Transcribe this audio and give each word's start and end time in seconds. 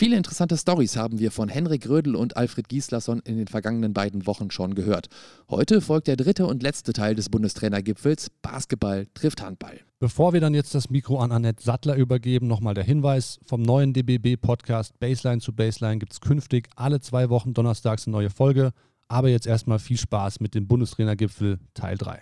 Viele 0.00 0.16
interessante 0.16 0.56
Stories 0.56 0.96
haben 0.96 1.18
wir 1.18 1.32
von 1.32 1.48
Henrik 1.48 1.88
Rödel 1.88 2.14
und 2.14 2.36
Alfred 2.36 2.68
Gislason 2.68 3.18
in 3.24 3.36
den 3.36 3.48
vergangenen 3.48 3.94
beiden 3.94 4.28
Wochen 4.28 4.52
schon 4.52 4.76
gehört. 4.76 5.08
Heute 5.50 5.80
folgt 5.80 6.06
der 6.06 6.14
dritte 6.14 6.46
und 6.46 6.62
letzte 6.62 6.92
Teil 6.92 7.16
des 7.16 7.28
Bundestrainergipfels. 7.30 8.30
Basketball 8.40 9.08
trifft 9.14 9.42
Handball. 9.42 9.80
Bevor 9.98 10.32
wir 10.32 10.40
dann 10.40 10.54
jetzt 10.54 10.72
das 10.76 10.88
Mikro 10.88 11.18
an 11.18 11.32
Annette 11.32 11.64
Sattler 11.64 11.96
übergeben, 11.96 12.46
nochmal 12.46 12.74
der 12.74 12.84
Hinweis: 12.84 13.40
vom 13.44 13.60
neuen 13.60 13.92
DBB-Podcast 13.92 15.00
Baseline 15.00 15.40
zu 15.40 15.52
Baseline 15.52 15.98
gibt 15.98 16.12
es 16.12 16.20
künftig 16.20 16.68
alle 16.76 17.00
zwei 17.00 17.28
Wochen 17.28 17.52
donnerstags 17.52 18.06
eine 18.06 18.12
neue 18.12 18.30
Folge. 18.30 18.70
Aber 19.08 19.30
jetzt 19.30 19.48
erstmal 19.48 19.80
viel 19.80 19.98
Spaß 19.98 20.38
mit 20.38 20.54
dem 20.54 20.68
Bundestrainergipfel 20.68 21.58
Teil 21.74 21.98
3. 21.98 22.20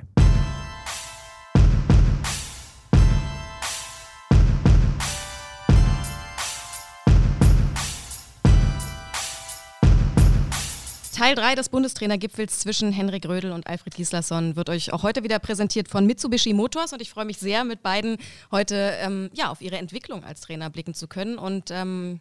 Teil 11.27 11.35
3 11.35 11.57
des 11.57 11.71
Bundestrainergipfels 11.71 12.61
zwischen 12.61 12.93
Henrik 12.93 13.27
Rödel 13.27 13.51
und 13.51 13.67
Alfred 13.67 13.97
Gislason 13.97 14.55
wird 14.55 14.69
euch 14.69 14.93
auch 14.93 15.03
heute 15.03 15.25
wieder 15.25 15.41
präsentiert 15.41 15.89
von 15.89 16.07
Mitsubishi 16.07 16.53
Motors 16.53 16.93
und 16.93 17.03
ich 17.03 17.11
freue 17.11 17.25
mich 17.25 17.39
sehr, 17.39 17.65
mit 17.65 17.83
beiden 17.83 18.19
heute 18.53 18.95
ähm, 19.01 19.29
ja, 19.35 19.51
auf 19.51 19.61
ihre 19.61 19.77
Entwicklung 19.77 20.23
als 20.23 20.41
Trainer 20.43 20.71
blicken 20.71 20.95
zu 20.95 21.09
können 21.09 21.37
und 21.37 21.73
ähm, 21.73 22.21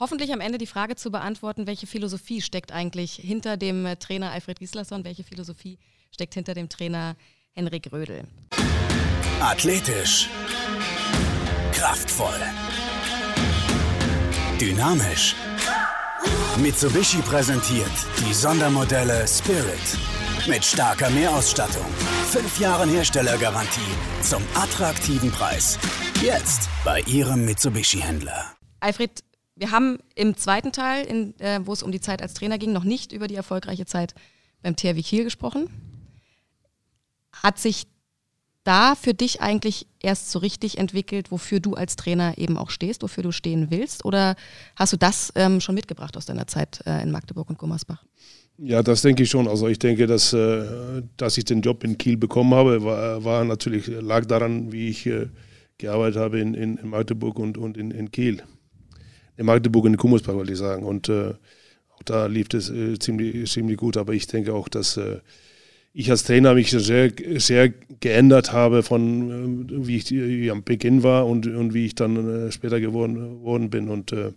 hoffentlich 0.00 0.32
am 0.32 0.40
Ende 0.40 0.58
die 0.58 0.66
Frage 0.66 0.96
zu 0.96 1.12
beantworten, 1.12 1.68
welche 1.68 1.86
Philosophie 1.86 2.42
steckt 2.42 2.72
eigentlich 2.72 3.14
hinter 3.14 3.56
dem 3.56 3.86
äh, 3.86 3.94
Trainer 3.94 4.32
Alfred 4.32 4.58
Gislason, 4.58 5.04
welche 5.04 5.22
Philosophie 5.22 5.78
steckt 6.10 6.34
hinter 6.34 6.54
dem 6.54 6.68
Trainer 6.68 7.14
Henrik 7.52 7.92
Rödel. 7.92 8.24
Athletisch. 9.38 10.28
Kraftvoll. 11.72 12.40
Dynamisch 14.60 15.36
Mitsubishi 16.58 17.18
präsentiert 17.18 17.90
die 18.20 18.32
Sondermodelle 18.32 19.26
Spirit 19.26 19.98
mit 20.48 20.64
starker 20.64 21.10
Mehrausstattung, 21.10 21.86
5 22.30 22.60
Jahren 22.60 22.88
Herstellergarantie 22.88 23.80
zum 24.22 24.42
attraktiven 24.54 25.30
Preis. 25.30 25.78
Jetzt 26.22 26.68
bei 26.84 27.00
Ihrem 27.02 27.44
Mitsubishi-Händler. 27.44 28.52
Alfred, 28.80 29.24
wir 29.56 29.70
haben 29.70 29.98
im 30.14 30.36
zweiten 30.36 30.72
Teil, 30.72 31.06
in, 31.06 31.38
äh, 31.40 31.60
wo 31.64 31.72
es 31.72 31.82
um 31.82 31.92
die 31.92 32.00
Zeit 32.00 32.22
als 32.22 32.34
Trainer 32.34 32.58
ging, 32.58 32.72
noch 32.72 32.84
nicht 32.84 33.12
über 33.12 33.28
die 33.28 33.36
erfolgreiche 33.36 33.86
Zeit 33.86 34.14
beim 34.62 34.76
THW 34.76 35.02
Kiel 35.02 35.24
gesprochen. 35.24 35.68
Hat 37.32 37.58
sich 37.58 37.86
da 38.64 38.94
für 38.94 39.14
dich 39.14 39.40
eigentlich 39.40 39.86
erst 40.00 40.30
so 40.30 40.38
richtig 40.38 40.78
entwickelt, 40.78 41.30
wofür 41.30 41.60
du 41.60 41.74
als 41.74 41.96
Trainer 41.96 42.36
eben 42.38 42.56
auch 42.56 42.70
stehst, 42.70 43.02
wofür 43.02 43.22
du 43.22 43.30
stehen 43.30 43.70
willst? 43.70 44.04
Oder 44.04 44.36
hast 44.74 44.92
du 44.92 44.96
das 44.96 45.32
ähm, 45.36 45.60
schon 45.60 45.74
mitgebracht 45.74 46.16
aus 46.16 46.26
deiner 46.26 46.46
Zeit 46.46 46.80
äh, 46.86 47.02
in 47.02 47.10
Magdeburg 47.10 47.48
und 47.50 47.58
Gummersbach? 47.58 48.02
Ja, 48.56 48.82
das 48.82 49.02
denke 49.02 49.24
ich 49.24 49.30
schon. 49.30 49.48
Also 49.48 49.68
ich 49.68 49.78
denke, 49.78 50.06
dass, 50.06 50.32
äh, 50.32 51.02
dass 51.16 51.36
ich 51.36 51.44
den 51.44 51.60
Job 51.60 51.84
in 51.84 51.98
Kiel 51.98 52.16
bekommen 52.16 52.54
habe, 52.54 52.82
war, 52.84 53.22
war 53.24 53.44
natürlich, 53.44 53.86
lag 53.86 54.24
daran, 54.26 54.72
wie 54.72 54.88
ich 54.88 55.06
äh, 55.06 55.26
gearbeitet 55.76 56.20
habe 56.20 56.40
in, 56.40 56.54
in, 56.54 56.78
Magdeburg 56.88 57.38
und, 57.38 57.58
und 57.58 57.76
in, 57.76 57.90
in 57.90 58.10
Kiel. 58.10 58.42
In 59.36 59.46
Magdeburg 59.46 59.84
und 59.84 59.92
in 59.92 59.96
Gummersbach, 59.98 60.34
wollte 60.34 60.52
ich 60.52 60.58
sagen. 60.58 60.84
Und 60.84 61.08
äh, 61.08 61.34
auch 61.90 62.02
da 62.04 62.26
lief 62.26 62.46
es 62.54 62.72
ziemlich, 63.00 63.50
ziemlich 63.50 63.76
gut. 63.76 63.96
Aber 63.96 64.14
ich 64.14 64.26
denke 64.26 64.54
auch, 64.54 64.68
dass 64.68 64.98
ich 65.96 66.10
als 66.10 66.24
Trainer 66.24 66.54
mich 66.54 66.70
sehr, 66.70 67.12
sehr 67.36 67.72
geändert 68.00 68.52
habe 68.52 68.82
von 68.82 69.68
äh, 69.70 69.86
wie 69.86 69.96
ich 69.96 70.10
wie 70.10 70.50
am 70.50 70.64
Beginn 70.64 71.02
war 71.04 71.26
und, 71.26 71.46
und 71.46 71.72
wie 71.72 71.86
ich 71.86 71.94
dann 71.94 72.48
äh, 72.48 72.52
später 72.52 72.80
geworden, 72.80 73.38
geworden 73.38 73.70
bin. 73.70 73.88
Und 73.88 74.12
äh, 74.12 74.32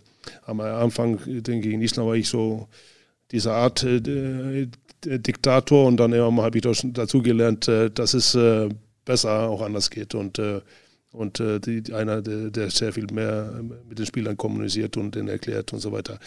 am 0.46 0.60
Anfang, 0.60 1.18
denke 1.26 1.68
ich, 1.68 1.74
Island 1.74 2.08
war 2.08 2.14
ich 2.14 2.28
so 2.28 2.68
diese 3.32 3.52
Art 3.52 3.82
äh, 3.82 4.68
Diktator 5.04 5.86
und 5.86 5.98
dann 5.98 6.14
habe 6.14 6.58
ich 6.58 6.64
dazu 6.92 7.22
gelernt, 7.22 7.66
äh, 7.66 7.90
dass 7.90 8.14
es 8.14 8.36
äh, 8.36 8.68
besser 9.04 9.48
auch 9.48 9.60
anders 9.60 9.90
geht. 9.90 10.14
Und 10.14 10.40
und 11.12 11.40
äh, 11.40 11.58
die, 11.58 11.92
einer, 11.92 12.20
der, 12.20 12.50
der, 12.50 12.70
sehr 12.70 12.92
viel 12.92 13.06
mehr 13.12 13.60
mit 13.88 13.98
den 13.98 14.06
Spielern 14.06 14.36
kommuniziert 14.36 14.96
und 14.96 15.14
denen 15.14 15.28
erklärt 15.28 15.72
und 15.72 15.80
so 15.80 15.92
weiter. 15.92 16.18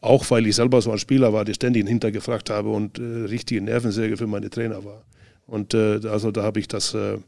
Auch 0.00 0.30
weil 0.30 0.46
ich 0.46 0.56
selber 0.56 0.80
so 0.80 0.90
ein 0.90 0.98
Spieler 0.98 1.32
war, 1.32 1.44
der 1.44 1.54
ständig 1.54 1.86
hintergefragt 1.86 2.50
habe 2.50 2.70
und 2.70 2.98
äh, 2.98 3.02
richtige 3.02 3.60
Nervensäge 3.60 4.16
für 4.16 4.26
meine 4.26 4.48
Trainer 4.48 4.84
war. 4.84 5.04
Und 5.46 5.74
äh, 5.74 6.00
also 6.08 6.30
da 6.30 6.42
habe 6.42 6.60
ich 6.60 6.68
das 6.68 6.94
äh, 6.94 7.18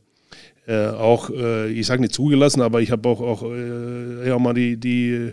äh, 0.66 0.88
auch, 0.88 1.28
äh, 1.30 1.70
ich 1.70 1.86
sage 1.86 2.00
nicht 2.00 2.14
zugelassen, 2.14 2.62
aber 2.62 2.80
ich 2.80 2.90
habe 2.90 3.08
auch, 3.08 3.20
auch 3.20 3.42
ja, 4.24 4.38
mal 4.38 4.54
die, 4.54 4.76
die 4.76 5.32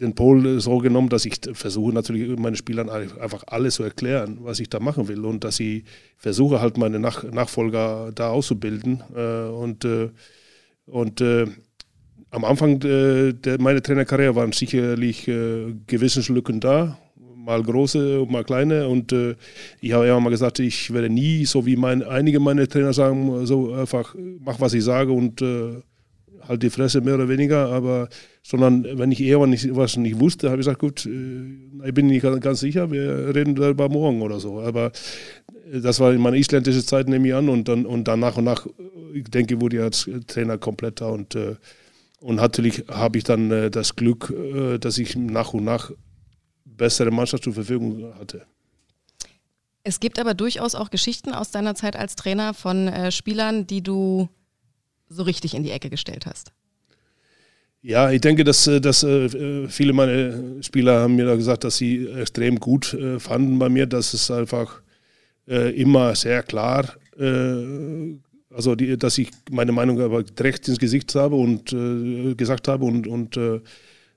den 0.00 0.14
Pol 0.14 0.60
so 0.60 0.78
genommen, 0.78 1.08
dass 1.08 1.24
ich 1.24 1.40
versuche 1.52 1.92
natürlich 1.92 2.38
meinen 2.38 2.56
Spielern 2.56 2.88
einfach 2.88 3.44
alles 3.46 3.74
zu 3.74 3.82
erklären, 3.82 4.38
was 4.42 4.60
ich 4.60 4.68
da 4.68 4.80
machen 4.80 5.08
will 5.08 5.24
und 5.24 5.44
dass 5.44 5.60
ich 5.60 5.84
versuche 6.16 6.60
halt 6.60 6.78
meine 6.78 6.98
Nach 6.98 7.24
Nachfolger 7.24 8.12
da 8.14 8.30
auszubilden 8.30 9.02
äh, 9.14 9.48
und 9.48 9.84
äh, 9.84 10.10
und 10.86 11.20
äh, 11.20 11.46
am 12.30 12.44
Anfang 12.44 12.82
äh, 12.82 13.32
der, 13.32 13.60
meiner 13.60 13.82
Trainerkarriere 13.82 14.34
waren 14.34 14.52
sicherlich 14.52 15.28
äh, 15.28 15.74
Gewissenslücken 15.86 16.60
da, 16.60 16.98
mal 17.16 17.62
große 17.62 18.26
mal 18.28 18.44
kleine 18.44 18.88
und 18.88 19.12
äh, 19.12 19.34
ich 19.80 19.92
habe 19.92 20.06
ja 20.06 20.18
mal 20.20 20.30
gesagt, 20.30 20.58
ich 20.58 20.92
werde 20.92 21.10
nie 21.10 21.44
so 21.44 21.66
wie 21.66 21.76
mein, 21.76 22.02
einige 22.02 22.40
meiner 22.40 22.68
Trainer 22.68 22.92
sagen, 22.92 23.46
so 23.46 23.72
einfach 23.72 24.14
mach 24.40 24.60
was 24.60 24.74
ich 24.74 24.84
sage 24.84 25.12
und 25.12 25.42
halt 26.46 26.62
die 26.62 26.70
Fresse 26.70 27.00
mehr 27.00 27.14
oder 27.14 27.28
weniger, 27.28 27.68
aber 27.68 28.08
sondern 28.42 28.84
wenn 28.98 29.12
ich 29.12 29.20
eher 29.20 29.40
was 29.40 29.96
nicht 29.96 30.20
wusste, 30.20 30.50
habe 30.50 30.60
ich 30.60 30.66
gesagt, 30.66 30.80
gut, 30.80 31.06
äh, 31.06 31.86
ich 31.86 31.94
bin 31.94 32.06
nicht 32.06 32.22
ganz 32.40 32.60
sicher, 32.60 32.90
wir 32.90 33.34
reden 33.34 33.54
darüber 33.54 33.88
morgen 33.88 34.22
oder 34.22 34.40
so. 34.40 34.60
Aber 34.60 34.92
äh, 35.72 35.80
das 35.80 36.00
war 36.00 36.12
in 36.12 36.20
meiner 36.20 36.36
isländischen 36.36 36.82
Zeit, 36.82 37.08
nehme 37.08 37.28
ich 37.28 37.34
an, 37.34 37.48
und 37.48 37.68
dann, 37.68 37.86
und 37.86 38.08
dann 38.08 38.20
nach 38.20 38.36
und 38.36 38.44
nach, 38.44 38.66
ich 39.12 39.24
denke, 39.24 39.60
wurde 39.60 39.76
ich 39.76 39.82
als 39.82 40.10
Trainer 40.26 40.58
kompletter 40.58 41.12
und, 41.12 41.34
äh, 41.34 41.56
und 42.20 42.36
natürlich 42.36 42.84
habe 42.88 43.18
ich 43.18 43.22
dann 43.22 43.70
das 43.70 43.94
Glück, 43.94 44.34
dass 44.80 44.98
ich 44.98 45.14
nach 45.14 45.54
und 45.54 45.62
nach 45.62 45.92
bessere 46.64 47.12
Mannschaft 47.12 47.44
zur 47.44 47.52
Verfügung 47.52 48.12
hatte. 48.18 48.44
Es 49.84 50.00
gibt 50.00 50.18
aber 50.18 50.34
durchaus 50.34 50.74
auch 50.74 50.90
Geschichten 50.90 51.32
aus 51.32 51.50
deiner 51.50 51.74
Zeit 51.74 51.96
als 51.96 52.16
Trainer 52.16 52.54
von 52.54 52.88
äh, 52.88 53.10
Spielern, 53.10 53.66
die 53.66 53.82
du 53.82 54.28
so 55.08 55.22
richtig 55.22 55.54
in 55.54 55.62
die 55.62 55.70
Ecke 55.70 55.90
gestellt 55.90 56.26
hast? 56.26 56.52
Ja, 57.80 58.10
ich 58.10 58.20
denke, 58.20 58.42
dass, 58.42 58.66
äh, 58.66 58.80
dass 58.80 59.04
äh, 59.04 59.68
viele 59.68 59.92
meiner 59.92 60.62
Spieler 60.62 61.00
haben 61.00 61.16
mir 61.16 61.26
da 61.26 61.36
gesagt, 61.36 61.64
dass 61.64 61.76
sie 61.76 62.08
extrem 62.08 62.58
gut 62.58 62.92
äh, 62.94 63.20
fanden 63.20 63.58
bei 63.58 63.68
mir, 63.68 63.86
dass 63.86 64.14
es 64.14 64.30
einfach 64.30 64.82
immer 65.50 66.14
sehr 66.14 66.42
klar, 66.42 66.92
also 67.16 68.74
die, 68.74 68.98
dass 68.98 69.16
ich 69.16 69.30
meine 69.50 69.72
Meinung 69.72 69.98
aber 69.98 70.22
direkt 70.22 70.68
ins 70.68 70.78
Gesicht 70.78 71.14
habe 71.14 71.36
und 71.36 71.74
gesagt 72.36 72.68
habe 72.68 72.84
und, 72.84 73.06
und 73.06 73.40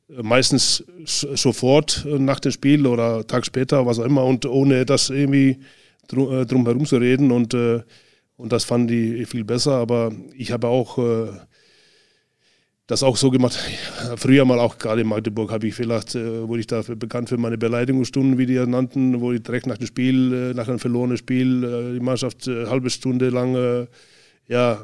meistens 0.09 0.83
sofort 1.05 2.05
nach 2.05 2.41
dem 2.41 2.51
Spiel 2.51 2.85
oder 2.85 3.25
Tag 3.25 3.45
später, 3.45 3.85
was 3.85 3.99
auch 3.99 4.03
immer, 4.03 4.25
und 4.25 4.45
ohne 4.45 4.85
das 4.85 5.09
irgendwie 5.09 5.59
drum, 6.09 6.45
drum 6.45 6.65
herum 6.65 6.85
zu 6.85 6.97
reden 6.97 7.31
und 7.31 7.55
und 8.41 8.51
das 8.51 8.63
fanden 8.63 8.87
die 8.87 9.25
viel 9.25 9.43
besser. 9.43 9.73
Aber 9.73 10.11
ich 10.35 10.51
habe 10.51 10.67
auch 10.67 10.97
äh, 10.97 11.27
das 12.87 13.03
auch 13.03 13.15
so 13.15 13.29
gemacht. 13.29 13.53
Früher 14.17 14.45
mal 14.45 14.59
auch 14.59 14.79
gerade 14.79 15.01
in 15.01 15.07
Magdeburg 15.07 15.51
habe 15.51 15.67
ich 15.67 15.75
vielleicht, 15.75 16.15
äh, 16.15 16.47
wurde 16.47 16.61
ich 16.61 16.67
dafür 16.67 16.95
bekannt 16.95 17.29
für 17.29 17.37
meine 17.37 17.59
Beleidigungsstunden, 17.59 18.39
wie 18.39 18.47
die 18.47 18.55
das 18.55 18.67
nannten, 18.67 19.21
wo 19.21 19.31
ich 19.31 19.43
direkt 19.43 19.67
nach 19.67 19.77
dem 19.77 19.85
Spiel, 19.85 20.33
äh, 20.33 20.53
nach 20.55 20.67
einem 20.67 20.79
verlorenen 20.79 21.17
Spiel, 21.17 21.63
äh, 21.63 21.93
die 21.93 22.03
Mannschaft 22.03 22.47
eine 22.47 22.61
äh, 22.61 22.65
halbe 22.65 22.89
Stunde 22.89 23.29
lang 23.29 23.87
ja, 24.47 24.83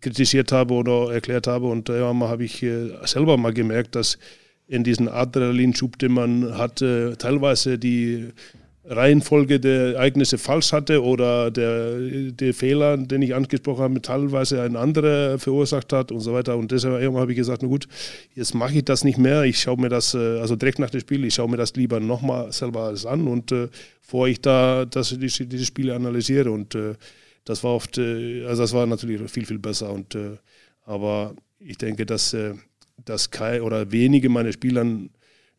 kritisiert 0.00 0.50
habe 0.50 0.74
oder 0.74 1.12
erklärt 1.12 1.46
habe. 1.46 1.68
Und 1.68 1.88
ja, 1.88 2.12
mal 2.12 2.28
habe 2.28 2.44
ich 2.44 2.66
selber 3.04 3.36
mal 3.36 3.54
gemerkt, 3.54 3.94
dass 3.94 4.18
in 4.66 4.82
diesen 4.82 5.08
Adrenalinschub, 5.08 5.98
den 5.98 6.12
man 6.12 6.58
hatte, 6.58 7.14
teilweise 7.16 7.78
die 7.78 8.32
Reihenfolge 8.84 9.60
der 9.60 9.94
Ereignisse 9.94 10.38
falsch 10.38 10.72
hatte 10.72 11.02
oder 11.02 11.50
der, 11.50 11.98
der 12.30 12.54
Fehler, 12.54 12.96
den 12.96 13.20
ich 13.20 13.34
angesprochen 13.34 13.82
habe, 13.82 14.00
teilweise 14.00 14.62
ein 14.62 14.74
anderer 14.74 15.38
verursacht 15.38 15.92
hat 15.92 16.10
und 16.10 16.20
so 16.20 16.32
weiter. 16.32 16.56
Und 16.56 16.72
deshalb 16.72 17.14
habe 17.14 17.32
ich 17.32 17.36
gesagt, 17.36 17.62
na 17.62 17.68
gut, 17.68 17.86
jetzt 18.34 18.54
mache 18.54 18.78
ich 18.78 18.84
das 18.84 19.04
nicht 19.04 19.18
mehr. 19.18 19.44
Ich 19.44 19.60
schaue 19.60 19.78
mir 19.78 19.90
das, 19.90 20.14
äh, 20.14 20.40
also 20.40 20.56
direkt 20.56 20.78
nach 20.78 20.88
dem 20.88 21.00
Spiel, 21.00 21.24
ich 21.24 21.34
schaue 21.34 21.50
mir 21.50 21.58
das 21.58 21.74
lieber 21.76 22.00
nochmal 22.00 22.52
selber 22.52 22.84
alles 22.84 23.04
an 23.04 23.28
und 23.28 23.52
äh, 23.52 23.68
bevor 24.00 24.28
ich 24.28 24.40
da 24.40 24.86
das, 24.86 25.10
diese, 25.10 25.46
diese 25.46 25.66
Spiele 25.66 25.94
analysiere. 25.94 26.50
Und 26.50 26.74
äh, 26.74 26.94
das 27.44 27.62
war 27.62 27.74
oft, 27.74 27.98
also 27.98 28.62
das 28.62 28.72
war 28.72 28.86
natürlich 28.86 29.30
viel, 29.30 29.44
viel 29.44 29.58
besser. 29.58 29.92
Und, 29.92 30.16
aber 30.84 31.34
ich 31.58 31.78
denke, 31.78 32.06
dass, 32.06 32.36
dass 33.04 33.30
Kai 33.30 33.62
oder 33.62 33.90
wenige 33.92 34.28
meiner 34.28 34.52
Spieler 34.52 34.86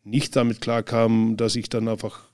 nicht 0.04 0.36
damit 0.36 0.60
klarkamen, 0.60 1.36
dass 1.36 1.56
ich 1.56 1.68
dann 1.68 1.88
einfach 1.88 2.31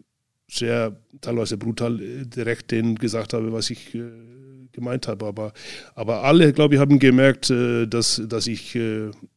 sehr 0.49 0.97
teilweise 1.21 1.57
brutal 1.57 2.01
äh, 2.01 2.25
direkt 2.25 2.71
denen 2.71 2.97
gesagt 2.97 3.35
habe, 3.35 3.53
was 3.53 3.71
ich 3.71 3.95
äh, 3.95 4.11
gemeint 4.73 5.07
habe. 5.07 5.27
Aber, 5.27 5.53
aber 5.95 6.25
alle, 6.25 6.53
glaube 6.53 6.75
ich, 6.75 6.81
haben 6.81 6.99
gemerkt, 6.99 7.51
äh, 7.51 7.87
dass, 7.87 8.23
dass 8.27 8.47
ich 8.47 8.75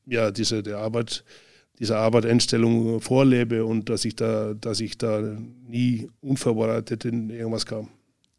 ja 0.06 0.32
diese 0.32 0.64
die 0.64 0.74
Arbeit, 0.74 1.24
diese 1.80 1.98
Arbeitseinstellung 1.98 3.02
vorlebe 3.02 3.66
und 3.66 3.90
dass 3.90 4.06
ich 4.06 4.16
da, 4.16 4.54
dass 4.54 4.80
ich 4.80 4.98
da 4.98 5.38
nie 5.68 6.10
unvorbereitet 6.22 7.06
in 7.06 7.30
irgendwas 7.30 7.66
kam. 7.66 7.90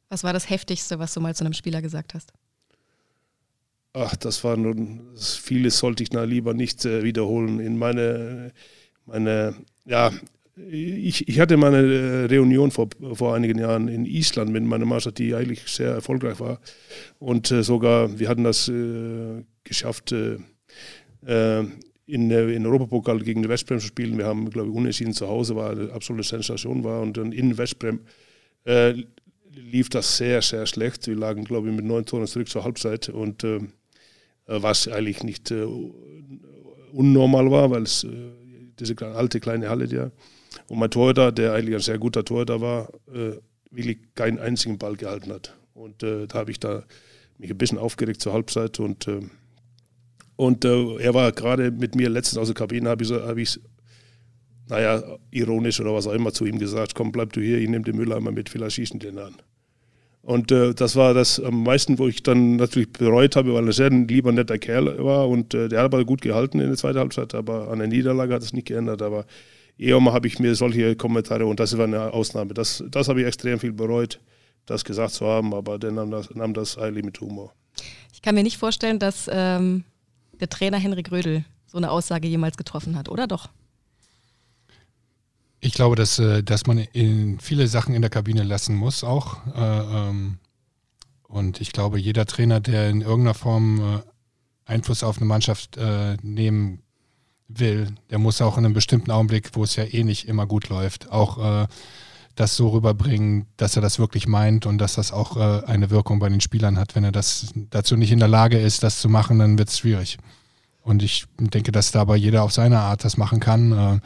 Was 0.09 0.25
war 0.25 0.33
das 0.33 0.49
Heftigste, 0.49 0.99
was 0.99 1.15
du 1.15 1.21
mal 1.21 1.35
zu 1.35 1.45
einem 1.45 1.55
Spieler 1.55 1.83
gesagt 1.83 2.15
hast? 2.15 2.33
Ach, 3.95 4.17
das 4.17 4.43
war 4.43 4.57
nun, 4.57 5.01
vieles 5.17 5.79
sollte 5.79 6.03
ich 6.03 6.13
na 6.13 6.25
lieber 6.25 6.55
nicht 6.55 6.85
äh, 6.85 7.03
wiederholen. 7.03 7.61
In 7.61 7.77
meine, 7.77 8.53
meine, 9.05 9.55
ja, 9.85 10.11
ich, 10.57 11.29
ich 11.29 11.41
hatte 11.41 11.57
meine 11.57 11.79
äh, 11.79 12.25
Reunion 12.35 12.71
vor, 12.71 12.89
vor 13.15 13.35
einigen 13.35 13.59
Jahren 13.59 13.89
in 13.89 14.05
Island 14.05 14.51
mit 14.53 14.65
meiner 14.65 14.85
Mannschaft, 14.85 15.19
die 15.19 15.35
eigentlich 15.35 15.63
sehr 15.67 15.93
erfolgreich 15.93 16.41
war. 16.41 16.61
Und 17.19 17.51
äh, 17.51 17.63
sogar, 17.63 18.19
wir 18.19 18.29
hatten 18.29 18.45
das 18.45 18.69
äh, 18.69 19.45
geschafft, 19.65 20.13
äh, 20.13 20.37
äh 21.27 21.65
in, 22.05 22.31
in 22.31 22.67
Europapokal 22.67 23.21
gegen 23.21 23.49
Westbrem 23.49 23.79
zu 23.79 23.87
spielen. 23.87 24.19
Wir 24.19 24.27
haben, 24.27 24.51
glaube 24.51 24.69
ich, 24.69 24.75
unentschieden 24.75 25.15
zu 25.15 25.29
Hause, 25.29 25.57
war 25.57 25.71
eine 25.71 25.93
absolute 25.93 26.29
Sensation 26.29 26.85
war. 26.85 27.01
Und 27.01 27.17
dann 27.17 27.33
in 27.33 27.57
Westbrem 27.57 28.01
äh, 28.65 28.95
lief 29.55 29.89
das 29.89 30.19
sehr, 30.19 30.43
sehr 30.43 30.67
schlecht. 30.67 31.07
Wir 31.07 31.15
lagen, 31.15 31.45
glaube 31.45 31.71
ich, 31.71 31.75
mit 31.75 31.87
neun 31.87 32.05
Toren 32.05 32.27
zurück 32.27 32.49
zur 32.49 32.65
Halbzeit. 32.65 33.09
Und 33.09 33.47
was 34.47 34.89
eigentlich 34.89 35.23
nicht 35.23 35.55
unnormal 36.93 37.51
war, 37.51 37.71
weil 37.71 37.85
es 37.85 38.07
diese 38.79 38.97
alte 39.01 39.41
kleine 39.41 39.71
Halle, 39.71 39.87
ja. 39.87 40.11
Und 40.69 40.79
mein 40.79 40.91
Torhüter, 40.91 41.33
der 41.33 41.55
eigentlich 41.55 41.75
ein 41.75 41.81
sehr 41.81 41.99
guter 41.99 42.25
Torhüter 42.25 42.61
war, 42.61 42.89
äh, 43.13 43.37
wirklich 43.71 43.99
keinen 44.15 44.39
einzigen 44.39 44.79
Ball 44.79 44.97
gehalten 44.97 45.33
hat. 45.33 45.57
Und 45.75 46.03
äh, 46.03 46.27
da 46.27 46.39
habe 46.39 46.51
ich 46.51 46.61
da 46.61 46.85
mich 47.39 47.51
ein 47.51 47.59
bisschen 47.59 47.79
aufgeregt 47.79 48.21
zur 48.21 48.33
Halbzeit 48.33 48.79
und 48.81 49.09
äh, 49.09 49.21
und 50.37 50.65
er 50.65 51.15
war 51.15 51.31
gerade 51.31 51.71
mit 51.71 51.95
mir 51.95 52.09
letztens 52.09 52.39
aus 52.39 52.49
der 52.49 52.55
Kabine, 52.55 52.89
habe 52.89 53.03
ich, 53.03 53.09
so, 53.09 53.23
hab 53.23 53.37
ich 53.37 53.61
naja, 54.69 55.03
ironisch 55.31 55.81
oder 55.81 55.95
was 55.95 56.07
auch 56.07 56.13
immer 56.13 56.33
zu 56.33 56.47
ihm 56.47 56.59
gesagt, 56.59 56.95
komm, 56.95 57.13
bleib 57.13 57.33
du 57.33 57.41
hier, 57.41 57.59
ich 57.59 57.69
nehme 57.69 57.85
den 57.85 57.97
Mülleimer 57.97 58.33
mit, 58.33 58.49
vielleicht 58.49 58.77
schießen 58.77 58.99
den 58.99 59.19
an. 59.19 59.35
Und 60.23 60.53
äh, 60.53 60.73
das 60.73 60.95
war 60.95 61.15
das 61.15 61.41
am 61.41 61.65
meisten, 61.65 61.99
wo 61.99 62.07
ich 62.07 62.23
dann 62.23 62.57
natürlich 62.57 62.93
bereut 62.93 63.35
habe, 63.35 63.55
weil 63.55 63.67
er 63.67 63.73
sehr 63.73 63.89
ein 63.89 64.07
lieber, 64.07 64.31
netter 64.31 64.59
Kerl 64.59 65.03
war 65.05 65.29
und 65.29 65.53
äh, 65.53 65.69
der 65.69 65.81
hat 65.81 65.87
aber 65.87 66.05
gut 66.05 66.23
gehalten 66.23 66.61
in 66.61 66.69
der 66.69 66.77
zweiten 66.77 67.01
Halbzeit, 67.01 67.35
aber 67.35 67.69
an 67.69 67.81
der 67.81 67.89
Niederlage 67.89 68.33
hat 68.33 68.43
es 68.43 68.53
nicht 68.53 68.69
geändert. 68.69 69.03
Aber 69.03 69.27
eher 69.83 70.01
mal 70.01 70.13
habe 70.13 70.27
ich 70.27 70.39
mir 70.39 70.55
solche 70.55 70.97
Kommentare 70.97 71.47
und 71.47 71.61
das 71.61 71.77
war 71.77 71.85
eine 71.85 72.13
Ausnahme. 72.13 72.55
Das, 72.55 72.83
das 72.89 73.09
habe 73.09 73.21
ich 73.21 73.27
extrem 73.27 73.59
viel 73.59 73.73
bereut, 73.73 74.21
das 74.67 74.85
gesagt 74.85 75.13
zu 75.13 75.27
haben, 75.27 75.55
aber 75.55 75.79
der 75.79 75.93
nahm 75.93 76.11
das, 76.11 76.31
nahm 76.35 76.55
das 76.55 76.79
eigentlich 76.79 77.05
mit 77.05 77.21
Humor. 77.21 77.53
Ich 78.13 78.23
kann 78.23 78.35
mir 78.35 78.43
nicht 78.43 78.59
vorstellen, 78.59 78.99
dass 78.99 79.29
ähm, 79.33 79.85
der 80.41 80.49
Trainer 80.49 80.79
Henrik 80.79 81.11
Rödel 81.11 81.45
so 81.67 81.79
eine 81.79 81.91
Aussage 81.91 82.29
jemals 82.29 82.57
getroffen 82.57 82.97
hat, 82.97 83.09
oder 83.09 83.27
doch? 83.27 83.49
Ich 85.61 85.75
glaube, 85.75 85.97
dass, 85.97 86.19
äh, 86.19 86.43
dass 86.43 86.67
man 86.67 86.79
in 86.79 87.39
viele 87.41 87.67
Sachen 87.69 87.95
in 87.95 88.03
der 88.03 88.11
Kabine 88.11 88.43
lassen 88.43 88.75
muss 88.75 89.05
auch. 89.05 89.47
Äh, 89.55 90.09
ähm, 90.09 90.39
und 91.23 91.61
ich 91.61 91.73
glaube, 91.73 91.99
jeder 91.99 92.27
Trainer, 92.27 92.61
der 92.61 92.91
in 92.91 93.01
irgendeiner 93.01 93.35
Form 93.35 93.81
äh, 93.81 94.71
Einfluss 94.71 95.03
auf 95.03 95.17
eine 95.17 95.27
Mannschaft 95.27 95.77
nehmen 96.23 96.83
will, 97.59 97.89
der 98.11 98.19
muss 98.19 98.41
auch 98.41 98.59
in 98.59 98.65
einem 98.65 98.75
bestimmten 98.75 99.11
Augenblick, 99.11 99.51
wo 99.55 99.65
es 99.65 99.77
ja 99.77 99.85
eh 99.85 100.05
nicht 100.05 100.29
immer 100.29 100.47
gut 100.47 100.69
läuft, 100.69 101.11
auch 101.11 101.67
das 102.35 102.57
so 102.57 102.69
rüberbringen, 102.69 103.47
dass 103.57 103.77
er 103.77 103.83
das 103.83 103.99
wirklich 103.99 104.27
meint 104.27 104.65
und 104.65 104.79
dass 104.79 104.95
das 104.95 105.13
auch 105.13 105.37
eine 105.37 105.91
Wirkung 105.91 106.19
bei 106.19 106.29
den 106.29 106.41
Spielern 106.41 106.79
hat. 106.79 106.95
Wenn 106.95 107.05
er 107.05 107.13
das 107.13 107.53
dazu 107.71 107.97
nicht 107.97 108.13
in 108.13 108.19
der 108.19 108.29
Lage 108.29 108.59
ist, 108.59 108.83
das 108.83 109.01
zu 109.01 109.09
machen, 109.09 109.39
dann 109.39 109.59
wird 109.59 109.69
es 109.69 109.79
schwierig. 109.79 110.19
Und 110.83 111.03
ich 111.03 111.27
denke, 111.39 111.73
dass 111.73 111.93
dabei 111.93 112.17
jeder 112.17 112.43
auf 112.43 112.53
seine 112.53 112.81
Art 112.81 113.05
das 113.05 113.17
machen 113.17 113.39
kann. 113.39 114.01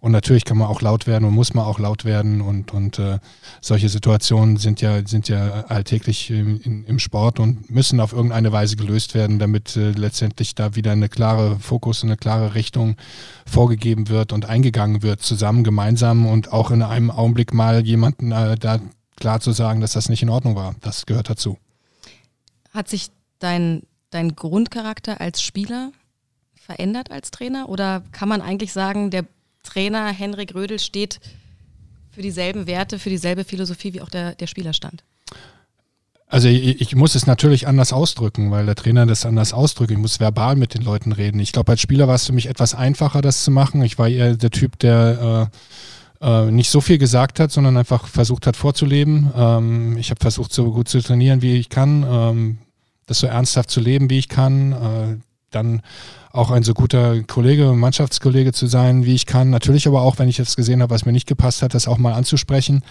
Und 0.00 0.12
natürlich 0.12 0.46
kann 0.46 0.56
man 0.56 0.68
auch 0.68 0.80
laut 0.80 1.06
werden 1.06 1.26
und 1.26 1.34
muss 1.34 1.52
man 1.52 1.66
auch 1.66 1.78
laut 1.78 2.06
werden. 2.06 2.40
Und, 2.40 2.72
und 2.72 2.98
äh, 2.98 3.18
solche 3.60 3.90
Situationen 3.90 4.56
sind 4.56 4.80
ja, 4.80 5.06
sind 5.06 5.28
ja 5.28 5.66
alltäglich 5.68 6.30
im, 6.30 6.86
im 6.86 6.98
Sport 6.98 7.38
und 7.38 7.70
müssen 7.70 8.00
auf 8.00 8.14
irgendeine 8.14 8.50
Weise 8.50 8.76
gelöst 8.76 9.14
werden, 9.14 9.38
damit 9.38 9.76
äh, 9.76 9.90
letztendlich 9.90 10.54
da 10.54 10.74
wieder 10.74 10.92
eine 10.92 11.10
klare 11.10 11.58
Fokus, 11.60 12.02
eine 12.02 12.16
klare 12.16 12.54
Richtung 12.54 12.96
vorgegeben 13.44 14.08
wird 14.08 14.32
und 14.32 14.46
eingegangen 14.46 15.02
wird, 15.02 15.20
zusammen, 15.20 15.64
gemeinsam 15.64 16.26
und 16.26 16.50
auch 16.50 16.70
in 16.70 16.82
einem 16.82 17.10
Augenblick 17.10 17.52
mal 17.52 17.84
jemanden 17.84 18.32
äh, 18.32 18.56
da 18.56 18.80
klar 19.16 19.40
zu 19.40 19.52
sagen, 19.52 19.82
dass 19.82 19.92
das 19.92 20.08
nicht 20.08 20.22
in 20.22 20.30
Ordnung 20.30 20.56
war. 20.56 20.74
Das 20.80 21.04
gehört 21.04 21.28
dazu. 21.28 21.58
Hat 22.72 22.88
sich 22.88 23.10
dein, 23.38 23.82
dein 24.08 24.34
Grundcharakter 24.34 25.20
als 25.20 25.42
Spieler 25.42 25.92
verändert 26.54 27.10
als 27.10 27.30
Trainer? 27.30 27.68
Oder 27.68 28.02
kann 28.12 28.30
man 28.30 28.40
eigentlich 28.40 28.72
sagen, 28.72 29.10
der 29.10 29.26
Trainer 29.70 30.08
Henrik 30.08 30.54
Rödel 30.54 30.78
steht 30.78 31.20
für 32.10 32.22
dieselben 32.22 32.66
Werte, 32.66 32.98
für 32.98 33.10
dieselbe 33.10 33.44
Philosophie, 33.44 33.94
wie 33.94 34.00
auch 34.00 34.08
der, 34.08 34.34
der 34.34 34.48
Spieler 34.48 34.72
stand? 34.72 35.04
Also 36.26 36.48
ich, 36.48 36.80
ich, 36.80 36.94
muss 36.94 37.14
es 37.14 37.26
natürlich 37.26 37.66
anders 37.66 37.92
ausdrücken, 37.92 38.50
weil 38.50 38.66
der 38.66 38.74
Trainer 38.74 39.06
das 39.06 39.26
anders 39.26 39.52
ausdrückt. 39.52 39.90
Ich 39.90 39.98
muss 39.98 40.20
verbal 40.20 40.56
mit 40.56 40.74
den 40.74 40.82
Leuten 40.82 41.12
reden. 41.12 41.40
Ich 41.40 41.52
glaube, 41.52 41.72
als 41.72 41.80
Spieler 41.80 42.08
war 42.08 42.14
es 42.14 42.26
für 42.26 42.32
mich 42.32 42.46
etwas 42.46 42.74
einfacher, 42.74 43.20
das 43.20 43.42
zu 43.42 43.50
machen. 43.50 43.82
Ich 43.82 43.98
war 43.98 44.08
eher 44.08 44.36
der 44.36 44.50
Typ, 44.50 44.78
der 44.78 45.50
äh, 46.20 46.46
äh, 46.46 46.50
nicht 46.50 46.70
so 46.70 46.80
viel 46.80 46.98
gesagt 46.98 47.40
hat, 47.40 47.50
sondern 47.50 47.76
einfach 47.76 48.06
versucht 48.06 48.46
hat 48.46 48.56
vorzuleben. 48.56 49.32
Ähm, 49.36 49.96
ich 49.98 50.10
habe 50.10 50.20
versucht, 50.20 50.52
so 50.52 50.70
gut 50.72 50.88
zu 50.88 51.00
trainieren, 51.00 51.42
wie 51.42 51.56
ich 51.56 51.68
kann, 51.68 52.04
ähm, 52.08 52.58
das 53.06 53.20
so 53.20 53.26
ernsthaft 53.26 53.70
zu 53.70 53.80
leben, 53.80 54.10
wie 54.10 54.18
ich 54.18 54.28
kann. 54.28 54.72
Äh, 54.72 55.29
dann 55.50 55.82
auch 56.32 56.50
ein 56.50 56.62
so 56.62 56.74
guter 56.74 57.22
Kollege, 57.24 57.72
Mannschaftskollege 57.72 58.52
zu 58.52 58.66
sein, 58.66 59.04
wie 59.04 59.14
ich 59.14 59.26
kann. 59.26 59.50
Natürlich 59.50 59.86
aber 59.86 60.02
auch, 60.02 60.18
wenn 60.18 60.28
ich 60.28 60.38
jetzt 60.38 60.56
gesehen 60.56 60.82
habe, 60.82 60.94
was 60.94 61.04
mir 61.04 61.12
nicht 61.12 61.26
gepasst 61.26 61.62
hat, 61.62 61.74
das 61.74 61.88
auch 61.88 61.98
mal 61.98 62.12
anzusprechen. 62.12 62.82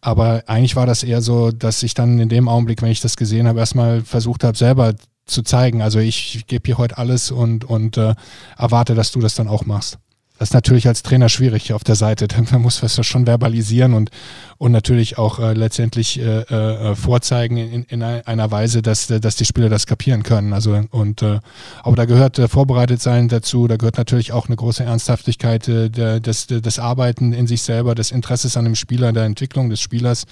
Aber 0.00 0.42
eigentlich 0.46 0.76
war 0.76 0.86
das 0.86 1.02
eher 1.02 1.22
so, 1.22 1.50
dass 1.50 1.82
ich 1.82 1.94
dann 1.94 2.18
in 2.18 2.28
dem 2.28 2.48
Augenblick, 2.48 2.82
wenn 2.82 2.90
ich 2.90 3.00
das 3.00 3.16
gesehen 3.16 3.48
habe, 3.48 3.60
erstmal 3.60 4.02
versucht 4.02 4.44
habe, 4.44 4.56
selber 4.56 4.94
zu 5.24 5.42
zeigen. 5.42 5.80
Also 5.80 5.98
ich 5.98 6.46
gebe 6.46 6.66
hier 6.66 6.78
heute 6.78 6.98
alles 6.98 7.30
und, 7.30 7.64
und 7.64 7.96
äh, 7.96 8.14
erwarte, 8.58 8.94
dass 8.94 9.12
du 9.12 9.20
das 9.20 9.34
dann 9.34 9.48
auch 9.48 9.64
machst. 9.64 9.98
Das 10.36 10.48
ist 10.48 10.54
natürlich 10.54 10.88
als 10.88 11.04
Trainer 11.04 11.28
schwierig 11.28 11.72
auf 11.72 11.84
der 11.84 11.94
Seite. 11.94 12.26
Man 12.50 12.62
muss 12.62 12.80
das 12.80 13.06
schon 13.06 13.26
verbalisieren 13.26 13.94
und, 13.94 14.10
und 14.58 14.72
natürlich 14.72 15.16
auch 15.16 15.38
äh, 15.38 15.52
letztendlich 15.52 16.18
äh, 16.18 16.40
äh, 16.40 16.96
vorzeigen 16.96 17.56
in, 17.56 17.84
in 17.84 18.02
einer 18.02 18.50
Weise, 18.50 18.82
dass, 18.82 19.06
dass 19.06 19.36
die 19.36 19.44
Spieler 19.44 19.68
das 19.68 19.86
kapieren 19.86 20.24
können. 20.24 20.52
Also 20.52 20.80
und 20.90 21.22
äh, 21.22 21.38
aber 21.84 21.94
da 21.94 22.04
gehört 22.04 22.38
äh, 22.40 22.48
vorbereitet 22.48 23.00
sein 23.00 23.28
dazu, 23.28 23.68
da 23.68 23.76
gehört 23.76 23.96
natürlich 23.96 24.32
auch 24.32 24.46
eine 24.46 24.56
große 24.56 24.82
Ernsthaftigkeit 24.82 25.68
äh, 25.68 26.20
des, 26.20 26.48
des 26.48 26.78
Arbeiten 26.80 27.32
in 27.32 27.46
sich 27.46 27.62
selber, 27.62 27.94
des 27.94 28.10
Interesses 28.10 28.56
an 28.56 28.64
dem 28.64 28.74
Spieler, 28.74 29.12
der 29.12 29.24
Entwicklung 29.24 29.70
des 29.70 29.80
Spielers 29.80 30.24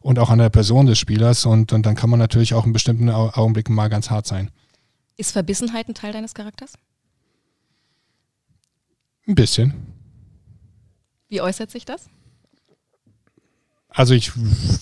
und 0.00 0.18
auch 0.18 0.30
an 0.30 0.40
der 0.40 0.50
Person 0.50 0.86
des 0.86 0.98
Spielers. 0.98 1.46
Und, 1.46 1.72
und 1.72 1.86
dann 1.86 1.94
kann 1.94 2.10
man 2.10 2.18
natürlich 2.18 2.54
auch 2.54 2.66
in 2.66 2.72
bestimmten 2.72 3.10
Augenblicken 3.10 3.76
mal 3.76 3.88
ganz 3.88 4.10
hart 4.10 4.26
sein. 4.26 4.50
Ist 5.16 5.30
Verbissenheit 5.30 5.88
ein 5.88 5.94
Teil 5.94 6.12
deines 6.12 6.34
Charakters? 6.34 6.72
Ein 9.26 9.34
bisschen. 9.34 9.74
Wie 11.28 11.40
äußert 11.40 11.70
sich 11.70 11.84
das? 11.84 12.08
Also 13.88 14.14
ich 14.14 14.32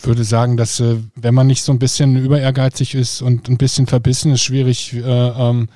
würde 0.05 0.25
sagen, 0.25 0.57
dass 0.57 0.81
äh, 0.81 0.97
wenn 1.15 1.35
man 1.35 1.47
nicht 1.47 1.63
so 1.63 1.73
ein 1.73 1.79
bisschen 1.79 2.17
über 2.17 2.41
ehrgeizig 2.41 2.95
ist 2.95 3.23
und 3.23 3.49
ein 3.49 3.59
bisschen 3.59 3.87
verbissen, 3.87 4.33
ist 4.33 4.43
schwierig 4.43 4.93
äh, 4.93 5.01
ähm, 5.01 5.69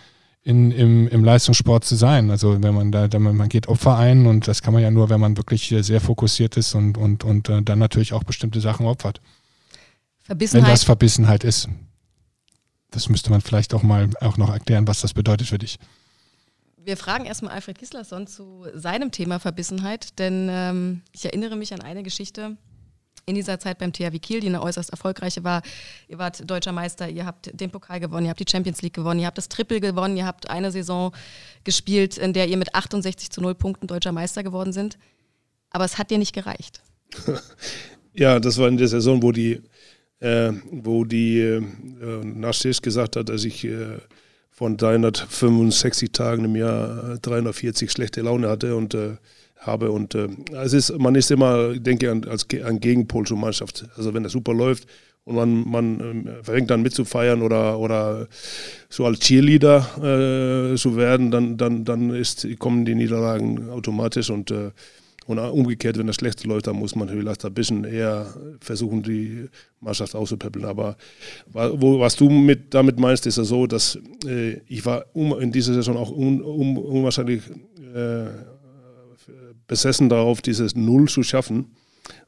in, 0.43 0.73
im, 0.73 1.09
im 1.09 1.25
Leistungssport 1.25 1.85
zu 1.85 1.95
sein. 1.95 2.31
Also 2.31 2.61
wenn 2.63 2.75
man 2.75 2.91
da, 2.91 3.09
man 3.19 3.49
geht 3.49 3.69
Opfer 3.69 3.97
ein 3.97 4.27
und 4.27 4.49
das 4.49 4.61
kann 4.61 4.75
man 4.75 4.83
ja 4.83 4.91
nur, 4.91 5.09
wenn 5.09 5.21
man 5.21 5.37
wirklich 5.37 5.73
sehr 5.81 6.01
fokussiert 6.01 6.57
ist 6.57 6.75
und, 6.75 6.99
und, 6.99 7.23
und 7.23 7.49
äh, 7.49 7.63
dann 7.63 7.79
natürlich 7.79 8.13
auch 8.13 8.25
bestimmte 8.25 8.61
Sachen 8.61 8.87
opfert. 8.87 9.21
Verbissenheit. 10.23 10.67
Wenn 10.67 10.73
das 10.73 10.85
Verbissenheit 10.85 11.45
ist. 11.45 11.69
Das 12.91 13.09
müsste 13.09 13.31
man 13.31 13.41
vielleicht 13.41 13.73
auch 13.73 13.83
mal 13.83 14.11
auch 14.21 14.37
noch 14.37 14.51
erklären, 14.51 14.89
was 14.89 15.01
das 15.01 15.15
bedeutet 15.15 15.47
für 15.47 15.59
dich. 15.59 15.79
Wir 16.89 16.97
fragen 16.97 17.27
erstmal 17.27 17.53
Alfred 17.53 17.79
Gislason 17.79 18.27
zu 18.27 18.65
seinem 18.73 19.11
Thema 19.11 19.39
Verbissenheit, 19.39 20.19
denn 20.19 20.49
ähm, 20.51 21.03
ich 21.13 21.27
erinnere 21.27 21.55
mich 21.55 21.75
an 21.75 21.83
eine 21.83 22.03
Geschichte 22.03 22.57
in 23.27 23.35
dieser 23.35 23.61
Zeit 23.61 23.77
beim 23.77 23.93
THW 23.93 24.19
Kiel, 24.19 24.41
die 24.41 24.47
eine 24.47 24.63
äußerst 24.63 24.89
erfolgreiche 24.89 25.45
war. 25.45 25.61
Ihr 26.09 26.17
wart 26.17 26.51
deutscher 26.51 26.73
Meister, 26.73 27.07
ihr 27.07 27.27
habt 27.27 27.51
den 27.53 27.71
Pokal 27.71 28.01
gewonnen, 28.01 28.25
ihr 28.25 28.31
habt 28.31 28.41
die 28.41 28.51
Champions 28.51 28.81
League 28.81 28.95
gewonnen, 28.95 29.21
ihr 29.21 29.27
habt 29.27 29.37
das 29.37 29.51
Triple 29.51 29.81
gewonnen, 29.81 30.17
ihr 30.17 30.25
habt 30.25 30.49
eine 30.49 30.73
Saison 30.73 31.15
gespielt, 31.63 32.17
in 32.17 32.33
der 32.33 32.49
ihr 32.49 32.57
mit 32.57 32.75
68 32.75 33.29
zu 33.29 33.43
0 33.43 33.55
Punkten 33.55 33.87
deutscher 33.87 34.13
Meister 34.13 34.43
geworden 34.43 34.73
sind. 34.73 34.97
Aber 35.69 35.85
es 35.85 35.99
hat 35.99 36.11
dir 36.11 36.17
nicht 36.17 36.33
gereicht. 36.33 36.81
ja, 38.15 38.41
das 38.41 38.57
war 38.57 38.67
in 38.67 38.79
der 38.79 38.89
Saison, 38.89 39.23
wo 39.23 39.31
die, 39.31 39.61
äh, 40.21 40.53
wo 40.71 41.05
die 41.05 41.39
äh, 41.41 41.61
Nastis 42.25 42.81
gesagt 42.81 43.17
hat, 43.17 43.29
dass 43.29 43.45
ich 43.45 43.65
äh, 43.65 43.99
von 44.59 44.77
365 44.77 46.11
Tagen 46.11 46.45
im 46.47 46.57
Jahr 46.57 47.17
340 47.23 47.93
schlechte 47.93 48.23
Laune 48.23 48.49
hatte 48.49 48.75
und 48.75 48.93
äh, 48.93 49.13
habe. 49.59 49.93
Und 49.93 50.17
äh, 50.17 50.27
es 50.65 50.73
ist, 50.73 50.99
man 50.99 51.15
ist 51.15 51.31
immer, 51.31 51.71
ich 51.71 51.83
denke, 51.85 52.11
an, 52.11 52.25
als, 52.25 52.45
ein 52.65 52.81
Gegenpol 52.81 53.25
zur 53.25 53.37
Mannschaft. 53.37 53.87
Also 53.97 54.15
wenn 54.15 54.25
das 54.25 54.33
super 54.33 54.53
läuft 54.53 54.89
und 55.23 55.37
man, 55.37 55.69
man 55.69 56.27
äh, 56.27 56.43
fängt 56.43 56.71
dann 56.71 56.83
mitzufeiern 56.83 57.41
oder, 57.41 57.79
oder 57.79 58.27
so 58.89 59.07
als 59.07 59.21
Cheerleader 59.21 60.73
äh, 60.73 60.77
zu 60.77 60.97
werden, 60.97 61.31
dann, 61.31 61.57
dann, 61.57 61.85
dann 61.85 62.11
ist, 62.11 62.45
kommen 62.59 62.85
die 62.85 62.97
Niederlagen 62.97 63.71
automatisch 63.71 64.29
und 64.29 64.51
äh, 64.51 64.73
und 65.29 65.39
umgekehrt, 65.39 65.99
wenn 65.99 66.07
das 66.07 66.17
schlecht 66.17 66.43
läuft, 66.45 66.69
dann 66.69 66.77
muss 66.77 66.97
man 66.97 67.07
vielleicht 67.07 67.45
ein 67.45 67.53
bisschen 67.53 67.85
eher 67.85 68.35
versuchen, 68.61 69.03
die 69.03 69.45
Mannschaft 69.79 70.15
auszupäppeln. 70.15 70.65
Aber 70.65 70.97
wo, 71.53 72.01
was 72.01 72.17
du 72.17 72.31
mit, 72.31 72.73
damit 72.73 72.99
meinst, 72.99 73.27
ist 73.27 73.37
ja 73.37 73.45
so, 73.45 73.67
dass 73.67 73.99
äh, 74.27 74.55
ich 74.67 74.87
war 74.87 75.05
um, 75.13 75.39
in 75.39 75.53
dieser 75.53 75.75
Saison 75.75 75.99
auch 75.99 76.11
un, 76.11 76.41
um, 76.41 76.79
unwahrscheinlich 76.79 77.43
äh, 77.95 78.25
besessen 79.67 80.09
darauf, 80.09 80.41
dieses 80.41 80.75
Null 80.75 81.09
zu 81.09 81.23
schaffen 81.23 81.67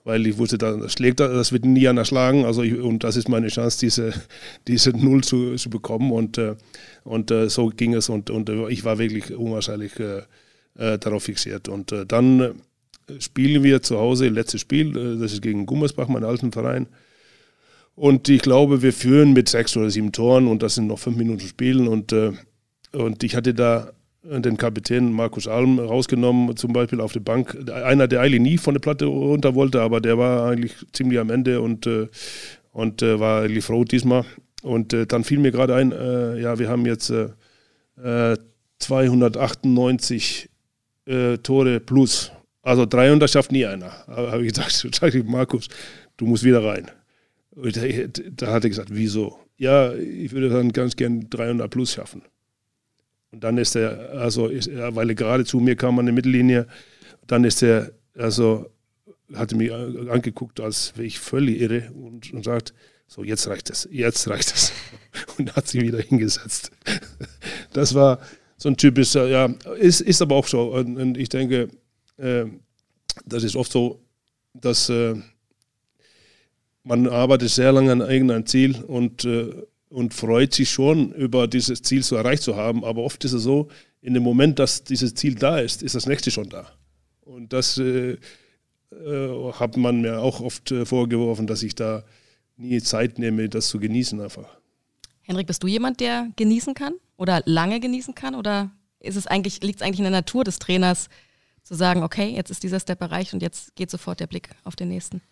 weil 0.04 0.26
ich 0.26 0.37
wusste, 0.37 0.59
das 0.59 0.92
schlägt, 0.92 1.21
das 1.21 1.52
wird 1.52 1.64
nie 1.64 1.88
einer 1.88 2.04
schlagen. 2.04 2.45
Also 2.45 2.62
ich, 2.62 2.78
und 2.78 3.02
das 3.02 3.16
ist 3.16 3.30
meine 3.30 3.49
Chance, 3.49 3.78
diese, 3.80 4.12
diese 4.69 4.90
Null 4.90 5.25
zu, 5.25 5.54
zu 5.57 5.71
bekommen. 5.71 6.12
Und, 6.12 6.37
äh, 6.37 6.57
und 7.04 7.30
äh, 7.30 7.49
so 7.49 7.69
ging 7.69 7.95
es. 7.95 8.11
Und, 8.11 8.28
und 8.28 8.50
äh, 8.50 8.69
ich 8.69 8.85
war 8.85 8.99
wirklich 8.99 9.35
unwahrscheinlich 9.35 9.92
darauf 10.75 11.25
fixiert. 11.25 11.69
Und 11.69 11.92
dann 12.09 12.62
spielen 13.19 13.62
wir 13.62 13.83
zu 13.83 13.99
Hause, 13.99 14.29
letztes 14.29 14.61
Spiel, 14.61 15.19
das 15.19 15.33
ist 15.33 15.43
gegen 15.43 15.67
Gummersbach, 15.67 16.09
meinen 16.09 16.25
alten 16.25 16.52
Verein. 16.52 16.87
Und 17.95 18.29
ich 18.29 18.43
glaube, 18.43 18.83
wir 18.83 18.93
führen 18.93 19.33
mit 19.33 19.49
sechs 19.49 19.76
oder 19.76 19.90
sieben 19.90 20.12
Toren 20.12 20.47
und 20.47 20.62
das 20.62 20.76
sind 20.76 20.87
noch 20.87 20.99
fünf 20.99 21.17
Minuten 21.17 21.40
spielen. 21.40 21.88
Und, 21.88 22.14
und 22.93 23.23
ich 23.23 23.37
hatte 23.37 23.52
da 23.52 23.93
den 24.23 24.57
Kapitän 24.57 25.12
Markus 25.12 25.49
Alm 25.49 25.79
rausgenommen, 25.79 26.57
zum 26.57 26.73
Beispiel 26.73 27.00
auf 27.00 27.12
der 27.12 27.21
Bank. 27.21 27.57
Einer, 27.71 28.09
der 28.09 28.21
eigentlich 28.21 28.40
nie 28.40 28.59
von 28.59 28.75
der 28.75 28.81
Platte 28.81 29.07
runter 29.07 29.55
wollte, 29.55 29.81
aber 29.81 30.00
der 30.00 30.19
war 30.19 30.50
eigentlich 30.50 30.75
ziemlich 30.93 31.19
am 31.19 31.31
Ende 31.31 31.61
und, 31.61 31.87
äh, 31.87 32.09
und 32.73 33.02
äh, 33.02 33.19
war 33.19 33.43
eigentlich 33.43 33.64
froh 33.64 33.85
diesmal. 33.85 34.25
Und 34.62 34.93
äh, 34.93 35.07
dann 35.07 35.25
fiel 35.25 35.38
mir 35.38 35.52
gerade 35.52 35.75
ein, 35.75 35.93
äh, 35.93 36.38
ja, 36.40 36.59
wir 36.59 36.69
haben 36.69 36.85
jetzt 36.87 37.12
298 38.79 40.49
äh, 41.07 41.33
äh, 41.33 41.38
Tore 41.38 41.81
plus. 41.81 42.33
Also 42.62 42.87
300 42.87 43.31
schafft 43.31 43.52
nie 43.52 43.64
einer. 43.67 43.93
Habe 44.07 44.45
ich 44.45 44.52
gesagt, 44.52 44.73
sag 44.95 45.14
ich, 45.14 45.25
Markus, 45.25 45.69
du 46.17 46.26
musst 46.26 46.45
wieder 46.45 46.62
rein. 46.64 46.90
Und 47.50 47.76
da, 47.76 48.47
hat 48.49 48.64
er 48.64 48.71
gesagt, 48.71 48.90
wieso? 48.93 49.38
Ja, 49.57 49.93
ich 49.95 50.33
würde 50.33 50.49
dann 50.49 50.73
ganz 50.73 50.97
gern 50.97 51.29
300 51.29 51.71
plus 51.71 51.93
schaffen. 51.93 52.23
Und 53.33 53.45
dann 53.45 53.59
ist 53.59 53.76
er, 53.76 54.11
also, 54.11 54.49
ist, 54.49 54.71
weil 54.73 55.09
er 55.09 55.14
gerade 55.14 55.45
zu 55.45 55.61
mir 55.61 55.76
kam 55.76 55.99
an 55.99 56.07
der 56.07 56.14
Mittellinie, 56.14 56.67
dann 57.26 57.45
ist 57.45 57.62
er, 57.62 57.93
also, 58.17 58.71
hatte 59.35 59.57
mich 59.57 59.73
angeguckt, 59.73 60.61
als 60.61 60.97
wäre 60.97 61.07
ich 61.07 61.21
völlig 61.21 61.61
irre 61.61 61.90
und, 61.93 62.33
und 62.33 62.45
sagt, 62.45 62.75
so, 63.07 63.25
jetzt 63.25 63.47
reicht 63.49 63.71
es, 63.71 63.88
jetzt 63.90 64.29
reicht 64.29 64.55
es. 64.55 64.73
Und 65.37 65.57
hat 65.57 65.67
sich 65.67 65.83
wieder 65.83 66.00
hingesetzt. 66.00 66.71
Das 67.73 67.95
war 67.95 68.21
so 68.57 68.69
ein 68.69 68.76
typischer, 68.76 69.29
ja, 69.29 69.47
ist, 69.79 70.00
ist 70.00 70.21
aber 70.23 70.35
auch 70.35 70.47
so. 70.47 70.75
Und, 70.75 70.97
und 70.97 71.17
ich 71.17 71.29
denke, 71.29 71.69
das 72.21 73.45
ist 73.45 73.57
oft 73.57 73.73
so, 73.73 74.00
dass 74.53 74.89
äh, 74.89 75.15
man 76.83 77.09
arbeitet 77.09 77.50
sehr 77.50 77.73
lange 77.73 77.93
an 77.93 78.00
irgendeinem 78.00 78.47
Ziel 78.47 78.83
und 78.83 79.25
äh, 79.25 79.55
und 79.91 80.15
freut 80.15 80.55
sich 80.55 80.71
schon 80.71 81.12
über 81.12 81.49
dieses 81.49 81.83
Ziel 81.83 82.03
zu 82.03 82.17
erreicht 82.17 82.43
zu 82.43 82.57
haben. 82.57 82.85
Aber 82.85 83.03
oft 83.03 83.25
ist 83.25 83.33
es 83.33 83.43
so, 83.43 83.69
in 84.00 84.15
dem 84.15 84.23
Moment, 84.23 84.59
dass 84.59 84.85
dieses 84.85 85.15
Ziel 85.15 85.35
da 85.35 85.59
ist, 85.59 85.83
ist 85.83 85.95
das 85.95 86.07
nächste 86.07 86.31
schon 86.31 86.49
da. 86.49 86.71
Und 87.23 87.53
das 87.53 87.77
äh, 87.77 88.17
äh, 88.93 89.53
hat 89.53 89.77
man 89.77 90.00
mir 90.00 90.21
auch 90.21 90.41
oft 90.41 90.71
äh, 90.71 90.87
vorgeworfen, 90.87 91.47
dass 91.47 91.62
ich 91.62 91.75
da 91.75 92.05
nie 92.57 92.81
Zeit 92.81 93.19
nehme, 93.19 93.49
das 93.49 93.69
zu 93.69 93.81
genießen 93.81 94.21
einfach. 94.21 94.49
Henrik, 95.23 95.47
bist 95.47 95.62
du 95.62 95.67
jemand, 95.67 96.00
der 96.00 96.29
genießen 96.37 96.75
kann 96.75 96.95
oder 97.17 97.43
lange 97.45 97.81
genießen 97.81 98.15
kann? 98.15 98.35
Oder 98.35 98.71
ist 99.00 99.17
es 99.17 99.27
eigentlich, 99.27 99.62
liegt 99.62 99.81
es 99.81 99.83
eigentlich 99.83 100.00
in 100.00 100.05
der 100.05 100.12
Natur 100.12 100.45
des 100.45 100.59
Trainers, 100.61 101.09
zu 101.62 101.75
sagen, 101.75 102.02
okay, 102.02 102.29
jetzt 102.35 102.50
ist 102.50 102.62
dieser 102.62 102.81
Step 102.81 103.00
erreicht 103.00 103.33
und 103.35 103.43
jetzt 103.43 103.75
geht 103.76 103.90
sofort 103.90 104.21
der 104.21 104.26
Blick 104.26 104.50
auf 104.64 104.76
den 104.76 104.88
nächsten? 104.88 105.23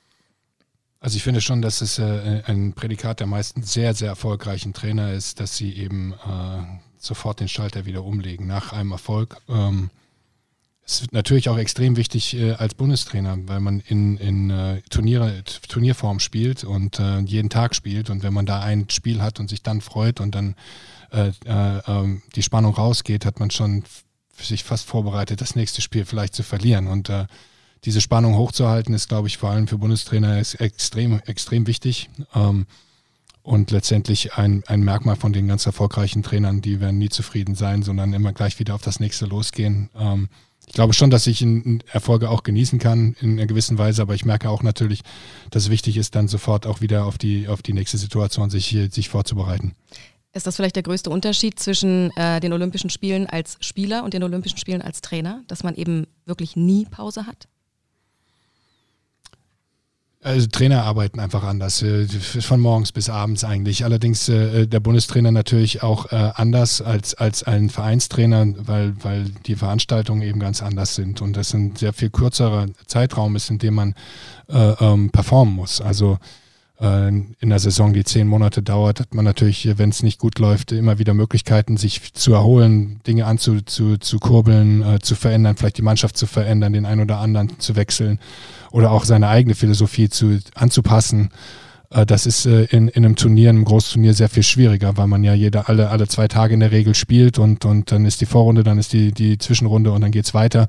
Also 1.01 1.17
ich 1.17 1.23
finde 1.23 1.41
schon, 1.41 1.63
dass 1.63 1.81
es 1.81 1.99
äh, 1.99 2.43
ein 2.47 2.73
Prädikat 2.73 3.21
der 3.21 3.27
meisten 3.27 3.63
sehr, 3.63 3.95
sehr 3.95 4.09
erfolgreichen 4.09 4.73
Trainer 4.73 5.13
ist, 5.13 5.39
dass 5.39 5.57
sie 5.57 5.73
eben 5.75 6.13
äh, 6.13 6.63
sofort 6.97 7.41
den 7.41 7.49
Schalter 7.49 7.87
wieder 7.87 8.03
umlegen 8.03 8.47
nach 8.47 8.73
einem 8.73 8.91
Erfolg. 8.91 9.37
Ähm, 9.49 9.91
es 10.85 11.03
ist 11.03 11.13
natürlich 11.13 11.51
auch 11.51 11.59
extrem 11.59 11.97
wichtig 11.97 12.35
äh, 12.35 12.53
als 12.53 12.75
Bundestrainer, 12.75 13.37
weil 13.47 13.61
man 13.61 13.81
in, 13.81 14.17
in 14.17 14.51
äh, 14.51 14.81
Turniere, 14.91 15.45
Turnierform 15.69 16.19
spielt 16.19 16.65
und 16.65 16.99
äh, 16.99 17.21
jeden 17.21 17.51
Tag 17.51 17.77
spielt. 17.77 18.11
Und 18.11 18.23
wenn 18.23 18.33
man 18.33 18.47
da 18.47 18.61
ein 18.61 18.89
Spiel 18.91 19.23
hat 19.23 19.39
und 19.39 19.51
sich 19.51 19.63
dann 19.63 19.81
freut 19.83 20.19
und 20.19 20.35
dann 20.35 20.57
äh, 21.13 21.31
ähm, 21.45 22.23
die 22.35 22.43
Spannung 22.43 22.75
rausgeht, 22.75 23.25
hat 23.25 23.39
man 23.39 23.51
schon 23.51 23.85
sich 24.41 24.65
fast 24.65 24.87
vorbereitet, 24.87 25.41
das 25.41 25.57
nächste 25.57 25.83
Spiel 25.83 26.05
vielleicht 26.05 26.35
zu 26.35 26.43
verlieren. 26.43 26.87
Und 26.87 27.11
diese 27.85 28.01
Spannung 28.01 28.37
hochzuhalten, 28.37 28.95
ist, 28.95 29.09
glaube 29.09 29.29
ich, 29.29 29.39
vor 29.39 29.51
allem 29.51 29.69
für 29.69 29.79
Bundestrainer 29.79 30.37
extrem, 30.37 31.21
extrem 31.27 31.67
wichtig. 31.67 32.11
Ähm, 32.35 32.67
und 33.43 33.71
letztendlich 33.71 34.35
ein, 34.35 34.63
ein 34.67 34.81
Merkmal 34.81 35.17
von 35.17 35.33
den 35.33 35.49
ganz 35.49 35.65
erfolgreichen 35.65 36.23
Trainern, 36.23 36.61
die 36.61 36.81
werden 36.81 36.99
nie 36.99 37.09
zufrieden 37.09 37.55
sein, 37.55 37.83
sondern 37.83 38.13
immer 38.13 38.33
gleich 38.35 38.59
wieder 38.59 38.75
auf 38.75 38.83
das 38.83 39.01
nächste 39.01 39.25
losgehen. 39.25 39.89
Ähm, 39.99 40.29
ich 40.67 40.75
glaube 40.75 40.93
schon, 40.93 41.09
dass 41.09 41.27
ich 41.27 41.43
Erfolge 41.91 42.29
auch 42.29 42.43
genießen 42.43 42.79
kann 42.79 43.17
in 43.23 43.39
einer 43.39 43.47
gewissen 43.47 43.79
Weise, 43.79 44.03
aber 44.03 44.15
ich 44.15 44.27
merke 44.27 44.51
auch 44.51 44.63
natürlich, 44.63 45.01
dass 45.51 45.63
es 45.63 45.71
wichtig 45.71 45.97
ist, 45.97 46.15
dann 46.15 46.29
sofort 46.29 46.67
auch 46.67 46.83
wieder 46.83 47.07
auf 47.07 47.17
die, 47.17 47.49
auf 47.49 47.63
die 47.63 47.73
nächste 47.73 47.97
Situation 47.97 48.51
sich, 48.51 48.77
sich 48.91 49.09
vorzubereiten. 49.09 49.73
Ist 50.35 50.47
das 50.47 50.57
vielleicht 50.57 50.77
der 50.77 50.83
größte 50.83 51.11
Unterschied 51.11 51.59
zwischen 51.59 52.11
äh, 52.17 52.41
den 52.41 52.53
Olympischen 52.53 52.91
Spielen 52.91 53.27
als 53.27 53.57
Spieler 53.61 54.05
und 54.05 54.13
den 54.13 54.23
Olympischen 54.23 54.59
Spielen 54.59 54.83
als 54.83 55.01
Trainer, 55.01 55.43
dass 55.49 55.65
man 55.65 55.75
eben 55.75 56.07
wirklich 56.27 56.55
nie 56.55 56.85
Pause 56.85 57.27
hat? 57.27 57.49
Also 60.21 60.49
Trainer 60.49 60.83
arbeiten 60.83 61.21
einfach 61.21 61.45
anders, 61.45 61.81
äh, 61.81 62.07
von 62.07 62.61
morgens 62.61 62.93
bis 62.93 63.09
abends 63.09 63.45
eigentlich. 63.45 63.85
Allerdings 63.85 64.29
äh, 64.29 64.67
der 64.67 64.81
Bundestrainer 64.81 65.31
natürlich 65.31 65.83
auch 65.83 66.13
äh, 66.13 66.33
anders 66.35 66.83
als, 66.83 67.15
als 67.15 67.45
ein 67.45 67.71
Vereinstrainer, 67.71 68.47
weil, 68.59 68.95
weil 69.03 69.25
die 69.47 69.55
Veranstaltungen 69.55 70.23
eben 70.23 70.41
ganz 70.41 70.63
anders 70.63 70.97
sind. 70.97 71.23
Und 71.23 71.37
das 71.37 71.55
ein 71.55 71.77
sehr 71.77 71.93
viel 71.93 72.11
kürzerer 72.11 72.67
Zeitraum 72.87 73.37
ist, 73.37 73.49
in 73.49 73.59
dem 73.59 73.75
man 73.75 73.95
äh, 74.49 74.73
ähm, 74.81 75.11
performen 75.11 75.55
muss. 75.55 75.81
Also 75.81 76.15
äh, 76.15 76.48
in 76.81 77.35
der 77.43 77.59
Saison, 77.59 77.93
die 77.93 78.05
zehn 78.05 78.29
Monate 78.29 78.63
dauert, 78.63 79.01
hat 79.01 79.13
man 79.13 79.25
natürlich, 79.25 79.69
wenn 79.79 79.91
es 79.91 80.05
nicht 80.05 80.21
gut 80.21 80.39
läuft, 80.39 80.71
immer 80.71 81.01
wieder 81.01 81.13
Möglichkeiten, 81.13 81.77
sich 81.77 82.15
zu 82.15 82.33
erholen, 82.35 83.01
Dinge 83.05 83.27
anzukurbeln, 83.27 84.01
zu, 84.01 84.19
kurbeln, 84.21 84.83
äh, 84.83 84.99
zu 85.01 85.17
verändern, 85.17 85.57
vielleicht 85.57 85.79
die 85.79 85.83
Mannschaft 85.83 86.17
zu 86.17 86.27
verändern, 86.27 86.73
den 86.73 86.87
einen 86.87 87.01
oder 87.01 87.19
anderen 87.19 87.59
zu 87.59 87.75
wechseln 87.75 88.21
oder 88.71 88.93
auch 88.93 89.05
seine 89.05 89.27
eigene 89.27 89.57
Philosophie 89.57 90.09
zu, 90.09 90.39
anzupassen. 90.55 91.31
Äh, 91.91 92.07
das 92.07 92.27
ist 92.27 92.47
äh, 92.47 92.65
in, 92.67 92.87
in 92.87 93.05
einem 93.05 93.17
Turnier, 93.17 93.51
einem 93.51 93.65
Großturnier 93.65 94.15
sehr 94.15 94.29
viel 94.29 94.45
schwieriger, 94.45 94.97
weil 94.97 95.09
man 95.09 95.25
ja 95.25 95.35
jede, 95.35 95.69
alle, 95.69 95.91
alle 95.91 96.07
zwei 96.07 96.29
Tage 96.29 96.55
in 96.55 96.61
der 96.61 96.71
Regel 96.71 96.95
spielt 96.95 97.41
und, 97.41 97.65
und 97.65 97.91
dann 97.91 98.05
ist 98.05 98.21
die 98.21 98.27
Vorrunde, 98.27 98.63
dann 98.63 98.79
ist 98.79 98.93
die, 98.93 99.11
die 99.11 99.39
Zwischenrunde 99.39 99.91
und 99.91 100.01
dann 100.01 100.13
geht 100.13 100.27
es 100.27 100.35
weiter. 100.35 100.69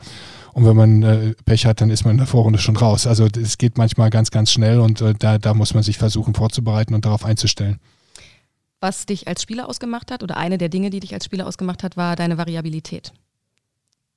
Und 0.60 0.66
wenn 0.66 0.76
man 0.76 1.04
äh, 1.04 1.36
Pech 1.46 1.66
hat, 1.66 1.80
dann 1.80 1.90
ist 1.90 2.04
man 2.04 2.12
in 2.12 2.18
der 2.18 2.28
Vorrunde 2.28 2.60
schon 2.60 2.76
raus. 2.76 3.08
Also 3.08 3.28
es 3.28 3.58
geht 3.58 3.78
manchmal 3.78 4.10
ganz, 4.10 4.30
ganz 4.30 4.52
schnell 4.52 4.82
und 4.82 5.00
äh, 5.00 5.14
da, 5.18 5.38
da 5.38 5.54
muss 5.54 5.74
man 5.74 5.84
sich 5.84 5.98
versuchen 5.98 6.34
vorzubereiten 6.34 6.94
und 6.94 7.06
darauf 7.06 7.24
einzustellen. 7.24 7.80
Was 8.82 9.06
dich 9.06 9.30
als 9.30 9.42
Spieler 9.42 9.70
ausgemacht 9.70 10.12
hat 10.12 10.22
oder 10.22 10.36
eine 10.36 10.58
der 10.58 10.68
Dinge, 10.68 10.90
die 10.90 11.00
dich 11.00 11.14
als 11.14 11.24
Spieler 11.24 11.48
ausgemacht 11.48 11.82
hat, 11.82 11.96
war 11.96 12.18
deine 12.18 12.38
Variabilität. 12.38 13.14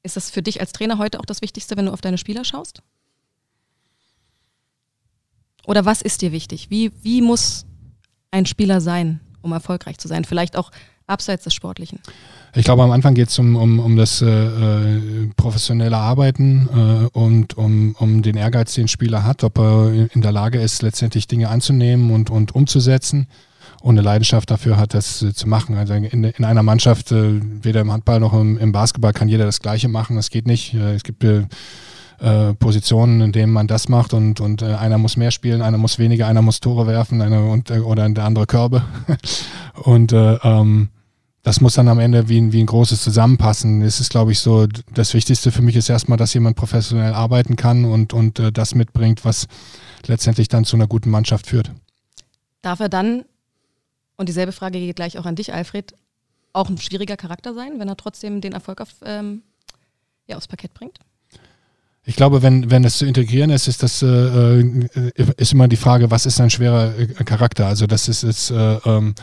Ist 0.03 0.17
das 0.17 0.33
für 0.33 0.43
dich 0.43 0.61
als 0.61 0.73
Trainer 0.73 0.99
heute 0.99 1.21
auch 1.21 1.27
das 1.27 1.43
Wichtigste, 1.43 1.77
wenn 1.77 1.87
du 1.87 1.93
auf 1.93 2.01
deine 2.01 2.19
Spieler 2.19 2.45
schaust? 2.45 2.83
Oder 5.65 5.85
was 5.85 6.03
ist 6.03 6.23
dir 6.23 6.33
wichtig? 6.33 6.71
Wie, 6.71 6.91
wie 7.05 7.23
muss 7.23 7.67
ein 8.33 8.47
Spieler 8.47 8.81
sein, 8.81 9.21
um 9.43 9.53
erfolgreich 9.53 9.99
zu 9.99 10.09
sein? 10.09 10.25
Vielleicht 10.25 10.57
auch 10.57 10.73
abseits 11.07 11.45
des 11.45 11.55
Sportlichen. 11.55 12.01
Ich 12.55 12.65
glaube, 12.65 12.83
am 12.83 12.91
Anfang 12.91 13.15
geht 13.15 13.29
es 13.29 13.39
um, 13.39 13.57
um, 13.57 13.79
um 13.79 13.97
das 13.97 14.21
äh, 14.21 14.27
äh, 14.27 15.31
professionelle 15.37 15.97
Arbeiten 15.97 16.69
äh, 16.69 17.19
und 17.19 17.57
um, 17.57 17.97
um 17.99 18.21
den 18.21 18.37
Ehrgeiz, 18.37 18.75
den 18.75 18.89
Spieler 18.89 19.25
hat, 19.25 19.43
ob 19.43 19.59
er 19.59 20.09
in 20.15 20.21
der 20.21 20.33
Lage 20.33 20.61
ist, 20.61 20.83
letztendlich 20.83 21.27
Dinge 21.27 21.49
anzunehmen 21.49 22.11
und, 22.11 22.29
und 22.29 22.55
umzusetzen 22.55 23.27
und 23.81 23.95
eine 23.95 24.03
Leidenschaft 24.03 24.51
dafür 24.51 24.77
hat, 24.77 24.93
das 24.93 25.23
äh, 25.23 25.33
zu 25.33 25.49
machen. 25.49 25.77
Also 25.77 25.95
in, 25.95 26.25
in 26.25 26.45
einer 26.45 26.63
Mannschaft, 26.63 27.11
äh, 27.11 27.41
weder 27.41 27.81
im 27.81 27.91
Handball 27.91 28.21
noch 28.21 28.35
im, 28.35 28.59
im, 28.59 28.71
Basketball, 28.71 29.15
kann 29.15 29.29
jeder 29.29 29.47
das 29.47 29.61
Gleiche 29.61 29.89
machen. 29.89 30.17
Das 30.17 30.29
geht 30.29 30.47
nicht. 30.47 30.75
Äh, 30.75 30.95
es 30.95 31.05
gibt 31.05 31.25
Positionen, 32.61 33.21
in 33.21 33.33
denen 33.33 33.53
man 33.53 33.67
das 33.67 33.89
macht 33.89 34.15
und, 34.15 34.39
und 34.39 34.63
einer 34.63 34.97
muss 34.97 35.17
mehr 35.17 35.33
spielen, 35.33 35.61
einer 35.61 35.77
muss 35.77 35.99
weniger, 35.99 36.29
einer 36.29 36.41
muss 36.41 36.61
Tore 36.61 36.87
werfen 36.87 37.21
einer 37.21 37.51
und, 37.51 37.73
oder 37.73 38.09
der 38.09 38.23
andere 38.23 38.47
Körbe. 38.47 38.85
und 39.83 40.13
ähm, 40.15 40.91
das 41.43 41.61
muss 41.61 41.75
dann 41.75 41.89
am 41.89 41.99
Ende 41.99 42.29
wie 42.29 42.41
ein, 42.41 42.53
wie 42.53 42.61
ein 42.61 42.67
großes 42.67 43.03
Zusammenpassen. 43.03 43.83
Es 43.83 43.99
ist, 43.99 44.11
glaube 44.11 44.33
ich, 44.33 44.39
so, 44.39 44.67
das 44.95 45.13
Wichtigste 45.13 45.51
für 45.51 45.63
mich 45.63 45.75
ist 45.75 45.89
erstmal, 45.89 46.17
dass 46.17 46.35
jemand 46.35 46.57
professionell 46.57 47.15
arbeiten 47.15 47.57
kann 47.57 47.85
und, 47.85 48.13
und 48.13 48.39
äh, 48.39 48.53
das 48.53 48.75
mitbringt, 48.75 49.25
was 49.25 49.49
letztendlich 50.07 50.49
dann 50.49 50.65
zu 50.65 50.77
einer 50.77 50.87
guten 50.87 51.11
Mannschaft 51.11 51.49
führt. 51.49 51.73
darf 52.63 52.79
er 52.79 52.89
dann, 52.89 53.25
und 54.17 54.29
dieselbe 54.29 54.53
Frage 54.53 54.79
geht 54.79 54.97
gleich 54.97 55.19
auch 55.19 55.27
an 55.27 55.35
dich, 55.35 55.53
Alfred, 55.53 55.95
auch 56.53 56.69
ein 56.69 56.79
schwieriger 56.79 57.17
Charakter 57.17 57.55
sein, 57.55 57.79
wenn 57.79 57.89
er 57.89 57.97
trotzdem 57.97 58.41
den 58.41 58.53
Erfolg 58.53 58.81
auf, 58.81 58.91
ähm, 59.05 59.43
ja, 60.29 60.37
aufs 60.37 60.47
Parkett 60.47 60.75
bringt? 60.75 60.99
Ich 62.05 62.17
glaube, 62.17 62.43
wenn, 62.43 62.71
wenn 62.71 62.85
es 62.85 62.99
zu 62.99 63.07
integrieren 63.07 63.51
ist, 63.51 63.69
ist 63.69 63.83
das 63.83 64.03
äh, 64.03 64.07
äh 64.07 65.11
ist 65.37 65.53
immer 65.53 65.69
die 65.69 65.77
Frage, 65.77 66.11
was 66.11 66.27
ist 66.27 66.41
ein 66.41 66.51
schwerer 66.51 66.97
äh, 66.99 67.07
Charakter? 67.25 67.67
Also 67.67 67.87
das 67.87 68.09
ist, 68.09 68.25
ist 68.25 68.51
äh, 68.51 68.75
ähm, 68.85 69.15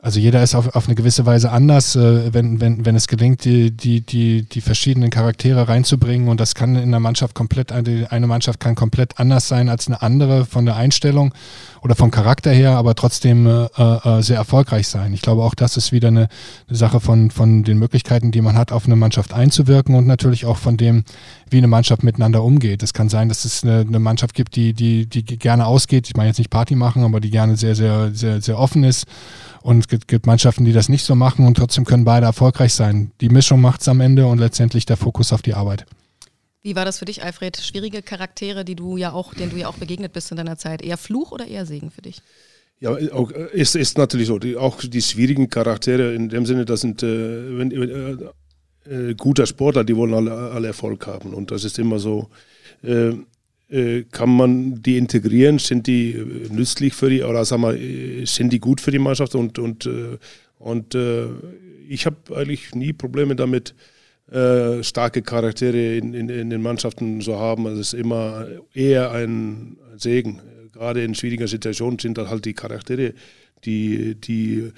also 0.00 0.20
jeder 0.20 0.42
ist 0.42 0.54
auf, 0.54 0.74
auf 0.76 0.86
eine 0.86 0.94
gewisse 0.94 1.26
Weise 1.26 1.50
anders, 1.50 1.96
äh, 1.96 2.32
wenn, 2.32 2.60
wenn, 2.60 2.84
wenn 2.86 2.94
es 2.94 3.08
gelingt, 3.08 3.44
die, 3.44 3.70
die, 3.70 4.00
die, 4.00 4.42
die 4.42 4.60
verschiedenen 4.60 5.10
Charaktere 5.10 5.68
reinzubringen 5.68 6.28
und 6.28 6.40
das 6.40 6.54
kann 6.54 6.76
in 6.76 6.90
der 6.90 7.00
Mannschaft 7.00 7.34
komplett, 7.34 7.72
eine, 7.72 8.26
Mannschaft 8.26 8.60
kann 8.60 8.74
komplett 8.74 9.18
anders 9.18 9.48
sein 9.48 9.68
als 9.68 9.88
eine 9.88 10.00
andere 10.02 10.44
von 10.44 10.66
der 10.66 10.76
Einstellung 10.76 11.34
oder 11.82 11.94
vom 11.94 12.10
Charakter 12.10 12.50
her, 12.50 12.72
aber 12.72 12.94
trotzdem 12.94 13.46
äh, 13.46 13.66
äh, 13.76 14.22
sehr 14.22 14.36
erfolgreich 14.36 14.88
sein. 14.88 15.12
Ich 15.12 15.22
glaube 15.22 15.42
auch, 15.42 15.54
das 15.54 15.76
ist 15.76 15.92
wieder 15.92 16.08
eine, 16.08 16.28
eine 16.68 16.76
Sache 16.76 17.00
von, 17.00 17.30
von 17.30 17.64
den 17.64 17.78
Möglichkeiten, 17.78 18.30
die 18.30 18.40
man 18.40 18.56
hat, 18.56 18.72
auf 18.72 18.86
eine 18.86 18.96
Mannschaft 18.96 19.32
einzuwirken 19.32 19.94
und 19.94 20.06
natürlich 20.06 20.46
auch 20.46 20.58
von 20.58 20.76
dem, 20.76 21.04
wie 21.50 21.58
eine 21.58 21.68
Mannschaft 21.68 22.02
miteinander 22.02 22.42
umgeht. 22.42 22.82
Es 22.82 22.92
kann 22.92 23.08
sein, 23.08 23.28
dass 23.28 23.44
es 23.44 23.64
eine, 23.64 23.80
eine 23.80 23.98
Mannschaft 23.98 24.34
gibt, 24.34 24.54
die, 24.56 24.74
die, 24.74 25.06
die 25.06 25.24
gerne 25.24 25.66
ausgeht. 25.66 26.06
Ich 26.08 26.16
meine 26.16 26.28
jetzt 26.28 26.38
nicht 26.38 26.50
Party 26.50 26.74
machen, 26.74 27.04
aber 27.04 27.20
die 27.20 27.30
gerne 27.30 27.56
sehr, 27.56 27.74
sehr, 27.74 28.14
sehr, 28.14 28.40
sehr 28.40 28.58
offen 28.58 28.84
ist. 28.84 29.06
Und 29.62 29.80
es 29.80 29.88
gibt, 29.88 30.08
gibt 30.08 30.26
Mannschaften, 30.26 30.64
die 30.64 30.72
das 30.72 30.88
nicht 30.88 31.04
so 31.04 31.14
machen 31.14 31.46
und 31.46 31.56
trotzdem 31.56 31.84
können 31.84 32.04
beide 32.04 32.26
erfolgreich 32.26 32.74
sein. 32.74 33.12
Die 33.20 33.28
Mischung 33.28 33.60
macht 33.60 33.80
es 33.80 33.88
am 33.88 34.00
Ende 34.00 34.26
und 34.26 34.38
letztendlich 34.38 34.86
der 34.86 34.96
Fokus 34.96 35.32
auf 35.32 35.42
die 35.42 35.54
Arbeit. 35.54 35.86
Wie 36.62 36.76
war 36.76 36.84
das 36.84 36.98
für 36.98 37.04
dich, 37.04 37.22
Alfred? 37.22 37.56
Schwierige 37.56 38.02
Charaktere, 38.02 38.64
die 38.64 38.74
du 38.74 38.96
ja 38.96 39.12
auch, 39.12 39.32
denen 39.34 39.50
du 39.50 39.56
ja 39.56 39.68
auch 39.68 39.76
begegnet 39.76 40.12
bist 40.12 40.30
in 40.30 40.36
deiner 40.36 40.58
Zeit. 40.58 40.82
Eher 40.82 40.96
Fluch 40.96 41.32
oder 41.32 41.46
eher 41.46 41.66
Segen 41.66 41.90
für 41.90 42.02
dich? 42.02 42.20
Ja, 42.80 42.90
auch, 43.12 43.30
ist, 43.30 43.74
ist 43.74 43.98
natürlich 43.98 44.26
so. 44.26 44.38
Die, 44.38 44.56
auch 44.56 44.80
die 44.80 45.02
schwierigen 45.02 45.48
Charaktere 45.50 46.14
in 46.14 46.28
dem 46.28 46.46
Sinne, 46.46 46.64
das 46.64 46.80
sind 46.80 47.02
äh, 47.02 47.58
wenn, 47.58 47.70
äh, 47.70 49.10
äh, 49.10 49.14
guter 49.14 49.46
Sportler, 49.46 49.84
die 49.84 49.96
wollen 49.96 50.14
alle, 50.14 50.32
alle 50.32 50.68
Erfolg 50.68 51.06
haben. 51.06 51.34
Und 51.34 51.50
das 51.50 51.64
ist 51.64 51.78
immer 51.78 51.98
so. 51.98 52.28
Äh, 53.70 53.98
äh 53.98 54.04
kann 54.10 54.34
man 54.34 54.82
die 54.82 54.98
integrieren? 54.98 55.58
Sind 55.58 55.86
die 55.86 56.12
äh, 56.12 56.48
nützlich 56.50 56.94
für 56.94 57.10
die 57.10 57.22
oder 57.22 57.44
sag 57.44 57.58
mal, 57.58 57.78
sind 58.24 58.52
die 58.52 58.60
gut 58.60 58.80
für 58.80 58.90
die 58.90 58.98
Mannschaft? 58.98 59.34
Und, 59.34 59.58
und, 59.58 59.88
und 60.58 60.96
ich 61.88 62.06
habe 62.06 62.36
eigentlich 62.36 62.74
nie 62.74 62.92
Probleme 62.92 63.36
damit, 63.36 63.74
äh, 64.30 64.82
starke 64.82 65.22
Charaktere 65.22 65.96
in, 65.96 66.12
in, 66.12 66.28
in, 66.28 66.50
den 66.50 66.60
Mannschaften 66.60 67.20
zu 67.22 67.38
haben. 67.38 67.66
Also 67.66 67.80
es 67.80 67.94
ist 67.94 68.00
immer 68.00 68.46
eher 68.74 69.10
ein 69.12 69.78
Segen. 69.96 70.40
Gerade 70.72 71.02
in 71.02 71.14
schwieriger 71.14 71.48
Situationen 71.48 71.98
sind 71.98 72.18
das 72.18 72.28
halt 72.28 72.44
die 72.44 72.52
Charaktere, 72.52 73.14
die, 73.64 74.16
die 74.16 74.70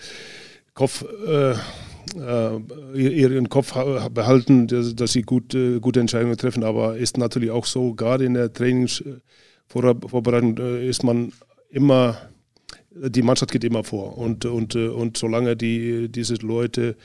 Kopf, 0.72 1.04
äh, 1.26 1.50
äh, 1.50 1.54
ihren 2.94 3.48
Kopf 3.48 3.74
behalten, 4.10 4.66
dass, 4.66 5.12
sie 5.12 5.22
gut, 5.22 5.54
äh, 5.54 5.80
gute 5.80 6.00
Entscheidungen 6.00 6.36
treffen. 6.36 6.64
Aber 6.64 6.96
ist 6.96 7.18
natürlich 7.18 7.50
auch 7.50 7.66
so, 7.66 7.94
gerade 7.94 8.24
in 8.24 8.34
der 8.34 8.52
Trainingsvorbereitung 8.52 10.58
äh, 10.58 10.88
ist 10.88 11.02
man 11.02 11.32
immer, 11.70 12.18
die 12.90 13.22
Mannschaft 13.22 13.52
geht 13.52 13.64
immer 13.64 13.84
vor. 13.84 14.18
Und, 14.18 14.44
und, 14.44 14.74
und 14.74 15.16
solange 15.16 15.56
die, 15.56 16.08
diese 16.08 16.34
Leute 16.34 16.96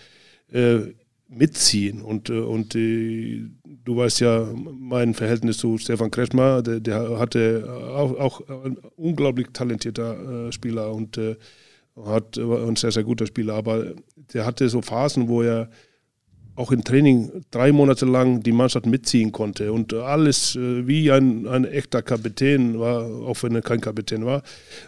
mitziehen. 1.27 2.01
Und, 2.01 2.29
äh, 2.29 2.39
und 2.39 2.75
äh, 2.75 3.43
du 3.83 3.97
weißt 3.97 4.19
ja 4.21 4.47
mein 4.55 5.13
Verhältnis 5.13 5.57
zu 5.57 5.77
Stefan 5.77 6.11
Kretschmer, 6.11 6.61
der, 6.61 6.79
der 6.79 7.19
hatte 7.19 7.67
auch, 7.95 8.17
auch, 8.17 8.65
ein 8.65 8.77
unglaublich 8.95 9.47
talentierter 9.53 10.47
äh, 10.47 10.51
Spieler 10.51 10.93
und 10.93 11.19
hat 12.03 12.37
ein 12.37 12.75
sehr, 12.75 12.91
sehr 12.91 13.03
guter 13.03 13.25
Spieler, 13.25 13.53
aber 13.53 13.93
der 14.33 14.45
hatte 14.45 14.67
so 14.69 14.81
Phasen, 14.81 15.27
wo 15.27 15.41
er 15.41 15.69
auch 16.55 16.71
im 16.71 16.83
Training 16.83 17.31
drei 17.51 17.71
Monate 17.71 18.05
lang 18.05 18.41
die 18.41 18.53
Mannschaft 18.53 18.85
mitziehen 18.85 19.31
konnte 19.31 19.73
und 19.73 19.93
alles 19.93 20.55
äh, 20.55 20.87
wie 20.87 21.11
ein, 21.11 21.47
ein 21.47 21.65
echter 21.65 22.01
Kapitän 22.01 22.79
war, 22.79 23.05
auch 23.05 23.43
wenn 23.43 23.55
er 23.55 23.61
kein 23.61 23.81
Kapitän 23.81 24.25
war. 24.25 24.41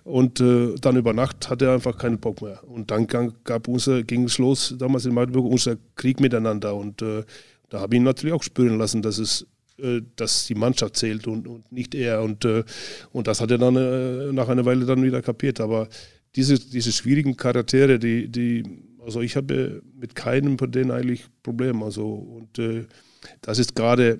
Und 0.03 0.39
äh, 0.39 0.75
dann 0.79 0.95
über 0.95 1.13
Nacht 1.13 1.49
hatte 1.49 1.65
er 1.65 1.73
einfach 1.73 1.97
keinen 1.97 2.19
Bock 2.19 2.41
mehr. 2.41 2.63
Und 2.63 2.89
dann 2.91 3.05
gab 3.08 3.67
unser, 3.67 4.03
ging 4.03 4.23
es 4.23 4.38
los, 4.38 4.75
damals 4.77 5.05
in 5.05 5.13
Magdeburg, 5.13 5.51
unser 5.51 5.75
Krieg 5.95 6.21
miteinander. 6.21 6.73
Und 6.73 7.01
äh, 7.01 7.23
da 7.69 7.82
habe 7.82 7.95
ich 7.95 7.99
ihn 7.99 8.05
natürlich 8.05 8.34
auch 8.34 8.43
spüren 8.43 8.77
lassen, 8.77 9.01
dass 9.01 9.17
es 9.17 9.45
äh, 9.79 10.01
dass 10.15 10.47
die 10.47 10.55
Mannschaft 10.55 10.95
zählt 10.95 11.27
und, 11.27 11.47
und 11.47 11.69
nicht 11.71 11.93
er. 11.93 12.21
Und, 12.21 12.45
äh, 12.45 12.63
und 13.12 13.27
das 13.27 13.41
hat 13.41 13.51
er 13.51 13.58
dann 13.58 13.75
äh, 13.75 14.32
nach 14.32 14.47
einer 14.47 14.65
Weile 14.65 14.86
dann 14.86 15.03
wieder 15.03 15.21
kapiert. 15.21 15.60
Aber 15.60 15.89
diese, 16.38 16.60
diese 16.60 16.91
schwierigen 16.91 17.36
Charaktere, 17.36 18.00
die, 18.00 18.30
die 18.30 18.63
also 19.04 19.21
ich 19.21 19.36
habe 19.36 19.82
mit 20.00 20.15
keinem 20.15 20.58
von 20.60 20.71
denen 20.71 20.91
eigentlich 20.91 21.26
Probleme. 21.41 21.84
Also, 21.84 22.06
und 22.06 22.60
äh, 22.60 22.86
das 23.41 23.58
ist 23.58 23.76
gerade 23.76 24.19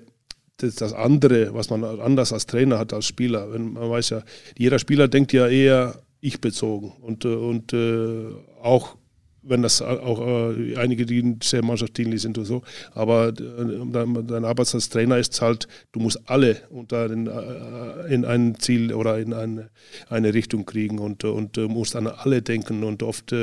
das, 0.56 0.74
das, 0.74 0.92
andere, 0.92 1.54
was 1.54 1.70
man 1.70 1.84
anders 1.84 2.32
als 2.32 2.46
Trainer 2.46 2.78
hat 2.78 2.92
als 2.92 3.06
Spieler. 3.06 3.52
Wenn, 3.52 3.74
man 3.74 3.88
weiß 3.88 4.10
ja, 4.10 4.22
jeder 4.56 4.78
Spieler 4.78 5.06
denkt 5.06 5.32
ja 5.32 5.46
eher 5.46 6.02
ich 6.20 6.40
bezogen. 6.40 6.92
Und, 7.00 7.24
äh, 7.24 7.28
und 7.28 7.72
äh, 7.72 8.32
auch 8.62 8.96
wenn 9.42 9.62
das 9.62 9.80
auch 9.82 10.54
äh, 10.56 10.76
einige, 10.76 11.06
die 11.06 11.36
sehr 11.42 11.64
mannschaftsdienlich 11.64 12.22
sind 12.22 12.38
und 12.38 12.44
so. 12.44 12.62
Aber 12.92 13.28
äh, 13.28 13.32
dein, 13.32 14.26
dein 14.26 14.44
Arbeit 14.44 14.74
als 14.74 14.88
Trainer 14.88 15.18
ist 15.18 15.40
halt, 15.40 15.68
du 15.92 16.00
musst 16.00 16.20
alle 16.28 16.56
unter 16.70 17.08
den, 17.08 17.26
äh, 17.26 18.12
in 18.12 18.24
ein 18.24 18.58
Ziel 18.58 18.92
oder 18.92 19.18
in 19.18 19.32
eine, 19.32 19.70
eine 20.08 20.34
Richtung 20.34 20.66
kriegen 20.66 20.98
und, 20.98 21.24
und 21.24 21.56
musst 21.56 21.96
an 21.96 22.06
alle 22.06 22.42
denken. 22.42 22.84
Und 22.84 23.02
oft 23.02 23.34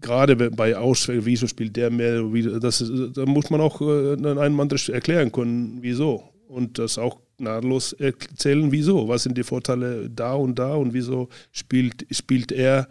gerade 0.00 0.50
bei 0.50 0.76
Ausfällen, 0.76 1.24
wieso 1.24 1.46
spielt 1.46 1.76
der 1.76 1.90
mehr, 1.90 2.32
wie, 2.32 2.42
das 2.60 2.80
ist, 2.80 3.16
da 3.16 3.26
muss 3.26 3.50
man 3.50 3.60
auch 3.60 3.80
äh, 3.80 4.14
einem 4.14 4.60
anderen 4.60 4.94
erklären 4.94 5.30
können, 5.32 5.78
wieso. 5.80 6.24
Und 6.48 6.78
das 6.78 6.98
auch 6.98 7.20
nahtlos 7.38 7.92
erzählen, 7.92 8.72
wieso. 8.72 9.08
Was 9.08 9.22
sind 9.22 9.38
die 9.38 9.44
Vorteile 9.44 10.10
da 10.10 10.34
und 10.34 10.58
da 10.58 10.74
und 10.74 10.92
wieso 10.92 11.28
spielt, 11.52 12.06
spielt 12.10 12.50
er 12.50 12.88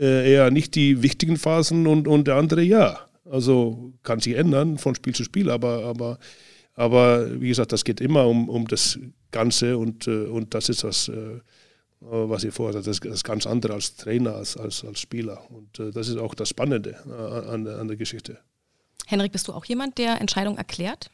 äh, 0.00 0.32
eher 0.32 0.50
nicht 0.50 0.74
die 0.74 1.02
wichtigen 1.02 1.36
Phasen 1.36 1.86
und, 1.86 2.08
und 2.08 2.26
der 2.26 2.36
andere 2.36 2.62
ja. 2.62 3.00
Also 3.24 3.92
kann 4.02 4.20
sich 4.20 4.36
ändern 4.36 4.78
von 4.78 4.94
Spiel 4.94 5.14
zu 5.14 5.24
Spiel, 5.24 5.50
aber, 5.50 5.84
aber, 5.84 6.18
aber 6.74 7.40
wie 7.40 7.48
gesagt, 7.48 7.72
das 7.72 7.84
geht 7.84 8.00
immer 8.00 8.26
um, 8.26 8.48
um 8.48 8.68
das 8.68 8.98
Ganze 9.32 9.76
und, 9.78 10.06
äh, 10.06 10.26
und 10.26 10.54
das 10.54 10.68
ist 10.68 10.84
das. 10.84 11.08
Äh, 11.08 11.40
was 11.98 12.44
ihr 12.44 12.52
vorhat, 12.52 12.86
das 12.86 12.98
ist 12.98 13.24
ganz 13.24 13.46
andere 13.46 13.72
als 13.72 13.96
Trainer, 13.96 14.34
als, 14.34 14.56
als, 14.56 14.84
als 14.84 15.00
Spieler. 15.00 15.50
Und 15.50 15.80
äh, 15.80 15.90
das 15.90 16.08
ist 16.08 16.18
auch 16.18 16.34
das 16.34 16.50
Spannende 16.50 16.94
an, 17.50 17.66
an 17.66 17.88
der 17.88 17.96
Geschichte. 17.96 18.38
Henrik, 19.06 19.32
bist 19.32 19.48
du 19.48 19.54
auch 19.54 19.64
jemand, 19.64 19.96
der 19.96 20.20
Entscheidungen 20.20 20.58
erklärt? 20.58 21.10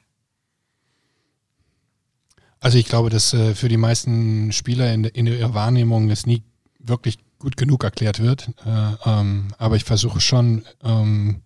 Also 2.59 2.79
ich 2.79 2.87
glaube, 2.87 3.11
dass 3.11 3.31
für 3.31 3.69
die 3.69 3.77
meisten 3.77 4.51
Spieler 4.53 4.93
in, 4.93 5.05
in 5.05 5.29
ihrer 5.29 5.55
Wahrnehmung 5.55 6.11
es 6.11 6.27
nie 6.27 6.43
wirklich 6.81 7.17
gut 7.43 7.57
genug 7.57 7.85
erklärt 7.85 8.21
wird. 8.21 8.49
Äh, 8.65 9.11
ähm, 9.11 9.49
aber 9.59 9.77
ich 9.77 9.85
versuche 9.85 10.21
schon, 10.21 10.65
ähm, 10.83 11.43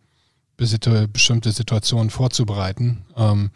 bestimmte 0.56 1.52
Situationen 1.52 2.10
vorzubereiten. 2.10 3.04
Ähm, 3.16 3.50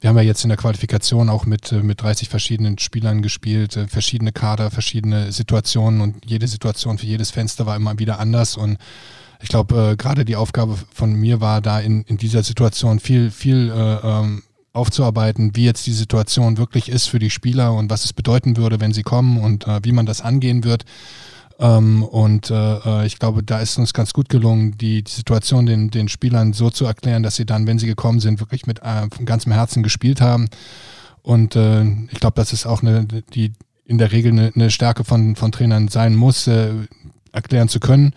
wir 0.00 0.10
haben 0.10 0.16
ja 0.16 0.22
jetzt 0.22 0.44
in 0.44 0.48
der 0.48 0.58
Qualifikation 0.58 1.28
auch 1.28 1.46
mit, 1.46 1.72
äh, 1.72 1.82
mit 1.82 2.02
30 2.02 2.28
verschiedenen 2.28 2.78
Spielern 2.78 3.22
gespielt, 3.22 3.76
äh, 3.76 3.88
verschiedene 3.88 4.32
Kader, 4.32 4.70
verschiedene 4.70 5.32
Situationen 5.32 6.00
und 6.00 6.24
jede 6.26 6.46
Situation 6.46 6.98
für 6.98 7.06
jedes 7.06 7.30
Fenster 7.30 7.66
war 7.66 7.76
immer 7.76 7.98
wieder 7.98 8.20
anders 8.20 8.56
und 8.56 8.78
ich 9.40 9.48
glaube, 9.48 9.92
äh, 9.92 9.96
gerade 9.96 10.24
die 10.24 10.36
Aufgabe 10.36 10.78
von 10.92 11.12
mir 11.12 11.40
war 11.40 11.60
da 11.60 11.80
in, 11.80 12.02
in 12.02 12.16
dieser 12.16 12.42
Situation 12.42 12.98
viel, 12.98 13.30
viel 13.30 13.70
äh, 13.70 13.96
ähm, 14.02 14.42
aufzuarbeiten, 14.72 15.54
wie 15.54 15.64
jetzt 15.64 15.86
die 15.86 15.92
Situation 15.92 16.56
wirklich 16.56 16.88
ist 16.88 17.06
für 17.06 17.18
die 17.18 17.30
Spieler 17.30 17.74
und 17.74 17.90
was 17.90 18.04
es 18.04 18.12
bedeuten 18.12 18.56
würde, 18.56 18.80
wenn 18.80 18.92
sie 18.92 19.02
kommen 19.02 19.38
und 19.38 19.66
äh, 19.66 19.80
wie 19.82 19.92
man 19.92 20.06
das 20.06 20.20
angehen 20.20 20.64
wird. 20.64 20.84
Ähm, 21.58 22.02
und 22.02 22.50
äh, 22.50 22.74
äh, 22.78 23.06
ich 23.06 23.18
glaube, 23.18 23.42
da 23.42 23.60
ist 23.60 23.78
uns 23.78 23.92
ganz 23.92 24.12
gut 24.12 24.28
gelungen, 24.28 24.76
die, 24.76 25.04
die 25.04 25.10
Situation 25.10 25.66
den, 25.66 25.90
den 25.90 26.08
Spielern 26.08 26.52
so 26.52 26.70
zu 26.70 26.84
erklären, 26.84 27.22
dass 27.22 27.36
sie 27.36 27.46
dann, 27.46 27.66
wenn 27.66 27.78
sie 27.78 27.86
gekommen 27.86 28.20
sind, 28.20 28.40
wirklich 28.40 28.66
mit 28.66 28.80
äh, 28.82 29.08
von 29.14 29.24
ganzem 29.24 29.52
Herzen 29.52 29.82
gespielt 29.82 30.20
haben. 30.20 30.48
Und 31.22 31.56
äh, 31.56 31.84
ich 32.10 32.20
glaube, 32.20 32.34
das 32.36 32.52
ist 32.52 32.66
auch 32.66 32.82
eine, 32.82 33.06
die 33.06 33.52
in 33.84 33.98
der 33.98 34.12
Regel 34.12 34.32
eine, 34.32 34.52
eine 34.54 34.70
Stärke 34.70 35.04
von, 35.04 35.36
von 35.36 35.52
Trainern 35.52 35.88
sein 35.88 36.16
muss, 36.16 36.46
äh, 36.46 36.72
erklären 37.32 37.68
zu 37.68 37.80
können. 37.80 38.14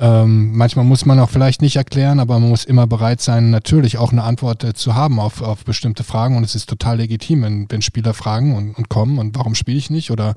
Ähm, 0.00 0.56
manchmal 0.56 0.84
muss 0.84 1.06
man 1.06 1.18
auch 1.18 1.28
vielleicht 1.28 1.60
nicht 1.60 1.74
erklären, 1.74 2.20
aber 2.20 2.38
man 2.38 2.50
muss 2.50 2.64
immer 2.64 2.86
bereit 2.86 3.20
sein, 3.20 3.50
natürlich 3.50 3.98
auch 3.98 4.12
eine 4.12 4.22
Antwort 4.22 4.62
äh, 4.62 4.72
zu 4.72 4.94
haben 4.94 5.18
auf, 5.18 5.42
auf 5.42 5.64
bestimmte 5.64 6.04
Fragen. 6.04 6.36
Und 6.36 6.44
es 6.44 6.54
ist 6.54 6.68
total 6.68 6.98
legitim, 6.98 7.42
wenn, 7.42 7.66
wenn 7.68 7.82
Spieler 7.82 8.14
fragen 8.14 8.54
und, 8.54 8.78
und 8.78 8.88
kommen 8.88 9.18
und 9.18 9.36
warum 9.36 9.56
spiele 9.56 9.76
ich 9.76 9.90
nicht 9.90 10.12
oder 10.12 10.36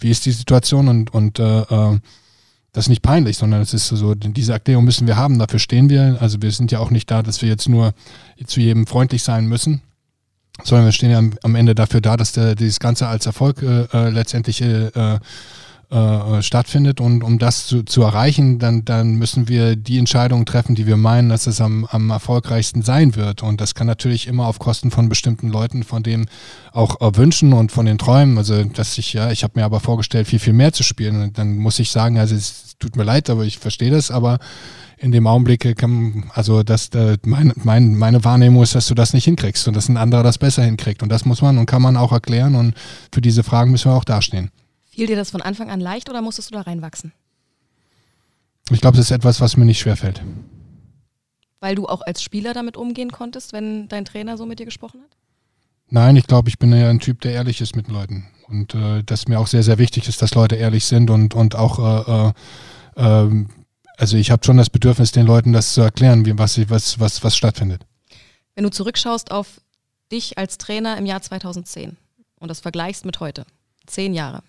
wie 0.00 0.10
ist 0.10 0.26
die 0.26 0.32
Situation 0.32 0.88
und, 0.88 1.14
und 1.14 1.38
äh, 1.38 1.60
äh, 1.60 1.98
das 2.72 2.86
ist 2.86 2.88
nicht 2.90 3.02
peinlich, 3.02 3.38
sondern 3.38 3.62
es 3.62 3.72
ist 3.72 3.86
so, 3.86 4.14
diese 4.14 4.52
Erklärung 4.52 4.84
müssen 4.84 5.06
wir 5.06 5.16
haben, 5.16 5.38
dafür 5.38 5.60
stehen 5.60 5.88
wir. 5.88 6.18
Also 6.20 6.42
wir 6.42 6.50
sind 6.50 6.72
ja 6.72 6.80
auch 6.80 6.90
nicht 6.90 7.10
da, 7.10 7.22
dass 7.22 7.40
wir 7.40 7.48
jetzt 7.48 7.68
nur 7.68 7.94
zu 8.44 8.60
jedem 8.60 8.86
freundlich 8.86 9.22
sein 9.22 9.46
müssen, 9.46 9.82
sondern 10.64 10.86
wir 10.86 10.92
stehen 10.92 11.10
ja 11.10 11.18
am, 11.18 11.32
am 11.42 11.54
Ende 11.54 11.76
dafür 11.76 12.00
da, 12.00 12.16
dass 12.16 12.32
der, 12.32 12.56
dieses 12.56 12.80
Ganze 12.80 13.06
als 13.06 13.24
Erfolg 13.24 13.62
äh, 13.62 13.84
äh 13.92 14.10
letztendlich 14.10 14.62
äh, 15.90 16.42
stattfindet. 16.42 17.00
Und 17.00 17.22
um 17.22 17.38
das 17.38 17.66
zu, 17.66 17.84
zu 17.84 18.02
erreichen, 18.02 18.58
dann, 18.58 18.84
dann 18.84 19.14
müssen 19.14 19.48
wir 19.48 19.76
die 19.76 19.98
Entscheidungen 19.98 20.44
treffen, 20.44 20.74
die 20.74 20.86
wir 20.86 20.96
meinen, 20.96 21.28
dass 21.28 21.46
es 21.46 21.60
am, 21.60 21.84
am 21.84 22.10
erfolgreichsten 22.10 22.82
sein 22.82 23.14
wird. 23.14 23.42
Und 23.42 23.60
das 23.60 23.74
kann 23.74 23.86
natürlich 23.86 24.26
immer 24.26 24.46
auf 24.46 24.58
Kosten 24.58 24.90
von 24.90 25.08
bestimmten 25.08 25.48
Leuten, 25.48 25.84
von 25.84 26.02
dem 26.02 26.26
auch 26.72 27.00
äh, 27.00 27.16
wünschen 27.16 27.52
und 27.52 27.70
von 27.70 27.86
den 27.86 27.98
Träumen. 27.98 28.36
Also, 28.36 28.64
dass 28.64 28.98
ich, 28.98 29.12
ja, 29.12 29.30
ich 29.30 29.44
habe 29.44 29.58
mir 29.58 29.64
aber 29.64 29.80
vorgestellt, 29.80 30.26
viel, 30.26 30.40
viel 30.40 30.52
mehr 30.52 30.72
zu 30.72 30.82
spielen. 30.82 31.22
Und 31.22 31.38
dann 31.38 31.56
muss 31.56 31.78
ich 31.78 31.90
sagen, 31.90 32.18
also 32.18 32.34
es 32.34 32.76
tut 32.78 32.96
mir 32.96 33.04
leid, 33.04 33.30
aber 33.30 33.44
ich 33.44 33.58
verstehe 33.58 33.90
das, 33.90 34.10
aber 34.10 34.38
in 34.98 35.12
dem 35.12 35.26
Augenblick 35.26 35.76
kann, 35.76 36.24
also 36.32 36.62
dass 36.62 36.88
äh, 36.94 37.18
mein, 37.24 37.52
mein, 37.62 37.96
meine 37.96 38.24
Wahrnehmung 38.24 38.62
ist, 38.62 38.74
dass 38.74 38.86
du 38.86 38.94
das 38.94 39.12
nicht 39.12 39.24
hinkriegst 39.24 39.68
und 39.68 39.76
dass 39.76 39.88
ein 39.88 39.98
anderer 39.98 40.22
das 40.22 40.38
besser 40.38 40.64
hinkriegt. 40.64 41.02
Und 41.02 41.10
das 41.10 41.24
muss 41.24 41.42
man 41.42 41.58
und 41.58 41.66
kann 41.66 41.82
man 41.82 41.96
auch 41.96 42.12
erklären 42.12 42.54
und 42.54 42.74
für 43.12 43.20
diese 43.20 43.42
Fragen 43.42 43.70
müssen 43.70 43.90
wir 43.90 43.94
auch 43.94 44.04
dastehen. 44.04 44.50
Fiel 44.96 45.08
dir 45.08 45.16
das 45.16 45.30
von 45.30 45.42
Anfang 45.42 45.70
an 45.70 45.78
leicht 45.78 46.08
oder 46.08 46.22
musstest 46.22 46.50
du 46.50 46.54
da 46.54 46.62
reinwachsen? 46.62 47.12
Ich 48.70 48.80
glaube, 48.80 48.96
das 48.96 49.04
ist 49.06 49.10
etwas, 49.10 49.42
was 49.42 49.58
mir 49.58 49.66
nicht 49.66 49.78
schwerfällt. 49.78 50.22
Weil 51.60 51.74
du 51.74 51.86
auch 51.86 52.00
als 52.00 52.22
Spieler 52.22 52.54
damit 52.54 52.78
umgehen 52.78 53.12
konntest, 53.12 53.52
wenn 53.52 53.88
dein 53.88 54.06
Trainer 54.06 54.38
so 54.38 54.46
mit 54.46 54.58
dir 54.58 54.64
gesprochen 54.64 55.02
hat? 55.02 55.14
Nein, 55.90 56.16
ich 56.16 56.26
glaube, 56.26 56.48
ich 56.48 56.58
bin 56.58 56.72
ja 56.72 56.88
ein 56.88 56.98
Typ, 56.98 57.20
der 57.20 57.32
ehrlich 57.32 57.60
ist 57.60 57.76
mit 57.76 57.88
Leuten. 57.88 58.26
Und 58.48 58.74
äh, 58.74 59.02
dass 59.02 59.28
mir 59.28 59.38
auch 59.38 59.48
sehr, 59.48 59.62
sehr 59.62 59.76
wichtig 59.76 60.08
ist, 60.08 60.22
dass 60.22 60.34
Leute 60.34 60.56
ehrlich 60.56 60.86
sind 60.86 61.10
und, 61.10 61.34
und 61.34 61.56
auch, 61.56 61.78
äh, 62.16 62.32
äh, 62.96 63.44
also 63.98 64.16
ich 64.16 64.30
habe 64.30 64.46
schon 64.46 64.56
das 64.56 64.70
Bedürfnis, 64.70 65.12
den 65.12 65.26
Leuten 65.26 65.52
das 65.52 65.74
zu 65.74 65.82
erklären, 65.82 66.24
wie, 66.24 66.38
was, 66.38 66.58
was, 66.70 66.98
was, 66.98 67.22
was 67.22 67.36
stattfindet. 67.36 67.84
Wenn 68.54 68.64
du 68.64 68.70
zurückschaust 68.70 69.30
auf 69.30 69.60
dich 70.10 70.38
als 70.38 70.56
Trainer 70.56 70.96
im 70.96 71.04
Jahr 71.04 71.20
2010 71.20 71.98
und 72.40 72.48
das 72.48 72.60
vergleichst 72.60 73.04
mit 73.04 73.20
heute, 73.20 73.44
zehn 73.84 74.14
Jahre, 74.14 74.42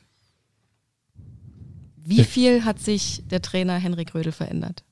wie 2.09 2.23
viel 2.23 2.63
hat 2.63 2.79
sich 2.79 3.23
der 3.29 3.41
Trainer 3.41 3.77
Henrik 3.77 4.15
Rödel 4.15 4.31
verändert? 4.31 4.83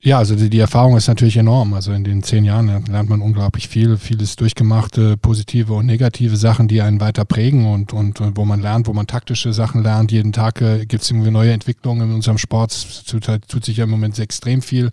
Ja, 0.00 0.18
also 0.18 0.34
die, 0.36 0.50
die, 0.50 0.58
Erfahrung 0.58 0.98
ist 0.98 1.08
natürlich 1.08 1.38
enorm. 1.38 1.72
Also 1.72 1.92
in 1.92 2.04
den 2.04 2.22
zehn 2.22 2.44
Jahren 2.44 2.84
lernt 2.86 3.08
man 3.08 3.22
unglaublich 3.22 3.68
viel, 3.68 3.96
vieles 3.96 4.36
durchgemachte, 4.36 5.16
positive 5.16 5.72
und 5.72 5.86
negative 5.86 6.36
Sachen, 6.36 6.68
die 6.68 6.82
einen 6.82 7.00
weiter 7.00 7.24
prägen 7.24 7.64
und, 7.64 7.94
und, 7.94 8.20
und 8.20 8.36
wo 8.36 8.44
man 8.44 8.60
lernt, 8.60 8.86
wo 8.86 8.92
man 8.92 9.06
taktische 9.06 9.54
Sachen 9.54 9.82
lernt. 9.82 10.12
Jeden 10.12 10.32
Tag 10.32 10.60
äh, 10.60 10.84
gibt 10.84 11.04
es 11.04 11.10
irgendwie 11.10 11.30
neue 11.30 11.52
Entwicklungen 11.52 12.10
in 12.10 12.14
unserem 12.14 12.36
Sport. 12.36 12.72
Es 12.72 13.04
tut, 13.04 13.26
tut 13.48 13.64
sich 13.64 13.78
ja 13.78 13.84
im 13.84 13.90
Moment 13.90 14.18
extrem 14.18 14.60
viel. 14.60 14.90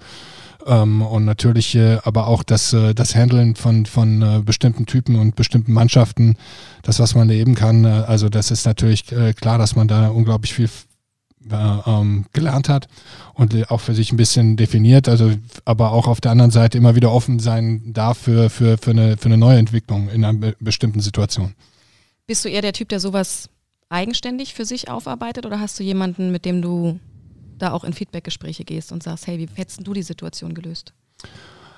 Ähm, 0.66 1.02
und 1.02 1.26
natürlich 1.26 1.76
äh, 1.76 1.98
aber 2.04 2.28
auch 2.28 2.44
das, 2.44 2.74
äh, 2.74 2.94
das 2.94 3.16
Handeln 3.16 3.56
von, 3.56 3.86
von 3.86 4.22
äh, 4.22 4.42
bestimmten 4.44 4.86
Typen 4.86 5.16
und 5.16 5.36
bestimmten 5.36 5.74
Mannschaften, 5.74 6.36
das, 6.84 7.00
was 7.00 7.16
man 7.16 7.30
erleben 7.30 7.56
kann. 7.56 7.86
Äh, 7.86 8.04
also 8.08 8.30
das 8.30 8.52
ist 8.52 8.66
natürlich 8.66 9.12
äh, 9.12 9.34
klar, 9.34 9.58
dass 9.58 9.76
man 9.76 9.88
da 9.88 10.10
unglaublich 10.10 10.54
viel 10.54 10.70
äh, 11.50 11.56
ähm, 11.56 12.26
gelernt 12.34 12.70
hat 12.70 12.88
und 13.34 13.72
auch 13.72 13.82
für 13.82 13.96
sich 13.96 14.12
ein 14.12 14.18
bisschen 14.18 14.58
definiert, 14.58 15.10
also 15.10 15.32
aber 15.66 15.92
auch 15.92 16.08
auf 16.08 16.22
der 16.22 16.32
anderen 16.32 16.52
Seite 16.52 16.78
immer 16.78 16.96
wieder 16.96 17.12
offen 17.12 17.40
sein 17.40 17.94
darf 17.94 18.20
für, 18.20 18.50
für, 18.50 18.78
für, 18.78 18.92
eine, 18.92 19.18
für 19.18 19.26
eine 19.26 19.38
neue 19.38 19.58
Entwicklung 19.58 20.10
in 20.10 20.24
einer 20.24 20.54
bestimmten 20.60 21.00
Situation. 21.00 21.56
Bist 22.28 22.46
du 22.46 22.50
eher 22.50 22.62
der 22.62 22.74
Typ, 22.74 22.90
der 22.90 23.00
sowas 23.00 23.50
eigenständig 23.90 24.54
für 24.54 24.66
sich 24.66 24.90
aufarbeitet 24.90 25.46
oder 25.46 25.60
hast 25.60 25.80
du 25.80 25.84
jemanden, 25.84 26.32
mit 26.32 26.46
dem 26.46 26.62
du 26.62 27.00
da 27.62 27.72
auch 27.72 27.84
in 27.84 27.94
Feedbackgespräche 27.94 28.64
gehst 28.64 28.92
und 28.92 29.04
sagst, 29.04 29.28
hey, 29.28 29.38
wie 29.40 29.48
hättest 29.56 29.86
du 29.86 29.94
die 29.94 30.04
Situation 30.04 30.54
gelöst? 30.54 30.94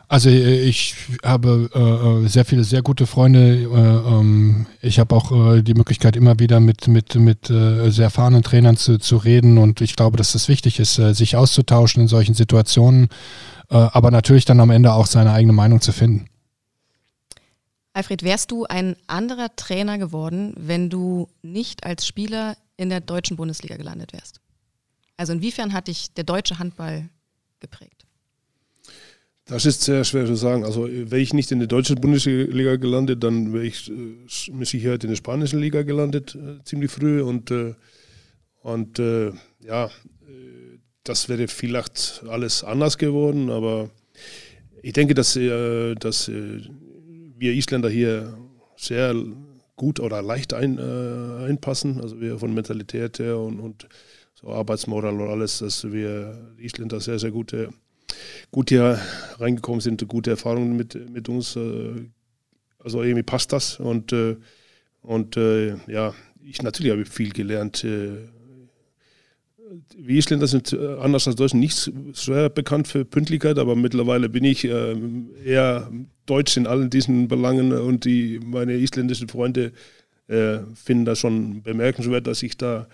Also 0.07 0.29
äh, 0.29 0.61
ich 0.61 0.95
habe 1.23 1.69
äh, 1.73 2.25
äh, 2.25 2.27
sehr 2.27 2.45
viele 2.45 2.63
sehr 2.63 2.81
gute 2.81 3.07
Freunde. 3.07 3.63
Äh, 3.63 3.65
ähm, 3.65 4.67
ich 4.81 4.99
habe 4.99 5.15
auch 5.15 5.55
äh, 5.55 5.63
die 5.63 5.73
Möglichkeit, 5.73 6.15
immer 6.15 6.39
wieder 6.39 6.59
mit, 6.59 6.87
mit, 6.87 7.15
mit 7.15 7.49
äh, 7.49 7.89
sehr 7.89 8.05
erfahrenen 8.05 8.43
Trainern 8.43 8.77
zu, 8.77 8.99
zu 8.99 9.17
reden. 9.17 9.57
Und 9.57 9.81
ich 9.81 9.95
glaube, 9.95 10.17
dass 10.17 10.33
das 10.33 10.47
wichtig 10.49 10.79
ist, 10.79 10.95
sich 10.95 11.35
auszutauschen 11.35 12.03
in 12.03 12.07
solchen 12.07 12.35
Situationen, 12.35 13.09
aber 13.69 14.11
natürlich 14.11 14.45
dann 14.45 14.59
am 14.59 14.69
Ende 14.69 14.93
auch 14.93 15.07
seine 15.07 15.31
eigene 15.31 15.53
Meinung 15.53 15.81
zu 15.81 15.91
finden. 15.93 16.27
Alfred, 17.93 18.21
wärst 18.21 18.51
du 18.51 18.65
ein 18.65 18.95
anderer 19.07 19.55
Trainer 19.55 19.97
geworden, 19.97 20.53
wenn 20.57 20.89
du 20.89 21.29
nicht 21.41 21.83
als 21.85 22.05
Spieler 22.05 22.55
in 22.77 22.89
der 22.89 23.01
deutschen 23.01 23.37
Bundesliga 23.37 23.77
gelandet 23.77 24.13
wärst? 24.13 24.42
Also 25.17 25.33
inwiefern 25.33 25.73
hat 25.73 25.87
dich 25.87 26.13
der 26.13 26.23
deutsche 26.23 26.59
Handball 26.59 27.09
geprägt? 27.59 28.03
Das 29.45 29.65
ist 29.65 29.81
sehr 29.81 30.05
schwer 30.05 30.25
zu 30.25 30.35
sagen. 30.35 30.63
Also 30.63 30.87
wäre 30.87 31.19
ich 31.19 31.33
nicht 31.33 31.51
in 31.51 31.59
der 31.59 31.67
deutschen 31.67 31.97
Bundesliga 31.97 32.77
gelandet, 32.77 33.23
dann 33.23 33.51
wäre 33.51 33.65
ich 33.65 33.89
äh, 33.89 34.51
mit 34.51 34.67
Sicherheit 34.67 35.03
in 35.03 35.09
der 35.09 35.17
spanischen 35.17 35.59
Liga 35.59 35.83
gelandet, 35.83 36.35
äh, 36.35 36.63
ziemlich 36.63 36.91
früh. 36.91 37.21
Und, 37.21 37.51
äh, 37.51 37.73
und 38.61 38.99
äh, 38.99 39.31
ja, 39.59 39.85
äh, 39.87 40.79
das 41.03 41.27
wäre 41.27 41.49
vielleicht 41.49 42.23
alles 42.29 42.63
anders 42.63 42.97
geworden. 42.97 43.49
Aber 43.49 43.89
ich 44.81 44.93
denke, 44.93 45.13
dass, 45.13 45.35
äh, 45.35 45.95
dass 45.95 46.29
wir 46.29 47.53
Isländer 47.53 47.89
hier 47.89 48.37
sehr 48.77 49.13
gut 49.75 49.99
oder 49.99 50.21
leicht 50.21 50.53
ein, 50.53 50.79
einpassen. 50.79 51.99
Also 51.99 52.21
wir 52.21 52.39
von 52.39 52.53
Mentalität 52.53 53.19
her 53.19 53.37
und, 53.39 53.59
und 53.59 53.87
so 54.43 54.51
Arbeitsmoral 54.51 55.19
und 55.19 55.29
alles, 55.29 55.59
dass 55.59 55.89
wir 55.91 56.53
Isländer 56.57 56.99
sehr, 56.99 57.17
sehr 57.17 57.31
gute, 57.31 57.69
gut 58.51 58.69
hier 58.69 58.99
reingekommen 59.39 59.81
sind, 59.81 60.05
gute 60.07 60.31
Erfahrungen 60.31 60.75
mit, 60.75 61.09
mit 61.09 61.29
uns. 61.29 61.55
Äh, 61.55 62.09
also 62.79 63.01
irgendwie 63.01 63.23
passt 63.23 63.53
das 63.53 63.79
und, 63.79 64.11
äh, 64.11 64.35
und 65.01 65.37
äh, 65.37 65.75
ja, 65.87 66.13
ich 66.43 66.61
natürlich 66.61 66.91
habe 66.91 67.05
viel 67.05 67.31
gelernt. 67.31 67.83
Wir 69.95 70.17
Isländer 70.17 70.47
sind 70.47 70.77
anders 70.77 71.25
als 71.25 71.37
Deutschen 71.37 71.61
nicht 71.61 71.89
sehr 72.11 72.49
bekannt 72.49 72.89
für 72.89 73.05
Pünktlichkeit, 73.05 73.57
aber 73.57 73.77
mittlerweile 73.77 74.27
bin 74.27 74.43
ich 74.43 74.65
eher 74.65 75.89
deutsch 76.25 76.57
in 76.57 76.67
allen 76.67 76.89
diesen 76.89 77.29
Belangen 77.29 77.71
und 77.71 78.03
die, 78.03 78.41
meine 78.43 78.73
isländischen 78.73 79.29
Freunde 79.29 79.71
finden 80.27 81.05
das 81.05 81.19
schon 81.19 81.63
bemerkenswert, 81.63 82.27
dass 82.27 82.43
ich 82.43 82.57
da 82.57 82.87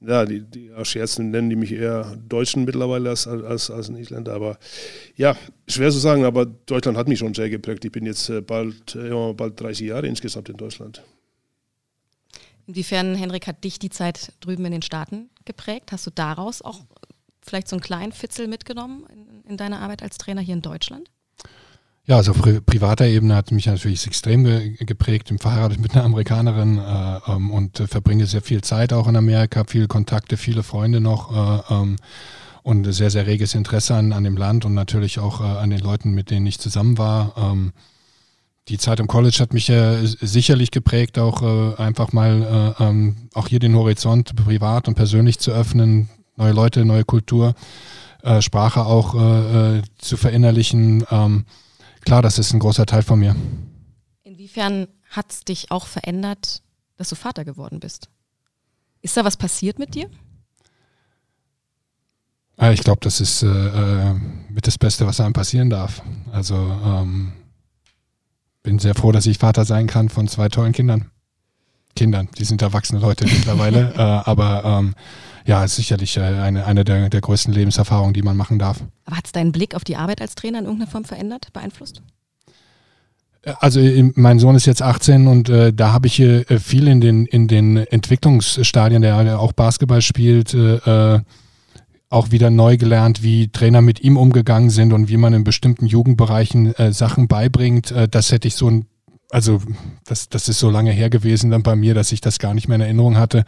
ja, 0.00 0.24
die, 0.24 0.42
die 0.42 0.70
Scherzen 0.84 1.30
nennen 1.30 1.50
die 1.50 1.56
mich 1.56 1.72
eher 1.72 2.16
Deutschen 2.28 2.64
mittlerweile 2.64 3.10
als, 3.10 3.26
als, 3.26 3.70
als 3.70 3.88
ein 3.88 3.96
Isländer. 3.96 4.32
Aber 4.32 4.58
ja, 5.16 5.36
schwer 5.66 5.90
zu 5.90 5.98
sagen, 5.98 6.24
aber 6.24 6.46
Deutschland 6.46 6.96
hat 6.96 7.08
mich 7.08 7.18
schon 7.18 7.34
sehr 7.34 7.50
geprägt. 7.50 7.84
Ich 7.84 7.92
bin 7.92 8.06
jetzt 8.06 8.28
äh, 8.28 8.40
bald, 8.40 8.94
ja, 8.94 9.32
bald 9.32 9.60
30 9.60 9.88
Jahre 9.88 10.06
insgesamt 10.06 10.48
in 10.48 10.56
Deutschland. 10.56 11.02
Inwiefern, 12.66 13.14
Henrik, 13.14 13.46
hat 13.46 13.64
dich 13.64 13.78
die 13.78 13.90
Zeit 13.90 14.32
drüben 14.40 14.64
in 14.66 14.72
den 14.72 14.82
Staaten 14.82 15.30
geprägt? 15.44 15.90
Hast 15.90 16.06
du 16.06 16.10
daraus 16.10 16.62
auch 16.62 16.80
vielleicht 17.40 17.68
so 17.68 17.76
einen 17.76 17.82
kleinen 17.82 18.12
Fitzel 18.12 18.46
mitgenommen 18.46 19.06
in, 19.10 19.50
in 19.50 19.56
deiner 19.56 19.80
Arbeit 19.80 20.02
als 20.02 20.18
Trainer 20.18 20.42
hier 20.42 20.54
in 20.54 20.62
Deutschland? 20.62 21.10
Ja, 22.08 22.16
also 22.16 22.30
auf 22.30 22.40
privater 22.64 23.06
Ebene 23.06 23.36
hat 23.36 23.52
mich 23.52 23.66
natürlich 23.66 24.06
extrem 24.06 24.42
ge 24.44 24.72
geprägt. 24.78 25.28
Bin 25.28 25.38
verheiratet 25.38 25.78
mit 25.78 25.92
einer 25.94 26.04
Amerikanerin 26.04 26.78
äh, 26.78 27.18
ähm, 27.30 27.50
und 27.50 27.80
äh, 27.80 27.86
verbringe 27.86 28.24
sehr 28.24 28.40
viel 28.40 28.62
Zeit 28.62 28.94
auch 28.94 29.08
in 29.08 29.16
Amerika, 29.16 29.64
viele 29.68 29.88
Kontakte, 29.88 30.38
viele 30.38 30.62
Freunde 30.62 31.00
noch 31.00 31.30
äh, 31.68 31.74
ähm, 31.74 31.96
und 32.62 32.90
sehr, 32.94 33.10
sehr 33.10 33.26
reges 33.26 33.54
Interesse 33.54 33.94
an, 33.94 34.14
an 34.14 34.24
dem 34.24 34.38
Land 34.38 34.64
und 34.64 34.72
natürlich 34.72 35.18
auch 35.18 35.42
äh, 35.42 35.58
an 35.58 35.68
den 35.68 35.80
Leuten, 35.80 36.12
mit 36.12 36.30
denen 36.30 36.46
ich 36.46 36.58
zusammen 36.58 36.96
war. 36.96 37.34
Ähm, 37.36 37.72
die 38.68 38.78
Zeit 38.78 39.00
im 39.00 39.06
College 39.06 39.36
hat 39.40 39.52
mich 39.52 39.70
sicherlich 40.20 40.70
geprägt, 40.70 41.18
auch 41.18 41.42
äh, 41.42 41.74
einfach 41.76 42.12
mal 42.12 42.74
äh, 42.78 42.84
ähm, 42.84 43.16
auch 43.34 43.48
hier 43.48 43.58
den 43.58 43.74
Horizont 43.74 44.34
privat 44.34 44.88
und 44.88 44.94
persönlich 44.94 45.40
zu 45.40 45.50
öffnen, 45.50 46.08
neue 46.36 46.52
Leute, 46.52 46.86
neue 46.86 47.04
Kultur, 47.04 47.54
Sprache 48.40 48.84
auch 48.84 49.14
zu 49.98 50.16
verinnerlichen 50.16 51.04
ähm, 51.10 51.44
klar, 52.08 52.22
das 52.22 52.38
ist 52.38 52.54
ein 52.54 52.58
großer 52.58 52.86
Teil 52.86 53.02
von 53.02 53.18
mir. 53.18 53.36
Inwiefern 54.22 54.88
hat 55.10 55.30
es 55.30 55.44
dich 55.44 55.70
auch 55.70 55.86
verändert, 55.86 56.62
dass 56.96 57.10
du 57.10 57.16
Vater 57.16 57.44
geworden 57.44 57.80
bist? 57.80 58.08
Ist 59.02 59.14
da 59.18 59.26
was 59.26 59.36
passiert 59.36 59.78
mit 59.78 59.94
dir? 59.94 60.08
Ich 62.72 62.80
glaube, 62.80 63.00
das 63.02 63.20
ist 63.20 63.42
äh, 63.42 63.46
äh, 63.46 64.14
mit 64.48 64.66
das 64.66 64.78
Beste, 64.78 65.06
was 65.06 65.20
einem 65.20 65.34
passieren 65.34 65.68
darf. 65.68 66.02
Also 66.32 66.56
ähm, 66.56 67.34
bin 68.62 68.78
sehr 68.78 68.94
froh, 68.94 69.12
dass 69.12 69.26
ich 69.26 69.36
Vater 69.36 69.66
sein 69.66 69.86
kann 69.86 70.08
von 70.08 70.28
zwei 70.28 70.48
tollen 70.48 70.72
Kindern. 70.72 71.10
Kindern, 71.94 72.30
die 72.38 72.44
sind 72.44 72.62
erwachsene 72.62 73.00
Leute 73.00 73.26
mittlerweile, 73.26 73.92
äh, 73.96 74.00
aber 74.00 74.64
ähm, 74.64 74.94
ja, 75.46 75.64
ist 75.64 75.76
sicherlich 75.76 76.16
äh, 76.16 76.20
eine, 76.20 76.66
eine 76.66 76.84
der, 76.84 77.08
der 77.08 77.20
größten 77.20 77.52
Lebenserfahrungen, 77.52 78.14
die 78.14 78.22
man 78.22 78.36
machen 78.36 78.58
darf. 78.58 78.82
Aber 79.04 79.16
hat 79.16 79.26
es 79.26 79.32
deinen 79.32 79.52
Blick 79.52 79.74
auf 79.74 79.84
die 79.84 79.96
Arbeit 79.96 80.20
als 80.20 80.34
Trainer 80.34 80.58
in 80.58 80.64
irgendeiner 80.64 80.90
Form 80.90 81.04
verändert, 81.04 81.52
beeinflusst? 81.52 82.02
Äh, 83.42 83.54
also 83.60 83.80
mein 84.14 84.38
Sohn 84.38 84.54
ist 84.54 84.66
jetzt 84.66 84.82
18 84.82 85.26
und 85.26 85.48
äh, 85.48 85.72
da 85.72 85.92
habe 85.92 86.06
ich 86.06 86.20
äh, 86.20 86.44
viel 86.58 86.88
in 86.88 87.00
den, 87.00 87.26
in 87.26 87.48
den 87.48 87.76
Entwicklungsstadien, 87.76 89.02
der 89.02 89.40
auch 89.40 89.52
Basketball 89.52 90.02
spielt, 90.02 90.54
äh, 90.54 91.14
äh, 91.14 91.20
auch 92.10 92.30
wieder 92.30 92.48
neu 92.48 92.78
gelernt, 92.78 93.22
wie 93.22 93.48
Trainer 93.48 93.82
mit 93.82 94.00
ihm 94.00 94.16
umgegangen 94.16 94.70
sind 94.70 94.94
und 94.94 95.10
wie 95.10 95.18
man 95.18 95.34
in 95.34 95.44
bestimmten 95.44 95.84
Jugendbereichen 95.84 96.72
Sachen 96.90 97.28
beibringt. 97.28 97.92
das 98.10 98.32
hätte 98.32 98.48
ich 98.48 98.54
so 98.54 98.70
also 99.30 99.60
das, 100.04 100.30
das 100.30 100.48
ist 100.48 100.58
so 100.58 100.70
lange 100.70 100.90
her 100.90 101.10
gewesen 101.10 101.50
dann 101.50 101.62
bei 101.62 101.76
mir, 101.76 101.94
dass 101.94 102.12
ich 102.12 102.20
das 102.20 102.38
gar 102.38 102.54
nicht 102.54 102.66
mehr 102.66 102.76
in 102.76 102.80
Erinnerung 102.80 103.18
hatte. 103.18 103.44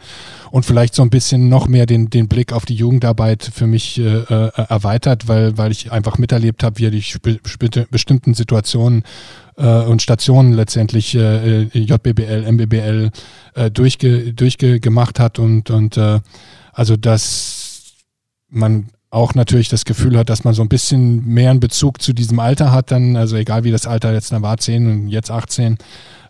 Und 0.51 0.63
vielleicht 0.65 0.93
so 0.93 1.01
ein 1.01 1.09
bisschen 1.09 1.49
noch 1.49 1.67
mehr 1.67 1.87
den, 1.87 2.09
den 2.09 2.27
Blick 2.27 2.53
auf 2.53 2.65
die 2.65 2.75
Jugendarbeit 2.75 3.43
für 3.43 3.65
mich 3.65 3.99
äh, 3.99 4.03
äh 4.03 4.51
erweitert, 4.69 5.27
weil, 5.27 5.57
weil 5.57 5.71
ich 5.71 5.91
einfach 5.91 6.19
miterlebt 6.19 6.63
habe, 6.63 6.77
wie 6.77 6.85
er 6.85 6.91
die 6.91 7.03
bestimmten 7.89 8.35
Situationen 8.35 9.03
äh, 9.57 9.81
und 9.83 10.03
Stationen 10.03 10.53
letztendlich 10.53 11.15
äh, 11.15 11.63
äh 11.63 11.69
JBBL, 11.73 12.51
MBBL 12.51 13.09
äh, 13.55 13.71
durchge, 13.71 14.33
durchgemacht 14.33 15.19
hat. 15.19 15.39
Und, 15.39 15.71
und 15.71 15.97
äh, 15.97 16.19
also 16.73 16.95
dass 16.95 17.95
man 18.49 18.89
auch 19.11 19.35
natürlich 19.35 19.67
das 19.67 19.85
Gefühl 19.85 20.17
hat, 20.17 20.29
dass 20.29 20.45
man 20.45 20.53
so 20.53 20.61
ein 20.61 20.69
bisschen 20.69 21.25
mehr 21.25 21.51
einen 21.51 21.59
Bezug 21.59 22.01
zu 22.01 22.13
diesem 22.13 22.39
Alter 22.39 22.71
hat, 22.71 22.91
dann, 22.91 23.17
also 23.17 23.35
egal 23.35 23.65
wie 23.65 23.71
das 23.71 23.85
Alter 23.85 24.13
jetzt 24.13 24.31
war, 24.31 24.57
10 24.57 24.87
und 24.87 25.07
jetzt 25.09 25.29
18, 25.29 25.77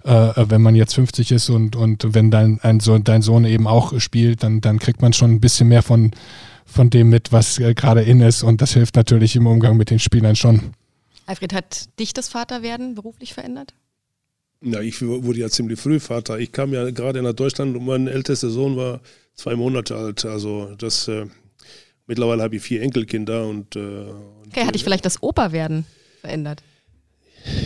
äh, 0.04 0.34
wenn 0.36 0.64
man 0.64 0.74
jetzt 0.74 0.96
50 0.96 1.32
ist 1.32 1.50
und, 1.50 1.76
und 1.76 2.16
wenn 2.16 2.32
dein, 2.32 2.60
ein 2.62 2.80
so, 2.80 2.98
dein 2.98 3.22
Sohn 3.22 3.46
eben 3.46 3.68
auch 3.68 4.00
spielt, 4.00 4.42
dann, 4.42 4.62
dann 4.62 4.80
kriegt 4.80 5.02
man 5.02 5.14
schon 5.14 5.32
ein 5.32 5.40
bisschen 5.40 5.68
mehr 5.68 5.84
von, 5.84 6.12
von 6.66 6.90
dem 6.90 7.10
mit, 7.10 7.32
was 7.32 7.60
äh, 7.60 7.76
gerade 7.76 8.02
in 8.02 8.20
ist 8.20 8.42
und 8.42 8.62
das 8.62 8.74
hilft 8.74 8.96
natürlich 8.96 9.36
im 9.36 9.46
Umgang 9.46 9.78
mit 9.78 9.92
den 9.92 10.00
Spielern 10.00 10.36
schon. 10.36 10.74
Alfred, 11.28 11.54
hat 11.54 12.00
dich 12.00 12.14
das 12.14 12.30
Vaterwerden 12.30 12.96
beruflich 12.96 13.36
verändert? 13.36 13.76
Ja, 14.64 14.80
ich 14.82 15.02
wurde 15.02 15.40
ja 15.40 15.50
ziemlich 15.50 15.80
früh 15.80 16.00
Vater. 16.00 16.40
Ich 16.40 16.52
kam 16.52 16.74
ja 16.74 16.90
gerade 16.90 17.22
nach 17.22 17.34
Deutschland 17.34 17.76
und 17.76 17.86
mein 17.86 18.08
ältester 18.08 18.50
Sohn 18.50 18.76
war 18.76 19.02
zwei 19.36 19.56
Monate 19.56 19.96
alt. 19.96 20.26
Also 20.26 20.76
das 20.78 21.08
äh, 21.08 21.26
Mittlerweile 22.12 22.44
habe 22.44 22.58
ich 22.58 22.62
vier 22.62 22.82
Enkelkinder 22.82 23.48
und. 23.48 23.78
Äh, 23.78 23.80
okay, 24.50 24.66
hat 24.66 24.76
dich 24.76 24.84
vielleicht 24.84 25.06
das 25.06 25.24
Opa-Werden 25.24 25.86
verändert? 26.20 26.62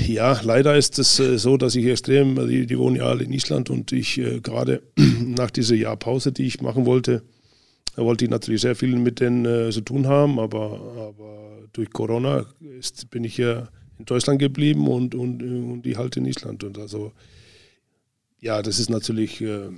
Ja, 0.06 0.40
leider 0.44 0.78
ist 0.78 1.00
es 1.00 1.20
äh, 1.20 1.40
so, 1.40 1.58
dass 1.58 1.76
ich 1.76 1.88
extrem, 1.88 2.36
die, 2.48 2.68
die, 2.68 2.78
wohnen 2.78 2.98
ja 2.98 3.06
alle 3.06 3.24
in 3.24 3.34
Island 3.34 3.72
und 3.72 3.92
ich 3.92 4.20
äh, 4.20 4.42
gerade 4.42 4.84
nach 5.20 5.50
dieser 5.50 5.74
Jahrpause, 5.74 6.32
die 6.32 6.44
ich 6.44 6.62
machen 6.62 6.86
wollte, 6.86 7.24
wollte 7.96 8.26
ich 8.26 8.30
natürlich 8.30 8.62
sehr 8.62 8.76
viel 8.76 8.96
mit 8.98 9.20
denen 9.20 9.46
äh, 9.46 9.72
zu 9.72 9.82
tun 9.82 10.06
haben, 10.06 10.38
aber, 10.38 10.80
aber 10.96 11.64
durch 11.74 11.90
Corona 11.90 12.46
ist, 12.78 13.10
bin 13.10 13.24
ich 13.24 13.38
ja 13.38 13.68
in 13.98 14.06
Deutschland 14.06 14.38
geblieben 14.38 14.88
und, 14.88 15.16
und, 15.16 15.42
und 15.42 15.82
die 15.82 15.98
halt 15.98 16.18
in 16.18 16.26
Island. 16.28 16.64
Und 16.64 16.78
also, 16.78 17.14
ja, 18.40 18.62
das 18.62 18.78
ist 18.78 18.92
natürlich 18.92 19.42
äh, 19.42 19.72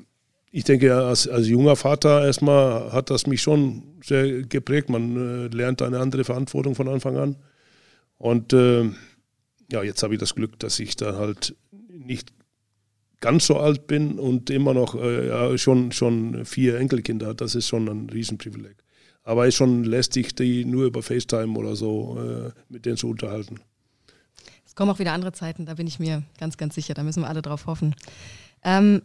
ich 0.58 0.63
denke, 0.63 0.96
als, 0.96 1.28
als, 1.28 1.48
junger 1.48 1.76
Vater 1.76 2.26
erstmal 2.26 2.91
hat 2.91 3.12
das 3.12 3.28
mich 3.28 3.43
schon 3.43 3.84
sehr 4.04 4.41
geprägt. 4.41 4.89
Man 4.89 5.15
äh, 5.15 5.56
lernt 5.56 5.84
eine 5.84 6.00
andere 6.00 6.24
Verantwortung 6.24 6.74
von 6.74 6.88
Anfang 6.88 7.15
an. 7.15 7.36
Und 8.17 8.54
äh, 8.54 8.86
ja, 9.72 9.84
jetzt 9.84 10.02
habe 10.02 10.15
ich 10.15 10.20
das 10.20 10.34
Glück, 10.34 10.58
dass 10.58 10.80
ich 10.80 10.96
da 10.96 11.15
halt 11.15 11.56
nicht 11.88 12.34
ganz 13.20 13.46
so 13.46 13.58
alt 13.58 13.86
bin 13.86 14.17
und 14.17 14.50
immer 14.50 14.74
noch 14.74 14.96
äh, 14.96 15.28
ja, 15.28 15.56
schon, 15.60 15.91
schon 15.91 16.43
vier 16.43 16.80
Enkelkinder. 16.80 17.36
Das 17.36 17.54
ist 17.54 17.67
schon 17.67 17.88
ein 17.88 18.10
Riesenprivileg. 18.10 18.78
Aber 19.22 19.43
es 19.43 19.50
ist 19.50 19.58
schon 19.58 19.84
lästig, 19.84 20.36
die 20.36 20.65
nur 20.65 20.86
über 20.86 21.04
FaceTime 21.04 21.56
oder 21.56 21.76
so 21.76 22.17
äh, 22.20 22.52
mit 22.67 22.88
denen 22.88 22.98
zu 22.98 23.10
unterhalten. 23.10 23.60
Es 24.65 24.74
kommen 24.74 24.89
auch 24.89 24.98
wieder 24.98 25.13
andere 25.13 25.34
Zeiten, 25.34 25.67
da 25.67 25.76
bin 25.76 25.86
ich 25.86 26.00
mir 26.00 26.24
ganz, 26.39 26.58
ganz 26.58 26.74
sicher. 26.74 26.96
Da 26.96 27.04
müssen 27.04 27.22
wir 27.22 27.30
alle 27.30 27.43
drauf 27.43 27.67
hoffen. 27.67 27.93
Ähm, 28.63 29.04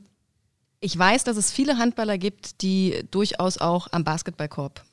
ich 0.83 0.99
weiß, 0.99 1.23
dass 1.25 1.37
es 1.37 1.53
viele 1.53 1.79
Handballer 1.79 2.19
gibt, 2.19 2.61
die 2.61 3.05
durchaus 3.11 3.57
auch 3.57 3.87
am 3.93 4.03
Basketballkorb 4.03 4.85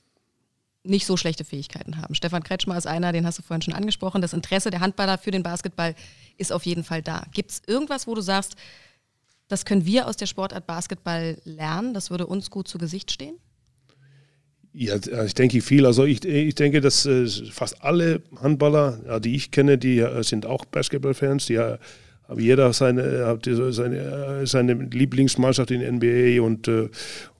nicht 0.83 1.07
so 1.07 1.17
schlechte 1.17 1.43
Fähigkeiten 1.43 1.97
haben. 1.97 2.13
Stefan 2.13 2.43
Kretschmer 2.43 2.77
ist 2.77 2.85
einer, 2.85 3.11
den 3.11 3.25
hast 3.25 3.39
du 3.39 3.41
vorhin 3.41 3.63
schon 3.63 3.73
angesprochen. 3.73 4.21
Das 4.21 4.33
Interesse 4.33 4.69
der 4.69 4.81
Handballer 4.81 5.17
für 5.17 5.31
den 5.31 5.41
Basketball 5.41 5.95
ist 6.37 6.53
auf 6.53 6.65
jeden 6.65 6.83
Fall 6.83 7.01
da. 7.01 7.23
Gibt 7.33 7.51
es 7.51 7.61
irgendwas, 7.65 8.05
wo 8.05 8.13
du 8.13 8.21
sagst, 8.21 8.55
das 9.47 9.65
können 9.65 9.83
wir 9.83 10.07
aus 10.07 10.15
der 10.15 10.27
Sportart 10.27 10.67
Basketball 10.67 11.41
lernen, 11.43 11.95
das 11.95 12.11
würde 12.11 12.27
uns 12.27 12.51
gut 12.51 12.67
zu 12.67 12.77
Gesicht 12.77 13.11
stehen? 13.11 13.35
Ja, 14.71 14.95
ich 15.25 15.33
denke 15.33 15.61
viel. 15.61 15.87
Also 15.87 16.05
ich, 16.05 16.23
ich 16.23 16.53
denke, 16.53 16.81
dass 16.81 17.07
äh, 17.07 17.27
fast 17.51 17.83
alle 17.83 18.21
Handballer, 18.39 19.19
die 19.19 19.35
ich 19.35 19.49
kenne, 19.49 19.79
die 19.79 19.97
äh, 19.97 20.23
sind 20.23 20.45
auch 20.45 20.65
Basketballfans. 20.65 21.47
Die 21.47 21.57
aber 22.29 22.41
jeder 22.41 22.71
seine, 22.73 23.25
hat 23.25 23.49
seine, 23.71 24.45
seine 24.45 24.73
Lieblingsmannschaft 24.73 25.71
in 25.71 25.81
NBA 25.95 26.41
und, 26.43 26.67
äh, 26.67 26.89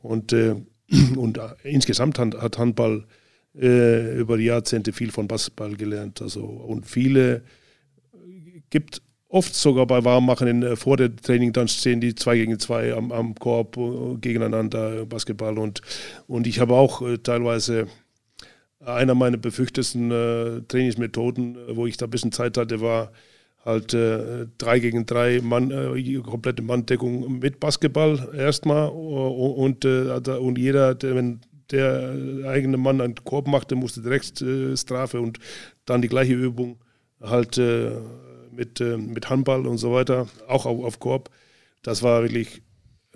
und, 0.02 0.34
äh, 0.34 0.56
und 1.16 1.40
insgesamt 1.64 2.18
hat 2.18 2.58
Handball 2.58 3.06
äh, 3.56 4.20
über 4.20 4.38
die 4.38 4.46
Jahrzehnte 4.46 4.92
viel 4.92 5.12
von 5.12 5.28
Basketball 5.28 5.76
gelernt. 5.76 6.24
Also, 6.24 6.42
und 6.42 6.88
viele 6.88 7.44
gibt 8.72 9.04
oft 9.28 9.54
sogar 9.54 9.86
bei 9.86 10.04
Warmmachen 10.04 10.76
vor 10.76 10.98
der 10.98 11.16
Training 11.16 11.54
dann 11.54 11.68
stehen 11.68 12.02
die 12.02 12.16
zwei 12.16 12.38
gegen 12.38 12.58
zwei 12.58 12.94
am, 12.96 13.12
am 13.12 13.36
Korb 13.36 13.78
gegeneinander 14.20 15.06
Basketball 15.06 15.60
und, 15.60 15.82
und 16.26 16.48
ich 16.48 16.60
habe 16.60 16.74
auch 16.74 17.04
teilweise 17.22 17.86
einer 18.80 19.14
meiner 19.14 19.38
befürchtesten 19.38 20.10
äh, 20.10 20.62
Trainingsmethoden, 20.68 21.58
wo 21.76 21.86
ich 21.86 21.98
da 21.98 22.08
ein 22.08 22.10
bisschen 22.10 22.32
Zeit 22.32 22.58
hatte, 22.58 22.82
war 22.82 23.12
halt 23.66 23.94
äh, 23.94 24.48
drei 24.58 24.80
gegen 24.80 25.06
drei 25.06 25.42
Mann, 25.42 25.72
äh, 25.72 26.14
komplette 26.22 26.62
Manndeckung 26.62 27.40
mit 27.40 27.60
Basketball 27.60 28.30
erstmal 28.36 28.90
und, 28.90 29.86
äh, 29.86 30.12
und 30.12 30.58
jeder, 30.58 30.96
der, 30.96 31.16
wenn 31.16 31.42
der 31.72 32.46
eigene 32.48 32.78
Mann 32.78 33.02
einen 33.02 33.16
Korb 33.16 33.48
machte, 33.48 33.76
musste 33.76 34.02
direkt 34.02 34.42
äh, 34.42 34.76
Strafe 34.76 35.20
und 35.22 35.40
dann 35.86 36.02
die 36.02 36.08
gleiche 36.08 36.34
Übung 36.34 36.80
halt 37.22 37.58
äh, 37.58 37.92
mit, 38.52 38.82
äh, 38.82 38.98
mit 38.98 39.30
Handball 39.30 39.68
und 39.68 39.78
so 39.78 39.94
weiter, 39.94 40.28
auch 40.48 40.66
auf, 40.66 40.84
auf 40.84 41.00
Korb. 41.00 41.30
Das 41.84 42.02
war 42.04 42.24
wirklich 42.24 42.62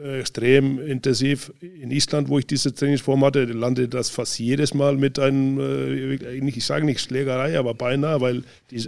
extrem 0.04 0.80
intensiv. 0.80 1.54
In 1.62 1.92
Island, 1.92 2.28
wo 2.30 2.39
ich 2.39 2.46
diese 2.46 2.74
Trainingsform 2.74 3.24
hatte, 3.24 3.46
landete 3.46 3.89
das 3.89 4.10
fast 4.10 4.38
jedes 4.39 4.74
Mal 4.74 4.98
mit 4.98 5.18
einem, 5.20 5.60
äh, 5.60 6.39
ich 6.48 6.66
sage 6.66 6.86
nicht 6.86 7.00
Schlägerei, 7.00 7.58
aber 7.58 7.74
beinahe, 7.74 8.20
weil 8.22 8.44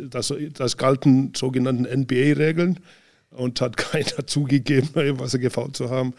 das, 0.09 0.33
das 0.53 0.77
galten 0.77 1.33
sogenannten 1.35 1.83
NBA-Regeln 1.83 2.79
und 3.31 3.61
hat 3.61 3.77
keiner 3.77 4.27
zugegeben, 4.27 4.89
was 5.19 5.33
er 5.33 5.39
gefault 5.39 5.75
zu 5.75 5.89
haben. 5.89 6.13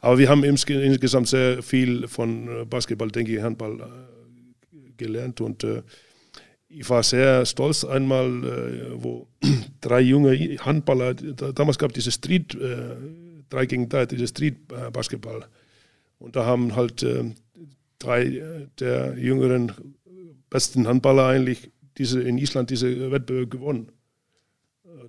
Aber 0.00 0.18
wir 0.18 0.28
haben 0.28 0.42
insgesamt 0.44 1.28
sehr 1.28 1.62
viel 1.62 2.08
von 2.08 2.48
äh, 2.48 2.64
Basketball, 2.64 3.10
denke 3.10 3.36
ich, 3.36 3.42
Handball 3.42 3.80
äh, 3.80 4.92
gelernt 4.96 5.40
und 5.40 5.66
ich 6.68 6.88
war 6.88 7.02
sehr 7.02 7.46
stolz 7.46 7.84
einmal, 7.84 8.92
wo 9.02 9.26
drei 9.80 10.02
junge 10.02 10.36
Handballer, 10.58 11.14
damals 11.14 11.78
gab 11.78 11.90
es 11.90 11.94
diese 11.94 12.12
Street- 12.12 12.56
3 13.50 13.66
gegen 13.66 13.88
3, 13.88 14.06
dieses 14.06 14.30
Street-Basketball. 14.30 15.46
Und 16.18 16.36
da 16.36 16.44
haben 16.44 16.76
halt 16.76 17.02
äh, 17.02 17.24
drei 17.98 18.24
äh, 18.24 18.66
der 18.78 19.16
jüngeren 19.18 19.72
besten 20.48 20.86
Handballer 20.86 21.26
eigentlich 21.26 21.70
diese, 21.98 22.20
in 22.22 22.38
Island 22.38 22.70
diese 22.70 23.10
Wettbewerb 23.10 23.50
gewonnen. 23.50 23.92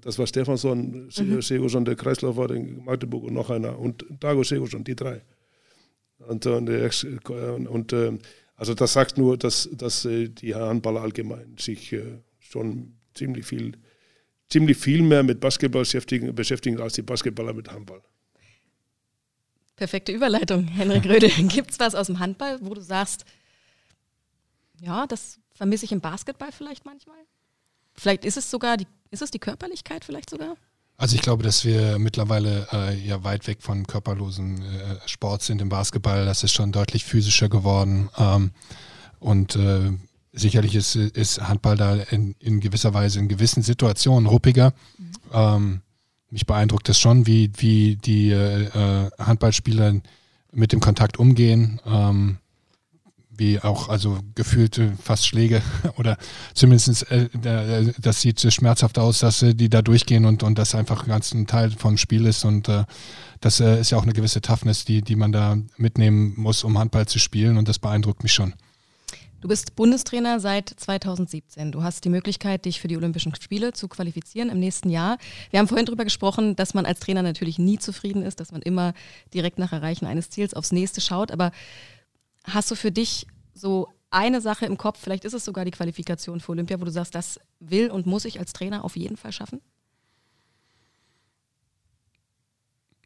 Das 0.02 0.18
war 0.18 0.26
Stefansson, 0.26 1.10
mhm. 1.16 1.42
Segursson, 1.42 1.86
der 1.86 1.96
Kreisläufer 1.96 2.50
in 2.52 2.84
Magdeburg 2.84 3.24
und 3.24 3.34
noch 3.34 3.50
einer. 3.50 3.78
Und 3.78 4.06
Dago 4.20 4.44
Segursson, 4.44 4.84
die 4.84 4.96
drei. 4.96 5.22
Und, 6.28 6.46
und, 6.46 7.68
und 7.68 7.94
also 8.62 8.76
das 8.76 8.94
sagt 8.94 9.18
nur, 9.18 9.38
dass, 9.38 9.68
dass 9.74 10.06
äh, 10.06 10.30
die 10.30 10.54
Handballer 10.54 11.02
allgemein 11.02 11.56
sich 11.58 11.94
äh, 11.94 12.20
schon 12.38 12.94
ziemlich 13.16 13.44
viel, 13.44 13.72
ziemlich 14.50 14.78
viel 14.78 15.02
mehr 15.02 15.24
mit 15.24 15.40
Basketball 15.40 15.82
beschäftigen, 15.82 16.36
beschäftigen 16.36 16.80
als 16.80 16.94
die 16.94 17.02
Basketballer 17.02 17.54
mit 17.54 17.72
Handball. 17.72 18.04
Perfekte 19.82 20.12
Überleitung, 20.12 20.68
Henrik 20.68 21.06
Röde. 21.06 21.28
Gibt 21.48 21.72
es 21.72 21.80
was 21.80 21.96
aus 21.96 22.06
dem 22.06 22.20
Handball, 22.20 22.60
wo 22.62 22.76
du 22.76 22.82
sagst, 22.82 23.26
ja, 24.80 25.08
das 25.08 25.40
vermisse 25.56 25.86
ich 25.86 25.92
im 25.92 26.02
Basketball 26.02 26.52
vielleicht 26.52 26.86
manchmal? 26.86 27.18
Vielleicht 27.96 28.24
ist 28.24 28.38
es 28.38 28.52
sogar 28.52 28.78
die, 28.78 28.86
ist 29.10 29.24
es 29.24 29.32
die 29.32 29.40
Körperlichkeit 29.40 30.06
vielleicht 30.06 30.30
sogar? 30.30 30.56
Also 30.98 31.16
ich 31.16 31.24
glaube, 31.24 31.42
dass 31.42 31.66
wir 31.66 31.98
mittlerweile 31.98 32.68
äh, 32.72 32.96
ja 32.96 33.24
weit 33.24 33.48
weg 33.48 33.64
von 33.64 33.88
körperlosen 33.88 34.62
äh, 34.62 34.98
Sport 35.08 35.42
sind 35.42 35.64
im 35.64 35.70
Basketball. 35.70 36.28
Das 36.28 36.44
ist 36.44 36.54
schon 36.54 36.72
deutlich 36.72 37.04
physischer 37.04 37.50
geworden. 37.50 38.12
Ähm, 38.20 38.52
und 39.20 39.56
äh, 39.56 39.94
sicherlich 40.32 40.76
ist, 40.76 40.96
ist 40.96 41.42
Handball 41.42 41.76
da 41.76 41.96
in, 41.96 42.36
in, 42.38 42.60
gewisser 42.60 42.94
Weise 42.94 43.18
in 43.18 43.28
gewissen 43.28 43.64
Situationen 43.64 44.28
ruppiger. 44.28 44.76
Mhm. 45.00 45.12
Ähm, 45.34 45.82
mich 46.32 46.46
beeindruckt 46.46 46.90
es 46.90 47.00
schon, 47.00 47.28
wie, 47.28 47.52
wie 47.58 47.98
die 47.98 48.32
äh, 48.32 49.10
Handballspieler 49.20 49.96
mit 50.54 50.72
dem 50.72 50.80
Kontakt 50.80 51.20
umgehen. 51.20 51.80
Ähm, 51.86 52.38
wie 53.42 53.60
auch, 53.60 53.90
also 53.90 54.20
gefühlte 54.36 54.94
fast 55.02 55.26
Schläge 55.26 55.62
oder 55.98 56.18
zumindest, 56.54 57.10
äh, 57.12 57.28
das 58.00 58.22
sieht 58.22 58.40
schmerzhaft 58.54 59.00
aus, 59.00 59.20
dass 59.20 59.42
äh, 59.42 59.56
die 59.56 59.70
da 59.70 59.82
durchgehen 59.82 60.26
und, 60.26 60.44
und 60.44 60.58
das 60.60 60.76
einfach 60.76 61.08
ganz 61.08 61.34
ein 61.34 61.48
Teil 61.48 61.72
vom 61.72 61.98
Spiel 61.98 62.26
ist 62.28 62.46
und 62.46 62.70
äh, 62.70 62.84
das 63.40 63.60
äh, 63.60 63.80
ist 63.80 63.90
ja 63.90 63.98
auch 63.98 64.04
eine 64.04 64.14
gewisse 64.14 64.42
Toughness, 64.42 64.86
die, 64.86 65.02
die 65.02 65.16
man 65.16 65.32
da 65.32 65.58
mitnehmen 65.78 66.34
muss, 66.38 66.64
um 66.64 66.78
Handball 66.78 67.08
zu 67.08 67.18
spielen 67.18 67.58
und 67.58 67.68
das 67.68 67.80
beeindruckt 67.80 68.22
mich 68.22 68.34
schon. 68.34 68.54
Du 69.42 69.48
bist 69.48 69.76
Bundestrainer 69.76 70.40
seit 70.40 70.70
2017. 70.70 71.72
Du 71.72 71.82
hast 71.82 72.06
die 72.06 72.10
Möglichkeit, 72.10 72.66
dich 72.66 72.80
für 72.80 72.88
die 72.88 72.96
Olympischen 72.96 73.34
Spiele 73.34 73.74
zu 73.74 73.88
qualifizieren 73.88 74.50
im 74.50 74.60
nächsten 74.60 74.92
Jahr. 74.92 75.18
Wir 75.50 75.58
haben 75.58 75.68
vorhin 75.68 75.88
darüber 75.88 76.04
gesprochen, 76.04 76.56
dass 76.56 76.76
man 76.76 76.86
als 76.86 77.00
Trainer 77.00 77.24
natürlich 77.24 77.58
nie 77.58 77.80
zufrieden 77.80 78.22
ist, 78.22 78.40
dass 78.40 78.52
man 78.52 78.62
immer 78.62 78.94
direkt 79.34 79.58
nach 79.58 79.74
Erreichen 79.74 80.06
eines 80.06 80.30
Ziels 80.30 80.54
aufs 80.54 80.72
nächste 80.72 81.02
schaut. 81.02 81.32
Aber 81.32 81.52
hast 82.44 82.70
du 82.70 82.76
für 82.76 82.92
dich 82.92 83.26
so 83.56 83.88
eine 84.12 84.42
Sache 84.42 84.68
im 84.68 84.78
Kopf, 84.78 85.00
vielleicht 85.02 85.26
ist 85.26 85.34
es 85.34 85.44
sogar 85.44 85.66
die 85.66 85.72
Qualifikation 85.72 86.40
für 86.40 86.52
Olympia, 86.52 86.80
wo 86.80 86.86
du 86.86 86.92
sagst, 86.92 87.16
das 87.16 87.40
will 87.60 87.90
und 87.90 88.06
muss 88.06 88.26
ich 88.26 88.40
als 88.40 88.54
Trainer 88.54 88.86
auf 88.86 88.96
jeden 88.96 89.18
Fall 89.18 89.32
schaffen? 89.32 89.60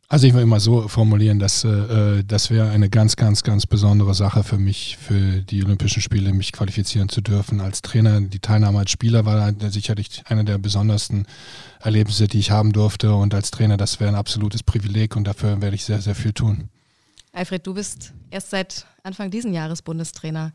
Also 0.08 0.28
ich 0.28 0.36
will 0.36 0.44
immer 0.44 0.60
so 0.60 0.88
formulieren, 0.88 1.40
dass 1.40 1.64
äh, 1.64 2.24
das 2.24 2.52
wäre 2.52 2.70
eine 2.70 2.90
ganz, 2.90 3.16
ganz, 3.16 3.42
ganz 3.42 3.66
besondere 3.66 4.14
Sache 4.14 4.44
für 4.44 4.60
mich, 4.60 4.98
für 4.98 5.42
die 5.42 5.64
Olympischen 5.64 6.02
Spiele, 6.02 6.32
mich 6.32 6.52
qualifizieren 6.52 7.10
zu 7.10 7.22
dürfen 7.22 7.60
als 7.60 7.82
Trainer. 7.82 8.22
Die 8.22 8.40
Teilnahme 8.40 8.80
als 8.80 8.92
Spieler 8.92 9.26
war 9.26 9.52
sicherlich 9.72 10.22
eine 10.28 10.46
der 10.46 10.60
besondersten 10.60 11.26
Erlebnisse, 11.80 12.28
die 12.28 12.38
ich 12.38 12.52
haben 12.52 12.72
durfte. 12.72 13.16
Und 13.16 13.34
als 13.34 13.50
Trainer, 13.50 13.78
das 13.78 14.00
wäre 14.00 14.12
ein 14.12 14.16
absolutes 14.16 14.62
Privileg 14.62 15.16
und 15.16 15.24
dafür 15.24 15.60
werde 15.62 15.76
ich 15.76 15.86
sehr, 15.86 16.02
sehr 16.02 16.16
viel 16.16 16.34
tun. 16.34 16.70
Alfred, 17.34 17.66
du 17.66 17.74
bist 17.74 18.14
erst 18.30 18.52
seit 18.52 18.86
Anfang 19.02 19.32
diesen 19.32 19.54
Jahres 19.54 19.82
Bundestrainer. 19.82 20.54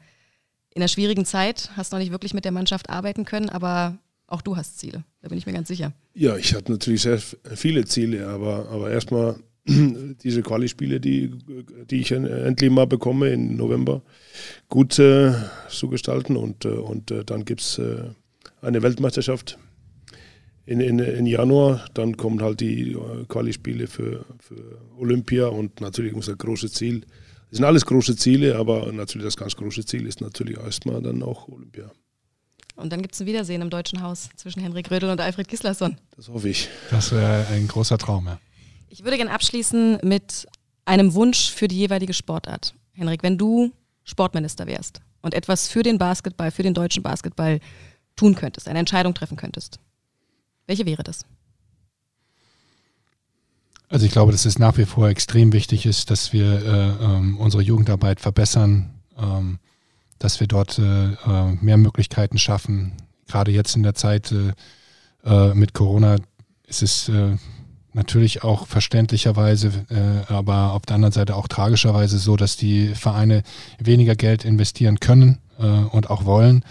In 0.72 0.80
einer 0.80 0.88
schwierigen 0.88 1.26
Zeit, 1.26 1.70
hast 1.76 1.90
noch 1.90 1.98
nicht 1.98 2.12
wirklich 2.12 2.34
mit 2.34 2.44
der 2.44 2.52
Mannschaft 2.52 2.88
arbeiten 2.88 3.24
können, 3.24 3.48
aber 3.48 3.98
auch 4.31 4.43
du 4.43 4.57
hast 4.57 4.79
Ziele, 4.79 5.05
da 5.21 5.29
bin 5.29 5.38
ich 5.38 5.47
mir 5.47 5.53
ganz 5.53 5.69
sicher. 5.69 5.93
Ja, 6.14 6.37
ich 6.37 6.55
hatte 6.55 6.73
natürlich 6.73 7.03
sehr 7.03 7.19
viele 7.19 7.85
Ziele, 7.85 8.29
aber, 8.29 8.69
aber 8.69 8.90
erstmal 8.90 9.37
diese 9.66 10.43
Quali-Spiele, 10.43 11.01
die, 11.01 11.33
die 11.90 12.01
ich 12.01 12.12
endlich 12.12 12.71
mal 12.71 12.87
bekomme 12.87 13.31
im 13.31 13.57
November, 13.57 14.03
gut 14.69 14.99
äh, 14.99 15.33
zu 15.69 15.88
gestalten. 15.88 16.37
Und, 16.37 16.64
äh, 16.64 16.69
und 16.69 17.11
äh, 17.11 17.25
dann 17.25 17.45
gibt 17.45 17.61
es 17.61 17.79
äh, 17.79 18.05
eine 18.62 18.83
Weltmeisterschaft 18.83 19.59
in, 20.64 20.81
in, 20.81 20.99
in 20.99 21.27
Januar. 21.27 21.85
Dann 21.95 22.16
kommen 22.16 22.40
halt 22.40 22.61
die 22.61 22.93
äh, 22.93 23.25
Quali-Spiele 23.29 23.87
für, 23.87 24.25
für 24.38 24.79
Olympia 24.97 25.47
und 25.49 25.81
natürlich 25.81 26.14
unser 26.14 26.37
großes 26.37 26.73
Ziel. 26.73 27.01
Das 27.51 27.57
sind 27.59 27.64
alles 27.64 27.85
große 27.85 28.16
Ziele, 28.16 28.57
aber 28.57 28.93
natürlich 28.93 29.27
das 29.27 29.37
ganz 29.37 29.57
große 29.57 29.85
Ziel 29.85 30.07
ist 30.07 30.21
natürlich 30.21 30.57
erstmal 30.57 31.03
dann 31.03 31.23
auch 31.23 31.49
Olympia. 31.49 31.90
Und 32.81 32.90
dann 32.90 33.03
gibt 33.03 33.14
es 33.14 33.21
ein 33.21 33.27
Wiedersehen 33.27 33.61
im 33.61 33.71
Deutschen 33.71 34.03
Haus 34.03 34.31
zwischen 34.37 34.61
Henrik 34.61 34.90
Rödel 34.90 35.11
und 35.11 35.21
Alfred 35.21 35.47
Gislason. 35.49 35.99
Das 36.16 36.29
hoffe 36.29 36.49
ich. 36.49 36.69
Das 36.90 37.12
wäre 37.12 37.47
ein 37.49 37.69
großer 37.69 37.99
Traum, 37.99 38.27
ja. 38.27 38.38
Ich 38.88 39.05
würde 39.05 39.16
gerne 39.16 39.31
abschließen 39.31 39.99
mit 40.03 40.49
einem 40.85 41.14
Wunsch 41.14 41.51
für 41.51 41.69
die 41.69 41.77
jeweilige 41.77 42.14
Sportart. 42.14 42.75
Henrik, 42.93 43.23
wenn 43.23 43.38
du 43.38 43.71
Sportminister 44.05 44.66
wärst 44.66 45.01
und 45.23 45.35
etwas 45.35 45.69
für 45.69 45.83
den 45.83 45.99
Basketball, 45.99 46.51
für 46.51 46.62
den 46.62 46.75
deutschen 46.75 47.03
Basketball 47.03 47.61
tun 48.16 48.35
könntest, 48.35 48.66
eine 48.66 48.79
Entscheidung 48.79 49.14
treffen 49.14 49.37
könntest, 49.37 49.79
welche 50.66 50.87
wäre 50.87 51.03
das? 51.03 51.25
Also 53.88 54.07
ich 54.07 54.12
glaube, 54.12 54.33
dass 54.33 54.45
es 54.45 54.59
nach 54.59 54.77
wie 54.79 54.85
vor 54.85 55.09
extrem 55.09 55.53
wichtig 55.53 55.85
ist, 55.85 56.11
dass 56.11 56.33
wir 56.33 56.64
äh, 56.64 57.05
ähm, 57.05 57.38
unsere 57.38 57.62
Jugendarbeit 57.62 58.21
verbessern, 58.21 58.95
ähm, 59.19 59.59
dass 60.20 60.38
wir 60.38 60.46
dort 60.46 60.78
äh, 60.78 61.12
äh, 61.12 61.56
mehr 61.61 61.78
Möglichkeiten 61.78 62.38
schaffen. 62.38 62.92
Gerade 63.26 63.50
jetzt 63.50 63.74
in 63.74 63.83
der 63.83 63.94
Zeit 63.94 64.33
äh, 64.33 64.52
äh 65.24 65.54
mit 65.54 65.74
Corona 65.74 66.16
ist 66.66 66.83
es 66.83 67.09
äh, 67.09 67.37
natürlich 67.92 68.44
auch 68.44 68.68
verständlicherweise, 68.68 69.72
äh, 69.88 70.33
aber 70.33 70.74
auf 70.74 70.83
der 70.83 70.96
anderen 70.96 71.12
Seite 71.12 71.35
auch 71.35 71.48
tragischerweise 71.48 72.18
so, 72.18 72.37
dass 72.37 72.56
die 72.56 72.88
Vereine 72.88 73.42
weniger 73.80 74.14
Geld 74.14 74.44
investieren 74.44 75.00
können 75.00 75.38
und 75.90 76.09
auch 76.09 76.24
wollen. 76.24 76.64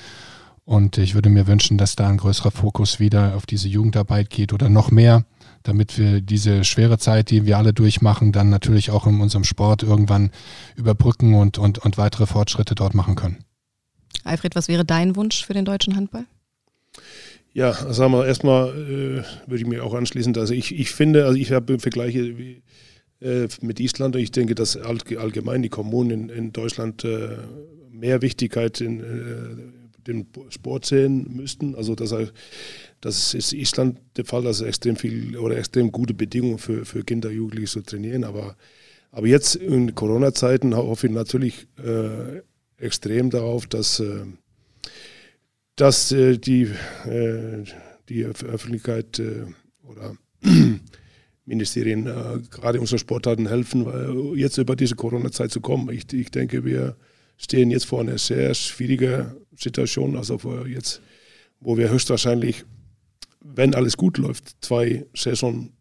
Und 0.66 0.98
ich 0.98 1.14
würde 1.14 1.30
mir 1.30 1.46
wünschen, 1.46 1.78
dass 1.78 1.96
da 1.96 2.08
ein 2.08 2.18
größerer 2.18 2.50
Fokus 2.50 3.00
wieder 3.00 3.36
auf 3.36 3.46
diese 3.46 3.68
Jugendarbeit 3.68 4.32
geht 4.32 4.52
oder 4.52 4.68
noch 4.68 4.90
mehr 4.90 5.26
damit 5.64 5.98
wir 5.98 6.22
diese 6.22 6.64
schwere 6.64 6.98
Zeit, 6.98 7.30
die 7.32 7.46
wir 7.46 7.58
alle 7.58 7.74
durchmachen, 7.74 8.32
dann 8.32 8.50
natürlich 8.50 8.92
auch 8.92 9.06
in 9.08 9.20
unserem 9.22 9.44
Sport 9.44 9.84
irgendwann 9.84 10.32
überbrücken 10.76 11.36
und, 11.36 11.58
und, 11.58 11.80
und 11.80 11.98
weitere 11.98 12.26
Fortschritte 12.26 12.76
dort 12.76 12.94
machen 12.94 13.16
können. 13.16 13.44
Alfred, 14.24 14.56
was 14.56 14.68
wäre 14.68 14.86
dein 14.86 15.16
Wunsch 15.16 15.46
für 15.46 15.54
den 15.54 15.66
deutschen 15.66 15.96
Handball? 15.96 16.26
Ja, 17.54 17.74
sagen 17.74 18.14
wir 18.14 18.26
erstmal 18.26 18.70
äh, 18.70 19.50
würde 19.50 19.62
ich 19.62 19.66
mir 19.66 19.84
auch 19.84 19.94
anschließen, 19.94 20.34
dass 20.34 20.52
ich, 20.52 20.78
ich 20.78 20.92
finde, 20.92 21.26
also 21.26 21.38
ich 21.38 21.52
habe 21.52 21.80
Vergleiche 21.80 22.38
wie, 22.38 22.62
äh, 23.22 23.48
mit 23.62 23.80
Island 23.80 24.16
und 24.16 24.22
ich 24.22 24.32
denke, 24.32 24.56
dass 24.56 24.78
allgemein 24.78 25.62
die 25.62 25.70
Kommunen 25.70 26.12
in, 26.12 26.30
in 26.30 26.54
Deutschland 26.54 27.04
äh, 27.04 27.38
mehr 27.92 28.22
Wichtigkeit 28.22 28.80
in 28.82 29.00
äh, 29.00 30.04
dem 30.08 30.28
Sport 30.50 30.86
sehen 30.86 31.36
müssten. 31.36 31.76
Also 31.76 31.96
dass 31.96 32.14
das 33.02 33.34
ist 33.34 33.54
Island 33.54 34.00
der 34.18 34.26
Fall, 34.26 34.44
dass 34.44 34.58
es 34.58 34.68
extrem 34.68 34.96
viel 34.96 35.38
oder 35.38 35.58
extrem 35.58 35.92
gute 35.92 36.14
Bedingungen 36.14 36.58
für, 36.58 36.86
für 36.86 37.04
Kinder, 37.04 37.32
Jugendliche 37.32 37.74
zu 37.74 37.82
trainieren. 37.82 38.24
Aber, 38.24 38.58
aber 39.12 39.28
jetzt 39.28 39.56
in 39.56 39.96
Corona-Zeiten 39.96 40.76
hoffe 40.76 41.08
ich 41.08 41.14
natürlich 41.14 41.68
äh, 41.84 42.42
extrem 42.78 43.30
darauf, 43.30 43.68
dass, 43.68 44.00
äh, 44.00 44.26
dass 45.76 46.12
äh, 46.12 46.38
die, 46.38 46.64
äh, 47.06 47.64
die 48.10 48.26
Öffentlichkeit 48.26 49.20
äh, 49.20 49.46
oder 49.84 50.16
Ministerien 51.46 52.06
äh, 52.06 52.40
gerade 52.52 52.82
unseren 52.82 53.00
Sportarten 53.00 53.48
helfen, 53.48 54.36
jetzt 54.36 54.58
über 54.58 54.76
diese 54.76 54.96
Corona-Zeit 54.96 55.52
zu 55.52 55.62
kommen. 55.62 55.90
Ich, 55.90 56.12
ich 56.14 56.32
denke, 56.32 56.66
wir 56.66 56.98
stehen 57.38 57.72
jetzt 57.72 57.86
vor 57.86 58.02
einer 58.02 58.18
sehr 58.18 58.54
schwierigen 58.54 59.32
Situation, 59.58 60.18
also 60.18 60.38
jetzt, 60.66 61.02
wo 61.62 61.78
wir 61.78 61.90
höchstwahrscheinlich 61.90 62.66
wenn 63.42 63.76
alles 63.76 63.98
gut 63.98 64.18
läuft, 64.18 64.58
zwei 64.62 65.06
Saison 65.16 65.72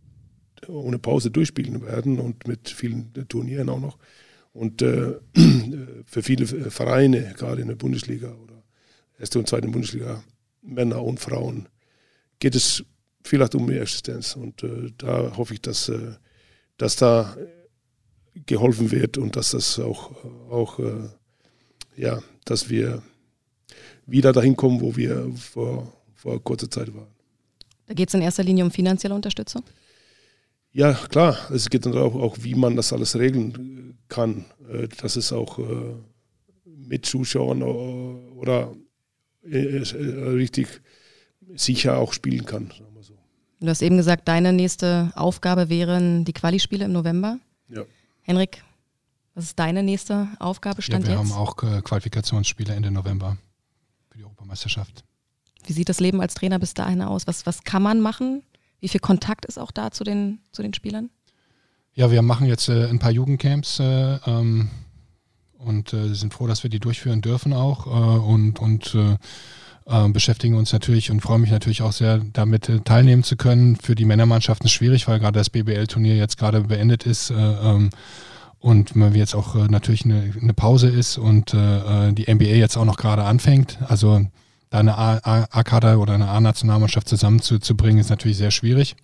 ohne 0.66 0.99
Pause 0.99 1.31
durchspielen 1.31 1.83
werden 1.83 2.18
und 2.18 2.47
mit 2.49 2.68
vielen 2.68 3.12
Turnieren 3.29 3.68
auch 3.68 3.81
noch. 3.81 3.99
Und 4.53 4.83
äh, 4.83 5.14
für 6.05 6.23
viele 6.23 6.47
Vereine, 6.47 7.35
gerade 7.37 7.62
in 7.62 7.68
der 7.68 7.77
Bundesliga 7.77 8.33
oder 8.33 8.62
erste 9.18 9.38
und 9.38 9.49
zweite 9.49 9.68
Bundesliga, 9.68 10.23
Männer 10.62 11.03
und 11.03 11.21
Frauen, 11.21 11.68
geht 12.40 12.55
es 12.55 12.85
vielleicht 13.23 13.55
um 13.55 13.66
mehr 13.66 13.83
Existenz. 13.83 14.37
Und 14.37 14.62
äh, 14.62 14.92
da 14.97 15.37
hoffe 15.37 15.55
ich, 15.55 15.61
dass, 15.61 15.88
äh, 15.88 16.14
dass 16.77 16.97
da 16.97 17.37
geholfen 18.47 18.90
wird 18.90 19.18
und 19.18 19.37
dass 19.37 19.53
das 19.53 19.79
auch, 19.79 20.25
auch 20.51 20.79
äh, 20.79 21.09
ja, 21.97 22.23
dass 22.44 22.71
wir 22.71 23.03
wieder 24.07 24.33
dahin 24.33 24.57
kommen, 24.57 24.81
wo 24.81 24.97
wir 24.97 25.31
vor, 25.37 25.92
vor 26.14 26.42
kurzer 26.42 26.71
Zeit 26.71 26.94
waren. 26.94 27.17
Da 27.88 27.94
geht 27.94 28.09
es 28.09 28.14
in 28.14 28.22
erster 28.22 28.44
Linie 28.44 28.64
um 28.64 28.70
finanzielle 28.70 29.14
Unterstützung? 29.14 29.62
Ja, 30.72 30.92
klar. 30.92 31.37
Es 31.51 31.70
geht 31.70 31.87
dann 31.87 31.96
auch, 31.96 32.14
auch 32.14 32.37
wie 32.40 32.55
man 32.55 32.77
das 32.77 32.92
alles 32.92 33.16
regeln 33.16 33.98
kann. 34.09 34.44
Äh, 34.70 34.88
dass 34.88 35.16
es 35.16 35.33
auch 35.33 35.59
äh, 35.59 35.94
mit 36.64 37.07
Zuschauern 37.07 37.62
äh, 37.62 37.64
oder 37.64 38.74
richtig 39.44 40.83
sicher 41.55 41.96
auch 41.96 42.12
spielen 42.12 42.44
kann. 42.44 42.70
Sagen 42.70 42.94
wir 42.94 43.03
so. 43.03 43.14
Du 43.61 43.68
hast 43.68 43.81
eben 43.81 43.96
gesagt, 43.96 44.29
deine 44.29 44.53
nächste 44.53 45.11
Aufgabe 45.14 45.70
wären 45.70 46.27
die 46.27 46.35
Quali-Spiele 46.35 46.85
im 46.85 46.92
November. 46.92 47.38
Ja. 47.70 47.85
Henrik, 48.20 48.62
was 49.35 49.44
ist 49.44 49.59
deine 49.59 49.83
nächste 49.83 50.29
Aufgabe? 50.38 50.83
Stand 50.83 51.07
ja, 51.07 51.14
wir 51.14 51.20
jetzt? 51.22 51.33
haben 51.33 51.40
auch 51.40 51.57
Qualifikationsspiele 51.57 52.74
Ende 52.74 52.90
November 52.90 53.38
für 54.11 54.18
die 54.18 54.24
Europameisterschaft. 54.24 55.05
Wie 55.68 55.74
sieht 55.74 55.90
das 55.90 56.00
Leben 56.00 56.22
als 56.22 56.33
Trainer 56.33 56.59
bis 56.59 56.72
dahin 56.72 57.02
aus? 57.02 57.26
Was, 57.26 57.44
was 57.44 57.62
kann 57.62 57.83
man 57.83 58.00
machen? 58.00 58.42
Wie 58.81 58.88
viel 58.88 59.00
Kontakt 59.00 59.44
ist 59.44 59.59
auch 59.59 59.70
da 59.70 59.90
zu 59.90 60.02
den, 60.02 60.40
zu 60.50 60.62
den 60.62 60.72
Spielern? 60.72 61.11
Ja, 61.92 62.11
wir 62.11 62.22
machen 62.22 62.46
jetzt 62.46 62.70
äh, 62.70 62.87
ein 62.87 62.98
paar 62.98 63.11
Jugendcamps 63.11 63.78
äh, 63.81 64.18
ähm, 64.26 64.70
und 65.59 65.92
äh, 65.92 66.14
sind 66.14 66.33
froh, 66.33 66.46
dass 66.46 66.62
wir 66.62 66.70
die 66.70 66.81
durchführen 66.81 67.20
dürfen 67.20 67.52
auch 67.52 67.87
äh, 67.87 67.90
und, 67.90 68.61
und 68.61 68.94
äh, 68.94 69.16
äh, 69.85 70.09
beschäftigen 70.09 70.54
uns 70.54 70.72
natürlich 70.72 71.11
und 71.11 71.20
freuen 71.20 71.42
mich 71.42 71.50
natürlich 71.50 71.83
auch 71.83 71.92
sehr, 71.92 72.22
damit 72.33 72.70
teilnehmen 72.87 73.22
zu 73.22 73.37
können. 73.37 73.76
Für 73.76 73.94
die 73.94 74.07
Männermannschaften 74.07 74.70
schwierig, 74.70 75.07
weil 75.07 75.18
gerade 75.18 75.38
das 75.38 75.50
BBL-Turnier 75.50 76.16
jetzt 76.16 76.38
gerade 76.38 76.62
beendet 76.62 77.04
ist. 77.04 77.31
Ähm, 77.31 77.90
und 78.59 78.96
wir 78.96 79.11
jetzt 79.11 79.35
auch 79.35 79.54
natürlich 79.68 80.04
eine, 80.04 80.33
eine, 80.40 80.52
Pause 80.52 80.88
ist 80.88 81.16
und 81.16 81.52
die 81.52 82.35
NBA 82.35 82.57
jetzt 82.57 82.76
auch 82.76 82.85
noch 82.85 82.97
gerade 82.97 83.22
anfängt. 83.22 83.78
Also 83.86 84.26
da 84.71 84.79
eine 84.79 84.97
A-Kader 84.97 85.99
oder 85.99 86.14
eine 86.14 86.29
A-Nationalmannschaft 86.29 87.09
zusammenzubringen, 87.09 88.01
ist 88.01 88.11
natürlich 88.11 88.37
sehr 88.37 88.51
schwierig. 88.51 88.97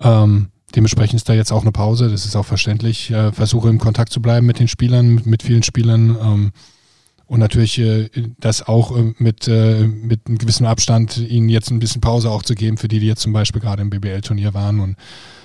Ähm, 0.00 0.48
dementsprechend 0.74 1.16
ist 1.16 1.28
da 1.28 1.34
jetzt 1.34 1.52
auch 1.52 1.62
eine 1.62 1.72
Pause, 1.72 2.10
das 2.10 2.24
ist 2.24 2.36
auch 2.36 2.46
verständlich. 2.46 3.10
Äh, 3.10 3.32
versuche 3.32 3.68
im 3.68 3.78
Kontakt 3.78 4.12
zu 4.12 4.20
bleiben 4.20 4.46
mit 4.46 4.58
den 4.58 4.68
Spielern, 4.68 5.14
mit, 5.14 5.26
mit 5.26 5.42
vielen 5.42 5.62
Spielern 5.62 6.16
ähm, 6.20 6.52
und 7.32 7.40
natürlich 7.40 7.78
äh, 7.78 8.10
das 8.38 8.66
auch 8.66 8.96
äh, 8.96 9.14
mit, 9.18 9.48
äh, 9.48 9.86
mit 9.86 10.26
einem 10.26 10.36
gewissen 10.36 10.66
Abstand 10.66 11.16
ihnen 11.16 11.48
jetzt 11.48 11.70
ein 11.70 11.78
bisschen 11.78 12.00
Pause 12.00 12.30
auch 12.30 12.42
zu 12.42 12.54
geben, 12.54 12.76
für 12.76 12.88
die, 12.88 13.00
die 13.00 13.06
jetzt 13.06 13.22
zum 13.22 13.32
Beispiel 13.32 13.62
gerade 13.62 13.80
im 13.80 13.90
BBL-Turnier 13.90 14.52
waren 14.52 14.80
und 14.80 14.96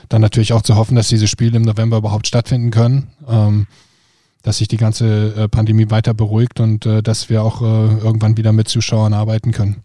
dann 0.10 0.22
natürlich 0.22 0.52
auch 0.52 0.64
zu 0.64 0.76
hoffen, 0.76 0.96
dass 0.96 1.08
diese 1.08 1.28
Spiele 1.28 1.56
im 1.56 1.64
November 1.64 1.98
überhaupt 1.98 2.28
stattfinden 2.28 2.72
können. 2.72 3.08
Ähm, 3.28 3.68
dass 4.44 4.58
sich 4.58 4.68
die 4.68 4.78
ganze 4.78 5.34
äh, 5.36 5.48
Pandemie 5.48 5.90
weiter 5.90 6.14
beruhigt 6.14 6.60
und 6.60 6.86
äh, 6.86 7.02
dass 7.02 7.30
wir 7.30 7.44
auch 7.44 7.62
äh, 7.62 7.66
irgendwann 7.66 8.38
wieder 8.38 8.54
mit 8.54 8.68
Zuschauern 8.68 9.14
arbeiten 9.14 9.52
können. 9.52 9.84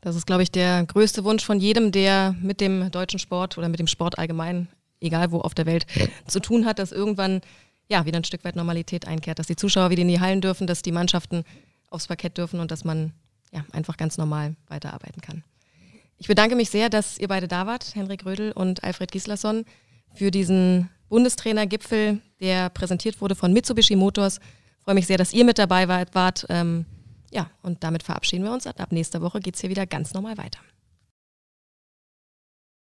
Das 0.00 0.14
ist, 0.14 0.26
glaube 0.26 0.42
ich, 0.42 0.50
der 0.50 0.84
größte 0.84 1.24
Wunsch 1.24 1.44
von 1.44 1.58
jedem, 1.58 1.90
der 1.90 2.34
mit 2.40 2.60
dem 2.60 2.90
deutschen 2.90 3.18
Sport 3.18 3.58
oder 3.58 3.68
mit 3.68 3.80
dem 3.80 3.88
Sport 3.88 4.18
allgemein, 4.18 4.68
egal 5.00 5.32
wo 5.32 5.40
auf 5.40 5.54
der 5.54 5.66
Welt, 5.66 5.86
ja. 5.94 6.06
zu 6.26 6.40
tun 6.40 6.66
hat, 6.66 6.78
dass 6.78 6.92
irgendwann 6.92 7.40
ja 7.88 8.04
wieder 8.06 8.18
ein 8.18 8.24
Stück 8.24 8.44
weit 8.44 8.56
Normalität 8.56 9.08
einkehrt, 9.08 9.38
dass 9.38 9.46
die 9.46 9.56
Zuschauer 9.56 9.90
wieder 9.90 10.02
in 10.02 10.08
die 10.08 10.20
Hallen 10.20 10.40
dürfen, 10.40 10.66
dass 10.66 10.82
die 10.82 10.92
Mannschaften 10.92 11.44
aufs 11.90 12.06
Parkett 12.06 12.38
dürfen 12.38 12.60
und 12.60 12.70
dass 12.70 12.84
man 12.84 13.12
ja, 13.52 13.64
einfach 13.72 13.96
ganz 13.96 14.18
normal 14.18 14.54
weiterarbeiten 14.68 15.22
kann. 15.22 15.42
Ich 16.18 16.26
bedanke 16.26 16.56
mich 16.56 16.70
sehr, 16.70 16.90
dass 16.90 17.18
ihr 17.18 17.28
beide 17.28 17.48
da 17.48 17.66
wart, 17.66 17.94
Henrik 17.94 18.26
Rödel 18.26 18.52
und 18.52 18.84
Alfred 18.84 19.10
Gislason, 19.10 19.64
für 20.14 20.30
diesen 20.30 20.90
Bundestrainergipfel, 21.08 22.20
der 22.40 22.70
präsentiert 22.70 23.20
wurde 23.20 23.34
von 23.34 23.52
Mitsubishi 23.52 23.96
Motors. 23.96 24.40
Freue 24.84 24.94
mich 24.94 25.06
sehr, 25.06 25.18
dass 25.18 25.32
ihr 25.32 25.44
mit 25.44 25.58
dabei 25.58 25.88
wart. 25.88 26.14
wart. 26.14 26.46
Ähm, 26.48 26.86
ja, 27.30 27.50
und 27.62 27.84
damit 27.84 28.02
verabschieden 28.02 28.44
wir 28.44 28.52
uns. 28.52 28.66
Ab 28.66 28.92
nächster 28.92 29.20
Woche 29.20 29.40
geht 29.40 29.54
es 29.54 29.60
hier 29.60 29.70
wieder 29.70 29.86
ganz 29.86 30.14
normal 30.14 30.38
weiter. 30.38 30.60